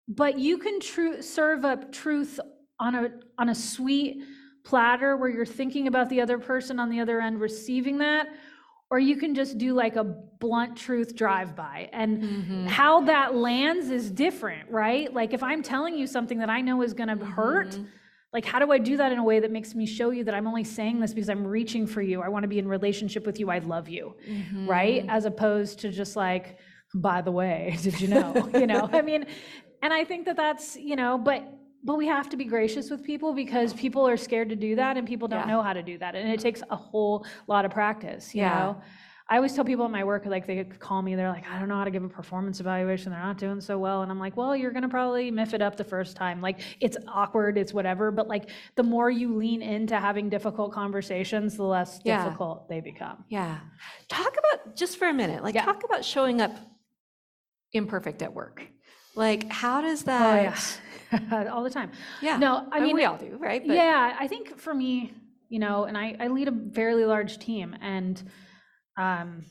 but 0.07 0.37
you 0.37 0.57
can 0.57 0.79
tru- 0.81 1.21
serve 1.21 1.63
up 1.63 1.91
truth 1.91 2.39
on 2.79 2.95
a, 2.95 3.11
on 3.37 3.49
a 3.49 3.55
sweet 3.55 4.23
platter 4.63 5.15
where 5.17 5.29
you're 5.29 5.45
thinking 5.45 5.87
about 5.87 6.09
the 6.09 6.21
other 6.21 6.37
person 6.37 6.79
on 6.79 6.89
the 6.89 6.99
other 6.99 7.21
end 7.21 7.39
receiving 7.39 7.97
that, 7.99 8.27
or 8.91 8.99
you 8.99 9.15
can 9.17 9.35
just 9.35 9.57
do 9.57 9.73
like 9.73 9.95
a 9.95 10.03
blunt 10.03 10.75
truth 10.77 11.15
drive 11.15 11.55
by. 11.55 11.89
And 11.93 12.21
Mm-hmm. 12.23 12.65
how 12.67 13.01
that 13.01 13.35
lands 13.35 13.89
is 13.89 14.09
different, 14.11 14.69
right? 14.71 15.13
Like 15.13 15.33
if 15.33 15.43
I'm 15.43 15.61
telling 15.63 15.95
you 15.95 16.07
something 16.07 16.39
that 16.39 16.49
I 16.49 16.61
know 16.61 16.81
is 16.81 16.93
going 16.93 17.15
to 17.17 17.23
hurt, 17.25 17.71
Mm-hmm. 17.71 17.83
like 18.33 18.45
how 18.45 18.59
do 18.59 18.71
I 18.71 18.77
do 18.79 18.97
that 18.97 19.11
in 19.11 19.19
a 19.19 19.23
way 19.23 19.39
that 19.39 19.51
makes 19.51 19.75
me 19.75 19.85
show 19.85 20.09
you 20.11 20.23
that 20.23 20.33
I'm 20.33 20.47
only 20.47 20.63
saying 20.63 20.99
this 20.99 21.13
because 21.13 21.29
I'm 21.29 21.45
reaching 21.45 21.85
for 21.87 22.01
you. 22.01 22.21
I 22.21 22.29
want 22.29 22.43
to 22.43 22.47
be 22.47 22.59
in 22.59 22.67
relationship 22.67 23.25
with 23.25 23.39
you. 23.39 23.49
I 23.49 23.59
love 23.59 23.89
you, 23.89 24.15
right? 24.67 25.01
Mm-hmm. 25.01 25.09
As 25.09 25.25
opposed 25.25 25.79
to 25.79 25.91
just 25.91 26.15
like, 26.15 26.57
by 26.95 27.21
the 27.21 27.31
way, 27.31 27.77
did 27.81 27.99
you 28.01 28.07
know? 28.07 28.49
you 28.55 28.65
know, 28.67 28.89
I 28.91 29.01
mean, 29.03 29.25
and 29.81 29.93
I 29.93 30.03
think 30.03 30.25
that 30.25 30.35
that's 30.35 30.75
you 30.75 30.95
know, 30.95 31.17
but 31.17 31.43
but 31.83 31.95
we 31.95 32.07
have 32.07 32.29
to 32.29 32.37
be 32.37 32.45
gracious 32.45 32.89
with 32.89 33.03
people 33.03 33.33
because 33.33 33.73
people 33.73 34.07
are 34.07 34.17
scared 34.17 34.49
to 34.49 34.55
do 34.55 34.75
that 34.75 34.97
and 34.97 35.07
people 35.07 35.27
don't 35.27 35.41
Yeah. 35.47 35.53
know 35.55 35.61
how 35.61 35.73
to 35.73 35.83
do 35.83 35.97
that, 35.99 36.15
and 36.15 36.29
it 36.29 36.39
takes 36.39 36.61
a 36.69 36.75
whole 36.75 37.25
lot 37.47 37.65
of 37.65 37.71
practice. 37.71 38.33
You 38.35 38.41
Yeah. 38.43 38.59
know. 38.59 38.81
I 39.31 39.35
always 39.35 39.53
tell 39.53 39.63
people 39.63 39.85
at 39.85 39.91
my 39.91 40.03
work, 40.03 40.25
like 40.25 40.47
they 40.47 40.63
call 40.63 41.03
me, 41.03 41.13
they're 41.13 41.29
like, 41.29 41.47
I 41.47 41.59
don't 41.59 41.69
know 41.69 41.75
how 41.77 41.83
to 41.83 41.91
give 41.91 42.03
a 42.03 42.09
performance 42.09 42.59
evaluation. 42.59 43.11
They're 43.11 43.21
not 43.21 43.37
doing 43.37 43.61
so 43.61 43.77
well. 43.77 44.01
And 44.01 44.11
I'm 44.11 44.17
like, 44.19 44.35
well, 44.35 44.55
you're 44.55 44.71
going 44.71 44.81
to 44.81 44.89
probably 44.89 45.29
miff 45.29 45.53
it 45.53 45.61
up 45.61 45.75
the 45.77 45.83
first 45.83 46.15
time. 46.17 46.41
Like 46.41 46.61
it's 46.81 46.97
awkward, 47.07 47.55
it's 47.55 47.71
whatever. 47.71 48.09
But 48.09 48.27
like 48.27 48.49
the 48.73 48.81
more 48.81 49.11
you 49.11 49.35
lean 49.35 49.61
into 49.61 49.95
having 49.99 50.29
difficult 50.29 50.71
conversations, 50.73 51.55
the 51.57 51.63
less 51.63 52.01
Yeah. 52.03 52.23
difficult 52.23 52.67
they 52.69 52.79
become. 52.81 53.23
yeah. 53.29 53.59
Talk 54.07 54.35
about, 54.35 54.75
just 54.75 54.97
for 54.97 55.07
a 55.07 55.13
minute, 55.13 55.43
like 55.43 55.53
talk 55.53 55.83
about 55.83 56.03
showing 56.03 56.41
up 56.41 56.57
imperfect 57.73 58.23
at 58.23 58.33
work. 58.33 58.63
Like, 59.15 59.47
how 59.51 59.81
does 59.81 60.01
Oh, 60.03 60.05
that? 60.07 60.41
yes. 60.41 60.79
All 61.51 61.63
the 61.63 61.69
time. 61.69 61.91
Yeah. 62.21 62.37
No, 62.37 62.67
I 62.71 62.79
mean, 62.79 62.95
we 62.95 63.05
all 63.05 63.17
do, 63.17 63.37
right? 63.39 63.65
But- 63.65 63.75
yeah, 63.75 64.15
I 64.19 64.27
think 64.27 64.59
for 64.59 64.73
me, 64.73 65.13
you 65.49 65.59
know, 65.59 65.85
and 65.85 65.97
I, 65.97 66.15
I 66.19 66.27
lead 66.27 66.47
a 66.47 66.53
fairly 66.73 67.05
large 67.05 67.39
team, 67.39 67.75
and 67.81 68.21
um, 68.97 69.45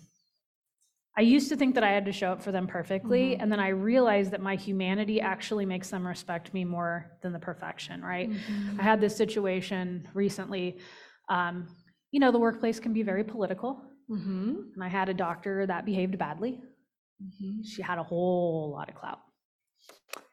I 1.17 1.23
used 1.23 1.49
to 1.49 1.57
think 1.57 1.75
that 1.75 1.83
I 1.83 1.91
had 1.91 2.05
to 2.05 2.13
show 2.13 2.31
up 2.31 2.43
for 2.43 2.53
them 2.53 2.67
perfectly, 2.69 3.31
Mm-hmm. 3.33 3.43
and 3.43 3.51
then 3.53 3.59
I 3.61 3.69
realized 3.71 4.31
that 4.31 4.41
my 4.41 4.55
humanity 4.55 5.21
actually 5.21 5.67
makes 5.67 5.91
them 5.91 6.07
respect 6.07 6.55
me 6.55 6.65
more 6.65 7.11
than 7.23 7.33
the 7.33 7.41
perfection, 7.41 8.03
right? 8.03 8.31
Mm-hmm. 8.31 8.81
I 8.81 8.83
had 8.85 9.01
this 9.01 9.17
situation 9.17 10.07
recently. 10.15 10.79
Um, 11.29 11.67
you 12.13 12.21
know, 12.21 12.31
the 12.31 12.39
workplace 12.39 12.79
can 12.81 12.93
be 12.93 13.03
very 13.03 13.25
political, 13.25 13.83
Mm-hmm. 14.11 14.55
and 14.75 14.83
I 14.83 14.89
had 14.89 15.09
a 15.11 15.15
doctor 15.15 15.67
that 15.67 15.85
behaved 15.85 16.17
badly. 16.17 16.61
Mhm. 17.23 17.59
She 17.63 17.83
had 17.83 17.99
a 17.99 18.03
whole 18.03 18.71
lot 18.73 18.89
of 18.89 18.95
clout. 18.95 19.19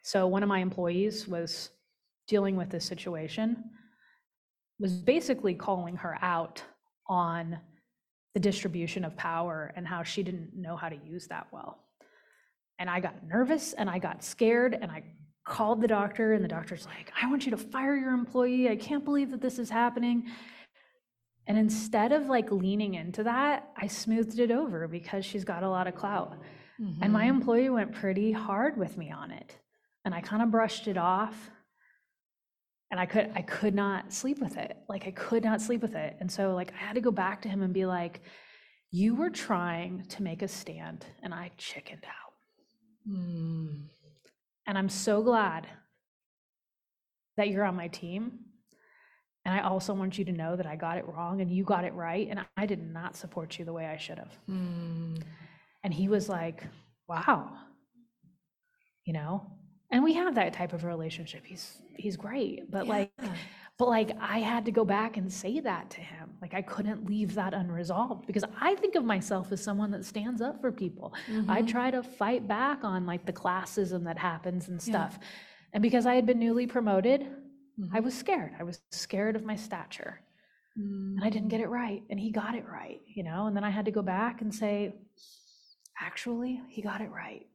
So 0.05 0.27
one 0.27 0.43
of 0.43 0.49
my 0.49 0.59
employees 0.59 1.27
was 1.27 1.71
dealing 2.27 2.55
with 2.55 2.69
this 2.69 2.85
situation, 2.85 3.71
was 4.79 4.93
basically 5.01 5.55
calling 5.55 5.95
her 5.95 6.19
out 6.21 6.61
on 7.07 7.57
the 8.35 8.39
distribution 8.39 9.03
of 9.03 9.17
power 9.17 9.73
and 9.75 9.87
how 9.87 10.03
she 10.03 10.21
didn't 10.21 10.51
know 10.55 10.75
how 10.75 10.89
to 10.89 10.95
use 10.95 11.25
that 11.29 11.47
well. 11.51 11.79
And 12.77 12.87
I 12.87 12.99
got 12.99 13.27
nervous 13.27 13.73
and 13.73 13.89
I 13.89 13.97
got 13.97 14.23
scared 14.23 14.77
and 14.79 14.91
I 14.91 15.01
called 15.43 15.81
the 15.81 15.87
doctor 15.87 16.33
and 16.33 16.43
the 16.43 16.49
doctor's 16.49 16.85
like, 16.85 17.11
I 17.19 17.27
want 17.27 17.45
you 17.45 17.49
to 17.49 17.57
fire 17.57 17.97
your 17.97 18.13
employee. 18.13 18.69
I 18.69 18.75
can't 18.75 19.03
believe 19.03 19.31
that 19.31 19.41
this 19.41 19.57
is 19.57 19.71
happening. 19.71 20.27
And 21.47 21.57
instead 21.57 22.11
of 22.11 22.27
like 22.27 22.51
leaning 22.51 22.93
into 22.93 23.23
that, 23.23 23.71
I 23.75 23.87
smoothed 23.87 24.37
it 24.37 24.51
over 24.51 24.87
because 24.87 25.25
she's 25.25 25.43
got 25.43 25.63
a 25.63 25.69
lot 25.69 25.87
of 25.87 25.95
clout. 25.95 26.37
And 27.01 27.11
my 27.11 27.21
mm-hmm. 27.21 27.37
employee 27.37 27.69
went 27.69 27.91
pretty 27.91 28.31
hard 28.33 28.77
with 28.77 28.97
me 28.97 29.09
on 29.09 29.31
it. 29.31 29.57
And 30.05 30.13
I 30.13 30.21
kind 30.21 30.41
of 30.41 30.51
brushed 30.51 30.87
it 30.87 30.97
off. 30.97 31.51
And 32.91 32.99
I 32.99 33.05
could 33.05 33.31
I 33.35 33.41
could 33.41 33.75
not 33.75 34.13
sleep 34.13 34.39
with 34.39 34.57
it. 34.57 34.77
Like 34.87 35.07
I 35.07 35.11
could 35.11 35.43
not 35.43 35.59
sleep 35.59 35.81
with 35.81 35.95
it. 35.95 36.15
And 36.19 36.31
so 36.31 36.53
like 36.53 36.71
I 36.73 36.77
had 36.77 36.95
to 36.95 37.01
go 37.01 37.11
back 37.11 37.41
to 37.41 37.49
him 37.49 37.61
and 37.61 37.73
be 37.73 37.85
like, 37.85 38.21
you 38.91 39.15
were 39.15 39.29
trying 39.29 40.05
to 40.09 40.23
make 40.23 40.41
a 40.41 40.47
stand 40.47 41.05
and 41.21 41.33
I 41.33 41.51
chickened 41.57 42.05
out. 42.05 43.11
Mm. 43.11 43.87
And 44.67 44.77
I'm 44.77 44.89
so 44.89 45.21
glad 45.21 45.67
that 47.37 47.49
you're 47.49 47.65
on 47.65 47.75
my 47.75 47.87
team. 47.87 48.39
And 49.43 49.53
I 49.53 49.61
also 49.61 49.93
want 49.93 50.17
you 50.17 50.25
to 50.25 50.31
know 50.31 50.55
that 50.55 50.65
I 50.65 50.75
got 50.75 50.97
it 50.97 51.05
wrong 51.07 51.41
and 51.41 51.51
you 51.51 51.63
got 51.63 51.83
it 51.83 51.93
right. 51.93 52.27
And 52.29 52.39
I 52.57 52.65
did 52.65 52.81
not 52.81 53.15
support 53.15 53.59
you 53.59 53.65
the 53.65 53.73
way 53.73 53.85
I 53.85 53.97
should 53.97 54.17
have. 54.17 54.31
Mm. 54.49 55.21
And 55.83 55.93
he 55.93 56.07
was 56.07 56.27
like, 56.27 56.63
wow, 57.07 57.51
you 59.05 59.13
know? 59.13 59.45
And 59.91 60.03
we 60.03 60.13
have 60.13 60.35
that 60.35 60.53
type 60.53 60.73
of 60.73 60.83
relationship. 60.83 61.45
He's 61.45 61.81
he's 61.95 62.17
great. 62.17 62.69
But 62.69 62.87
like 62.87 63.11
but 63.77 63.87
like 63.87 64.11
I 64.19 64.39
had 64.39 64.65
to 64.65 64.71
go 64.71 64.83
back 64.85 65.17
and 65.17 65.31
say 65.31 65.59
that 65.59 65.89
to 65.91 66.01
him. 66.01 66.31
Like 66.41 66.53
I 66.53 66.61
couldn't 66.61 67.05
leave 67.05 67.35
that 67.35 67.53
unresolved 67.53 68.25
because 68.25 68.43
I 68.59 68.75
think 68.75 68.95
of 68.95 69.03
myself 69.05 69.51
as 69.51 69.63
someone 69.63 69.91
that 69.91 70.05
stands 70.05 70.41
up 70.41 70.59
for 70.61 70.71
people. 70.71 71.13
I 71.47 71.61
Mhm. 71.61 71.63
try 71.63 71.91
to 71.91 72.01
fight 72.03 72.47
back 72.47 72.83
on 72.83 73.05
like 73.05 73.25
the 73.25 73.33
classism 73.33 74.03
that 74.05 74.17
happens 74.17 74.67
and 74.69 74.81
Yeah. 74.85 75.07
stuff. 75.07 75.19
And 75.73 75.81
because 75.81 76.05
I 76.05 76.15
had 76.15 76.25
been 76.25 76.39
newly 76.39 76.67
promoted, 76.67 77.27
I 77.91 77.99
Mhm. 77.99 77.99
was 77.99 78.17
scared. 78.17 78.53
I 78.59 78.63
was 78.63 78.81
scared 78.91 79.35
of 79.35 79.43
my 79.43 79.55
stature 79.55 80.21
and 81.17 81.25
I 81.25 81.29
didn't 81.29 81.49
get 81.49 81.61
it 81.61 81.69
right 81.69 82.03
and 82.09 82.19
he 82.19 82.31
got 82.31 82.55
it 82.55 82.65
right, 82.67 83.01
you 83.07 83.23
know? 83.23 83.47
And 83.47 83.55
then 83.55 83.63
I 83.63 83.69
had 83.69 83.85
to 83.85 83.91
go 83.91 84.01
back 84.01 84.41
and 84.41 84.53
say 84.53 84.93
actually, 86.01 86.61
he 86.69 86.81
got 86.81 87.01
it 87.01 87.09
right. 87.11 87.47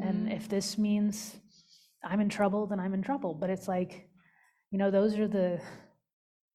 And 0.00 0.28
Mhm. 0.28 0.32
if 0.32 0.48
this 0.48 0.78
means 0.78 1.36
I'm 2.04 2.20
in 2.20 2.28
trouble, 2.28 2.66
then 2.66 2.80
I'm 2.80 2.94
in 2.94 3.02
trouble. 3.02 3.34
But 3.34 3.50
it's 3.50 3.68
like, 3.68 4.08
you 4.70 4.78
know, 4.78 4.90
those 4.90 5.18
are 5.18 5.28
the 5.28 5.60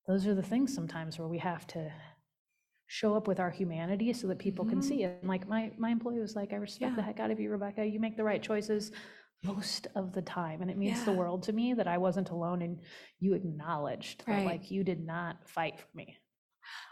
those 0.07 0.27
are 0.27 0.35
the 0.35 0.43
things 0.43 0.73
sometimes 0.73 1.17
where 1.17 1.27
we 1.29 1.37
have 1.39 1.65
to 1.67 1.91
show 2.87 3.15
up 3.15 3.27
with 3.27 3.39
our 3.39 3.49
humanity 3.49 4.13
so 4.13 4.27
that 4.27 4.37
people 4.37 4.65
can 4.65 4.79
Mhm. 4.79 4.83
see 4.83 5.03
it. 5.03 5.17
And 5.21 5.29
like 5.29 5.47
my 5.47 5.71
my 5.77 5.89
employee 5.89 6.19
was 6.19 6.35
like, 6.35 6.53
I 6.53 6.57
respect 6.57 6.95
the 6.95 7.01
heck 7.01 7.19
out 7.19 7.31
of 7.31 7.39
you, 7.39 7.49
Rebecca. 7.49 7.85
You 7.85 7.99
make 7.99 8.17
the 8.17 8.23
right 8.23 8.41
choices 8.43 8.91
most 9.43 9.87
of 9.95 10.13
the 10.13 10.21
time. 10.21 10.61
And 10.61 10.69
it 10.71 10.77
means 10.77 11.03
the 11.03 11.11
world 11.13 11.43
to 11.43 11.53
me 11.53 11.73
that 11.73 11.87
I 11.87 11.97
wasn't 11.97 12.29
alone 12.29 12.61
and 12.61 12.79
you 13.19 13.33
acknowledged 13.33 14.25
that 14.27 14.45
like 14.45 14.71
you 14.71 14.83
did 14.83 15.05
not 15.05 15.49
fight 15.49 15.79
for 15.79 15.87
me. 15.95 16.17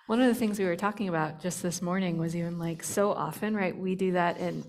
One 0.07 0.19
of 0.21 0.27
the 0.27 0.35
things 0.35 0.59
we 0.59 0.65
were 0.65 0.75
talking 0.75 1.07
about 1.07 1.39
just 1.41 1.61
this 1.63 1.81
morning 1.81 2.17
was 2.17 2.35
even 2.35 2.57
like 2.59 2.83
so 2.83 3.11
often, 3.11 3.55
right? 3.55 3.77
We 3.77 3.95
do 3.95 4.13
that 4.13 4.37
and 4.37 4.65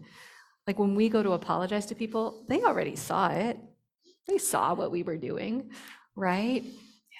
like 0.66 0.78
when 0.78 0.94
we 0.94 1.08
go 1.08 1.22
to 1.22 1.32
apologize 1.32 1.86
to 1.86 1.94
people, 1.96 2.44
they 2.48 2.62
already 2.62 2.94
saw 2.94 3.28
it. 3.30 3.58
They 4.28 4.38
saw 4.38 4.74
what 4.74 4.90
we 4.90 5.02
were 5.02 5.16
doing, 5.16 5.70
right? 6.14 6.64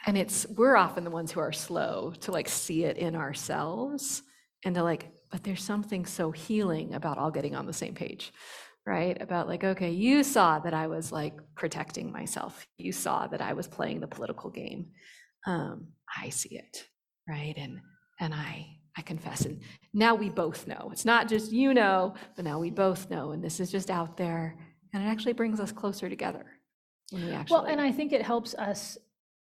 And 0.07 0.19
it's 0.19 0.47
we're 0.49 0.77
often 0.77 1.05
the 1.05 1.11
ones 1.11 1.33
who 1.33 1.41
are 1.41 1.53
slow 1.53 2.13
to 2.21 2.33
like 2.33 2.49
see 2.49 2.85
it 2.85 2.97
in 2.97 3.15
ourselves 3.15 4.23
and 4.65 4.75
to 4.75 4.83
like, 4.83 5.11
but 5.31 5.45
there's 5.45 5.63
something 5.63 6.07
so 6.07 6.31
healing 6.31 6.95
about 6.95 7.19
all 7.19 7.31
getting 7.31 7.55
on 7.55 7.67
the 7.67 7.73
same 7.73 7.95
page, 7.95 8.33
right? 8.85 9.21
About 9.21 9.49
like, 9.49 9.65
okay, 9.65 9.91
you 9.91 10.25
saw 10.25 10.59
that 10.61 10.75
I 10.75 10.87
was 10.89 11.13
like 11.13 11.35
protecting 11.55 12.13
myself. 12.13 12.67
You 12.79 12.93
saw 12.93 13.27
that 13.29 13.41
I 13.41 13.53
was 13.53 13.69
playing 13.69 14.01
the 14.01 14.07
political 14.09 14.51
game. 14.51 14.87
Um, 15.47 15.89
I 16.21 16.29
see 16.31 16.57
it, 16.57 16.85
right? 17.29 17.55
And 17.57 17.81
and 18.21 18.35
I 18.35 18.67
I 18.97 19.03
confess. 19.03 19.47
And 19.47 19.61
now 19.95 20.15
we 20.15 20.29
both 20.29 20.67
know. 20.67 20.91
It's 20.93 21.05
not 21.05 21.29
just 21.29 21.53
you 21.53 21.75
know, 21.75 22.15
but 22.37 22.45
now 22.45 22.59
we 22.59 22.71
both 22.71 23.09
know. 23.09 23.31
And 23.33 23.43
this 23.43 23.61
is 23.61 23.71
just 23.71 23.91
out 23.91 24.17
there. 24.17 24.57
And 24.93 25.03
it 25.03 25.07
actually 25.07 25.33
brings 25.33 25.61
us 25.61 25.73
closer 25.73 26.11
together 26.11 26.45
when 27.13 27.27
we 27.27 27.33
actually. 27.33 27.55
Well, 27.55 27.65
and 27.67 27.81
I 27.81 27.93
think 27.93 28.13
it 28.13 28.23
helps 28.23 28.55
us 28.55 28.99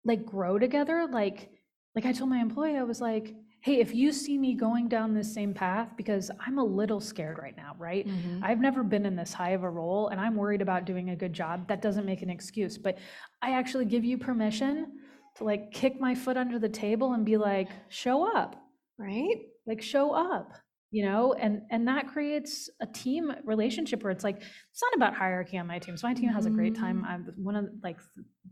like 0.06 0.26
grow 0.26 0.60
together. 0.60 1.08
Like, 1.10 1.50
like 1.96 2.06
I 2.06 2.12
told 2.12 2.30
my 2.30 2.40
employee, 2.40 2.78
I 2.78 2.84
was 2.84 3.02
like, 3.02 3.36
hey, 3.62 3.80
if 3.80 3.96
you 3.96 4.12
see 4.12 4.38
me 4.38 4.56
going 4.56 4.90
down 4.90 5.14
this 5.14 5.34
same 5.34 5.54
path, 5.54 5.90
because 5.96 6.30
I'm 6.46 6.58
a 6.58 6.64
little 6.64 7.00
scared 7.00 7.38
right 7.38 7.56
now, 7.56 7.76
right? 7.80 8.06
Mm-hmm. 8.06 8.44
I've 8.44 8.60
never 8.60 8.84
been 8.84 9.06
in 9.06 9.16
this 9.16 9.32
high 9.32 9.52
of 9.52 9.64
a 9.64 9.70
role 9.70 10.10
and 10.10 10.20
I'm 10.20 10.36
worried 10.36 10.62
about 10.62 10.84
doing 10.84 11.12
a 11.12 11.16
good 11.16 11.32
job. 11.32 11.68
That 11.70 11.82
doesn't 11.82 12.06
make 12.06 12.22
an 12.22 12.30
excuse, 12.30 12.78
but 12.78 12.98
I 13.42 13.54
actually 13.54 13.86
give 13.86 14.04
you 14.04 14.18
permission 14.18 15.00
to 15.38 15.44
like 15.46 15.72
kick 15.72 16.00
my 16.02 16.14
foot 16.14 16.36
under 16.36 16.60
the 16.60 16.68
table 16.68 17.14
and 17.14 17.26
be 17.26 17.38
like, 17.38 17.70
show 17.90 18.36
up, 18.36 18.58
Right? 18.98 19.46
like 19.66 19.82
show 19.82 20.12
up 20.12 20.52
you 20.94 21.04
know 21.04 21.34
and 21.34 21.64
and 21.72 21.88
that 21.88 22.08
creates 22.08 22.70
a 22.80 22.86
team 22.86 23.34
relationship 23.44 24.04
where 24.04 24.12
it's 24.12 24.24
like 24.24 24.38
it's 24.38 24.82
not 24.82 24.96
about 24.96 25.16
hierarchy 25.16 25.58
on 25.58 25.66
my 25.66 25.80
team. 25.80 25.98
So 25.98 26.08
my 26.08 26.14
team 26.14 26.30
has 26.30 26.46
a 26.46 26.52
great 26.52 26.76
time. 26.76 26.98
Mm-hmm. 26.98 27.12
I'm 27.12 27.34
one 27.36 27.56
of 27.56 27.66
like 27.82 27.98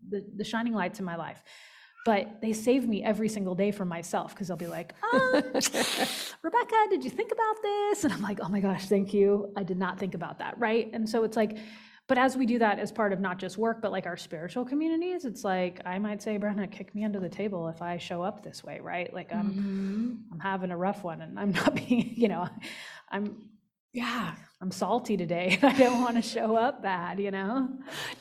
the, 0.10 0.26
the 0.36 0.44
shining 0.44 0.74
lights 0.74 1.00
in 1.00 1.06
my 1.06 1.16
life. 1.16 1.42
But 2.04 2.42
they 2.42 2.52
save 2.52 2.88
me 2.88 3.04
every 3.04 3.30
single 3.30 3.54
day 3.54 3.70
for 3.70 3.86
myself 3.86 4.34
because 4.34 4.48
they'll 4.48 4.58
be 4.58 4.66
like 4.66 4.96
oh, 5.04 5.42
rebecca 6.42 6.76
did 6.90 7.04
you 7.04 7.12
think 7.12 7.32
about 7.32 7.62
this? 7.62 8.04
And 8.06 8.12
i'm 8.12 8.24
like 8.24 8.40
oh 8.42 8.50
my 8.50 8.60
gosh 8.60 8.88
thank 8.88 9.14
you. 9.14 9.54
I 9.56 9.62
did 9.62 9.78
not 9.78 10.00
think 10.00 10.16
about 10.16 10.40
that. 10.40 10.58
Right? 10.58 10.90
And 10.94 11.08
so 11.08 11.24
it's 11.24 11.38
like 11.38 11.60
but 12.12 12.18
as 12.18 12.36
we 12.36 12.46
do 12.46 12.60
that 12.60 12.78
as 12.78 12.92
part 12.92 13.14
of 13.14 13.20
not 13.22 13.38
just 13.40 13.58
work 13.58 13.82
but 13.82 13.90
like 13.98 14.06
our 14.06 14.18
spiritual 14.18 14.66
communities 14.66 15.24
it's 15.24 15.44
like 15.46 15.80
i 15.86 15.98
might 15.98 16.22
say 16.22 16.38
brenna 16.38 16.70
kick 16.70 16.94
me 16.94 17.06
under 17.06 17.20
the 17.22 17.30
table 17.30 17.70
if 17.70 17.82
i 17.82 17.98
show 17.98 18.22
up 18.22 18.44
this 18.44 18.60
way 18.68 18.80
right 18.82 19.14
like 19.14 19.32
i'm 19.34 19.50
Mm-hmm. 19.52 20.34
I'm 20.34 20.40
having 20.40 20.72
a 20.72 20.78
rough 20.78 21.04
one 21.04 21.22
and 21.22 21.40
I'm 21.40 21.52
not 21.60 21.76
being, 21.76 22.14
you 22.16 22.28
know, 22.28 22.48
I'm, 23.10 23.26
Yeah. 23.94 24.36
I'm 24.62 24.72
salty 24.72 25.16
today. 25.18 25.58
and 25.62 25.72
I 25.74 25.78
don't 25.78 26.02
want 26.02 26.16
to 26.16 26.22
show 26.22 26.56
up 26.56 26.82
bad, 26.82 27.20
you 27.20 27.32
know? 27.32 27.70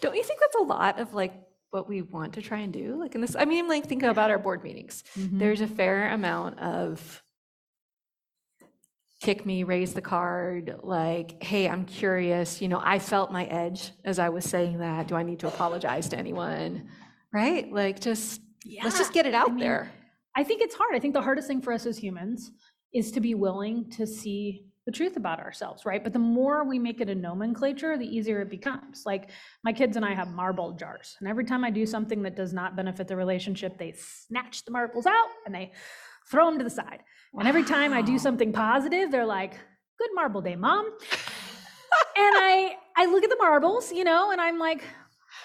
Don't 0.01 0.16
you 0.16 0.22
think 0.22 0.41
that's 0.41 0.57
a 0.57 0.62
lot 0.62 0.99
of 1.01 1.14
like 1.14 1.32
what 1.70 1.88
we 1.88 2.03
want 2.03 2.34
to 2.34 2.43
try 2.43 2.59
and 2.59 2.72
do? 2.72 2.97
Like 2.99 3.14
in 3.14 3.20
this, 3.20 3.36
I 3.36 3.45
mean, 3.45 3.68
like 3.68 3.86
think 3.86 4.03
about 4.03 4.30
our 4.30 4.38
board 4.38 4.62
meetings. 4.64 5.05
There's 5.16 5.61
a 5.61 5.66
fair 5.66 6.11
amount 6.12 6.59
of 6.59 7.22
kick 9.20 9.44
me, 9.44 9.64
raise 9.64 9.92
the 9.92 10.00
card, 10.00 10.76
like, 10.82 11.42
hey, 11.42 11.68
I'm 11.68 11.84
curious, 11.84 12.62
you 12.62 12.68
know, 12.68 12.80
I 12.82 12.98
felt 12.98 13.30
my 13.30 13.44
edge 13.44 13.92
as 14.04 14.18
I 14.18 14.30
was 14.30 14.44
saying 14.44 14.78
that. 14.78 15.08
Do 15.08 15.14
I 15.14 15.22
need 15.22 15.40
to 15.40 15.48
apologize 15.48 16.08
to 16.08 16.18
anyone? 16.18 16.88
Right? 17.32 17.70
Like 17.70 18.00
just 18.00 18.40
let's 18.82 18.98
just 18.98 19.12
get 19.12 19.26
it 19.26 19.34
out 19.34 19.50
mean, 19.50 19.58
there. 19.58 19.92
I 20.34 20.42
think 20.42 20.62
it's 20.62 20.74
hard. 20.74 20.94
I 20.94 20.98
think 20.98 21.14
the 21.14 21.22
hardest 21.22 21.48
thing 21.48 21.60
for 21.60 21.72
us 21.72 21.86
as 21.86 21.98
humans 21.98 22.50
is 22.94 23.12
to 23.12 23.20
be 23.20 23.34
willing 23.34 23.90
to 23.90 24.06
see 24.06 24.64
the 24.86 24.92
truth 24.92 25.16
about 25.16 25.38
ourselves, 25.38 25.84
right? 25.84 26.02
But 26.02 26.14
the 26.14 26.18
more 26.18 26.64
we 26.64 26.78
make 26.78 27.00
it 27.00 27.10
a 27.10 27.14
nomenclature, 27.14 27.98
the 27.98 28.06
easier 28.06 28.40
it 28.40 28.50
becomes. 28.50 29.04
Like 29.04 29.30
my 29.62 29.72
kids 29.72 29.96
and 29.96 30.04
I 30.04 30.14
have 30.14 30.28
marble 30.28 30.72
jars, 30.72 31.16
and 31.20 31.28
every 31.28 31.44
time 31.44 31.62
I 31.64 31.70
do 31.70 31.84
something 31.84 32.22
that 32.22 32.34
does 32.34 32.52
not 32.52 32.74
benefit 32.74 33.06
the 33.06 33.16
relationship, 33.16 33.78
they 33.78 33.92
snatch 33.92 34.64
the 34.64 34.70
marbles 34.70 35.06
out 35.06 35.28
and 35.44 35.54
they 35.54 35.72
throw 36.30 36.46
them 36.46 36.58
to 36.58 36.64
the 36.64 36.70
side. 36.70 37.00
And 37.34 37.46
every 37.46 37.64
time 37.64 37.92
I 37.92 38.02
do 38.02 38.18
something 38.18 38.52
positive, 38.52 39.10
they're 39.10 39.26
like, 39.26 39.52
"Good 39.98 40.10
marble 40.14 40.40
day, 40.40 40.56
mom." 40.56 40.86
and 40.86 42.34
I 42.36 42.76
I 42.96 43.06
look 43.06 43.24
at 43.24 43.30
the 43.30 43.36
marbles, 43.36 43.92
you 43.92 44.04
know, 44.04 44.30
and 44.30 44.40
I'm 44.40 44.58
like, 44.58 44.82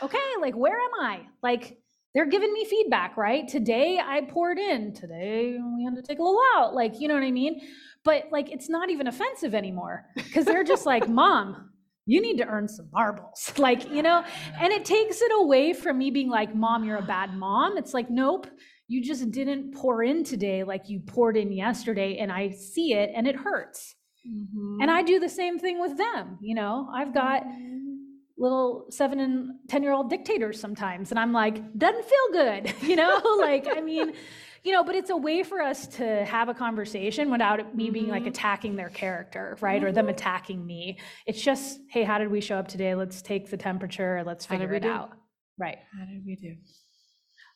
"Okay, 0.01 0.17
like 0.41 0.55
where 0.55 0.77
am 0.77 0.91
I?" 0.99 1.21
Like 1.43 1.77
they're 2.13 2.25
giving 2.25 2.53
me 2.53 2.65
feedback, 2.65 3.17
right? 3.17 3.47
Today 3.47 3.99
I 4.03 4.21
poured 4.21 4.57
in. 4.57 4.93
Today 4.93 5.57
we 5.77 5.83
had 5.83 5.95
to 5.95 6.01
take 6.01 6.19
a 6.19 6.23
little 6.23 6.41
out. 6.55 6.73
Like, 6.73 6.99
you 6.99 7.07
know 7.07 7.13
what 7.13 7.23
I 7.23 7.31
mean? 7.31 7.61
But 8.03 8.25
like 8.31 8.51
it's 8.51 8.69
not 8.69 8.89
even 8.89 9.07
offensive 9.07 9.53
anymore 9.53 10.05
because 10.15 10.45
they're 10.45 10.63
just 10.63 10.86
like, 10.86 11.07
"Mom, 11.21 11.71
you 12.05 12.21
need 12.21 12.38
to 12.38 12.45
earn 12.47 12.67
some 12.67 12.89
marbles." 12.91 13.53
Like, 13.57 13.91
you 13.91 14.01
know, 14.01 14.23
and 14.59 14.73
it 14.73 14.86
takes 14.86 15.21
it 15.21 15.31
away 15.36 15.73
from 15.73 15.97
me 15.97 16.09
being 16.09 16.29
like, 16.29 16.55
"Mom, 16.55 16.83
you're 16.83 16.97
a 16.97 17.01
bad 17.05 17.36
mom." 17.36 17.77
It's 17.77 17.93
like, 17.93 18.09
"Nope, 18.09 18.47
you 18.88 19.01
just 19.03 19.31
didn't 19.31 19.73
pour 19.73 20.03
in 20.03 20.23
today 20.23 20.63
like 20.63 20.89
you 20.89 20.99
poured 20.99 21.38
in 21.38 21.51
yesterday 21.51 22.17
and 22.17 22.31
I 22.31 22.51
see 22.51 22.93
it 22.93 23.11
and 23.15 23.27
it 23.27 23.36
hurts." 23.36 23.95
And 24.25 24.89
I 24.89 24.99
mm-hmm. 25.01 25.05
do 25.05 25.19
the 25.19 25.29
same 25.29 25.59
thing 25.59 25.79
with 25.79 25.97
them, 25.97 26.38
you 26.41 26.55
know. 26.55 26.89
I've 26.93 27.13
got 27.13 27.43
mm-hmm. 27.43 27.88
little 28.38 28.88
7 28.89 29.19
and 29.19 29.51
10 29.67 29.83
year 29.83 29.91
old 29.91 30.09
dictators 30.09 30.59
sometimes 30.59 31.11
and 31.11 31.19
I'm 31.19 31.31
like, 31.31 31.77
"Doesn't 31.77 32.05
feel 32.05 32.31
good." 32.31 32.73
You 32.81 32.95
know, 32.95 33.21
like 33.39 33.67
I 33.69 33.81
mean, 33.81 34.13
you 34.63 34.71
know, 34.71 34.83
but 34.83 34.95
it's 34.95 35.11
a 35.11 35.17
way 35.17 35.43
for 35.43 35.61
us 35.61 35.86
to 35.97 36.25
have 36.25 36.49
a 36.49 36.53
conversation 36.53 37.29
without 37.29 37.59
it- 37.59 37.75
me 37.75 37.91
being 37.91 38.07
like 38.07 38.21
mm-hmm. 38.21 38.29
attacking 38.29 38.75
their 38.75 38.89
character, 38.89 39.57
right? 39.61 39.83
Or 39.83 39.91
them 39.91 40.09
attacking 40.09 40.65
me. 40.65 40.97
It's 41.27 41.41
just, 41.41 41.79
"Hey, 41.89 42.03
how 42.03 42.17
did 42.17 42.31
we 42.31 42.41
show 42.41 42.57
up 42.57 42.67
today? 42.67 42.95
Let's 42.95 43.21
take 43.21 43.49
the 43.49 43.57
temperature, 43.57 44.23
let's 44.25 44.45
figure 44.45 44.73
it 44.73 44.83
do? 44.83 44.89
out." 44.89 45.11
Right. 45.57 45.77
How 45.97 46.05
did 46.05 46.25
we 46.25 46.36
do? 46.36 46.55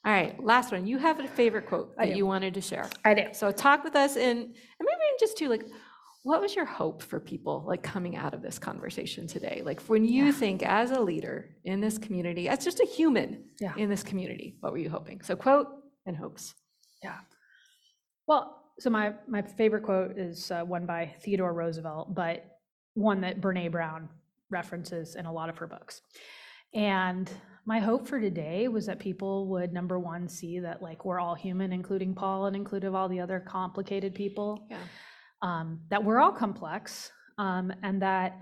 All 0.05 0.13
right, 0.13 0.41
last 0.43 0.71
one. 0.71 0.87
You 0.87 0.97
have 0.97 1.19
a 1.19 1.27
favorite 1.27 1.65
quote 1.67 1.93
I 1.97 2.05
that 2.05 2.11
do. 2.13 2.17
you 2.17 2.25
wanted 2.25 2.53
to 2.53 2.61
share. 2.61 2.89
I 3.03 3.13
do. 3.13 3.23
So 3.33 3.51
talk 3.51 3.83
with 3.83 3.95
us 3.95 4.15
and, 4.15 4.37
and 4.39 4.53
maybe 4.79 5.01
just 5.19 5.37
to 5.39 5.49
like, 5.49 5.65
what 6.23 6.41
was 6.41 6.55
your 6.55 6.65
hope 6.65 7.01
for 7.01 7.19
people 7.19 7.63
like 7.67 7.83
coming 7.83 8.15
out 8.15 8.33
of 8.33 8.41
this 8.41 8.59
conversation 8.59 9.27
today? 9.27 9.61
Like 9.63 9.81
when 9.83 10.05
you 10.05 10.31
think 10.31 10.63
as 10.63 10.91
a 10.91 10.99
leader 11.01 11.49
in 11.65 11.81
this 11.81 11.97
community, 11.97 12.47
as 12.47 12.63
just 12.63 12.79
a 12.79 12.85
human 12.85 13.43
Yeah. 13.59 13.73
in 13.77 13.89
this 13.89 14.03
community, 14.03 14.55
what 14.61 14.71
were 14.71 14.77
you 14.77 14.89
hoping? 14.89 15.21
So 15.21 15.35
quote 15.35 15.67
and 16.05 16.15
hopes. 16.15 16.55
Yeah. 17.03 17.17
Well, 18.27 18.55
so 18.79 18.89
my 18.89 19.13
my 19.27 19.41
favorite 19.41 19.83
quote 19.83 20.17
is 20.17 20.51
uh, 20.51 20.61
one 20.63 20.85
by 20.85 21.13
Theodore 21.21 21.53
Roosevelt, 21.53 22.13
but 22.15 22.45
one 22.93 23.21
that 23.21 23.41
Brene 23.41 23.71
Brown 23.71 24.07
references 24.49 25.15
in 25.15 25.25
a 25.25 25.31
lot 25.33 25.49
of 25.49 25.57
her 25.57 25.67
books. 25.67 26.01
And 26.73 27.29
my 27.69 27.79
hope 27.79 28.07
for 28.07 28.19
today 28.19 28.67
was 28.67 28.87
that 28.87 28.97
people 28.97 29.45
would 29.45 29.71
number 29.71 29.99
one 29.99 30.27
see 30.27 30.57
that 30.59 30.81
like 30.81 31.05
we're 31.05 31.19
all 31.19 31.35
human, 31.35 31.71
including 31.71 32.15
Paul 32.15 32.47
and 32.47 32.55
including 32.55 32.95
all 32.95 33.07
the 33.07 33.19
other 33.19 33.39
complicated 33.39 34.15
people. 34.15 34.65
Yeah. 34.71 34.79
Um, 35.43 35.81
that 35.91 36.03
we're 36.03 36.19
all 36.19 36.31
complex, 36.31 37.11
um, 37.37 37.71
and 37.83 38.01
that 38.01 38.39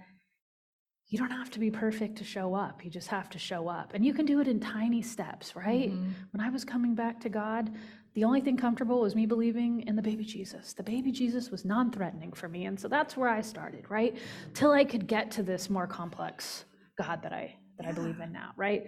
you 1.10 1.20
don't 1.20 1.30
have 1.30 1.52
to 1.52 1.60
be 1.60 1.70
perfect 1.70 2.18
to 2.20 2.24
show 2.24 2.56
up. 2.56 2.86
You 2.86 2.90
just 2.90 3.10
have 3.10 3.30
to 3.32 3.38
show 3.38 3.68
up, 3.68 3.94
and 3.94 4.06
you 4.06 4.14
can 4.14 4.26
do 4.26 4.40
it 4.40 4.48
in 4.48 4.62
tiny 4.62 5.02
steps, 5.02 5.58
right? 5.58 5.92
Mhm. 5.92 6.14
When 6.32 6.40
I 6.40 6.50
was 6.50 6.64
coming 6.64 6.96
back 6.96 7.20
to 7.20 7.30
God, 7.30 7.70
the 8.14 8.24
only 8.24 8.40
thing 8.40 8.56
comfortable 8.56 9.02
was 9.02 9.14
me 9.14 9.26
believing 9.26 9.82
in 9.82 9.98
the 9.98 10.02
baby 10.02 10.24
Jesus. 10.24 10.72
The 10.74 10.84
baby 10.84 11.12
Jesus 11.12 11.52
was 11.52 11.66
non 11.66 11.92
threatening 11.92 12.32
for 12.32 12.48
me. 12.48 12.66
And 12.66 12.80
so 12.80 12.88
that's 12.88 13.18
where 13.18 13.30
I 13.30 13.42
started, 13.42 13.90
right? 13.90 14.18
Till 14.54 14.72
I 14.72 14.86
could 14.86 15.06
get 15.06 15.32
to 15.32 15.44
this 15.44 15.70
more 15.70 15.86
complex 15.86 16.64
God 16.98 17.22
that 17.24 17.34
I, 17.34 17.58
that 17.78 17.86
I 17.86 17.92
believe 17.92 18.22
in 18.22 18.32
now, 18.32 18.52
right? 18.56 18.88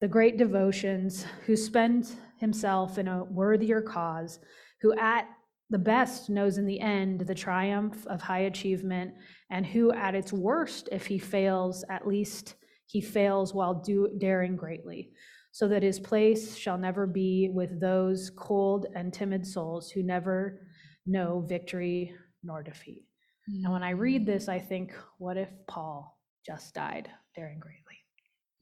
the 0.00 0.08
great 0.08 0.36
devotions, 0.36 1.24
who 1.46 1.56
spends 1.56 2.16
himself 2.38 2.98
in 2.98 3.08
a 3.08 3.24
worthier 3.24 3.80
cause, 3.80 4.38
who 4.80 4.96
at 4.98 5.28
the 5.70 5.78
best 5.78 6.28
knows 6.28 6.58
in 6.58 6.66
the 6.66 6.80
end 6.80 7.20
the 7.22 7.34
triumph 7.34 8.06
of 8.06 8.20
high 8.20 8.40
achievement, 8.40 9.14
and 9.50 9.64
who 9.64 9.92
at 9.92 10.14
its 10.14 10.32
worst, 10.32 10.88
if 10.92 11.06
he 11.06 11.18
fails, 11.18 11.84
at 11.88 12.06
least 12.06 12.54
he 12.86 13.00
fails 13.00 13.54
while 13.54 13.74
do, 13.74 14.10
daring 14.18 14.56
greatly 14.56 15.12
so 15.52 15.68
that 15.68 15.84
his 15.84 16.00
place 16.00 16.56
shall 16.56 16.76
never 16.76 17.06
be 17.06 17.48
with 17.52 17.80
those 17.80 18.30
cold 18.36 18.86
and 18.96 19.12
timid 19.14 19.46
souls 19.46 19.88
who 19.88 20.02
never 20.02 20.66
know 21.06 21.40
victory 21.48 22.12
nor 22.42 22.62
defeat. 22.62 23.04
And 23.46 23.72
when 23.72 23.82
I 23.82 23.90
read 23.90 24.26
this, 24.26 24.48
I 24.48 24.58
think, 24.58 24.92
what 25.18 25.36
if 25.36 25.48
Paul 25.68 26.18
just 26.44 26.74
died 26.74 27.08
daring 27.36 27.60
greatly? 27.60 27.98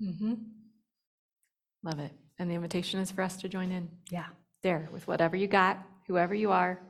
Mhm. 0.03 0.62
Love 1.83 1.99
it. 1.99 2.13
And 2.39 2.51
the 2.51 2.55
invitation 2.55 3.01
is 3.01 3.11
for 3.11 3.23
us 3.23 3.37
to 3.39 3.49
join 3.49 3.71
in 3.73 3.89
Yeah. 4.11 4.27
there 4.63 4.89
with 4.93 5.07
whatever 5.07 5.37
you 5.37 5.47
got, 5.49 5.79
whoever 6.07 6.35
you 6.35 6.51
are. 6.51 6.81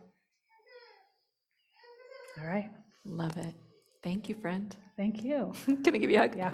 All 2.40 2.46
right. 2.46 2.70
Love 3.04 3.36
it. 3.36 3.54
Thank 4.02 4.28
you, 4.28 4.34
friend. 4.34 4.74
Thank 4.96 5.22
you. 5.24 5.52
Can 5.66 5.94
I 5.94 5.98
give 5.98 6.10
you 6.10 6.16
a 6.18 6.20
hug? 6.20 6.36
Yeah. 6.36 6.52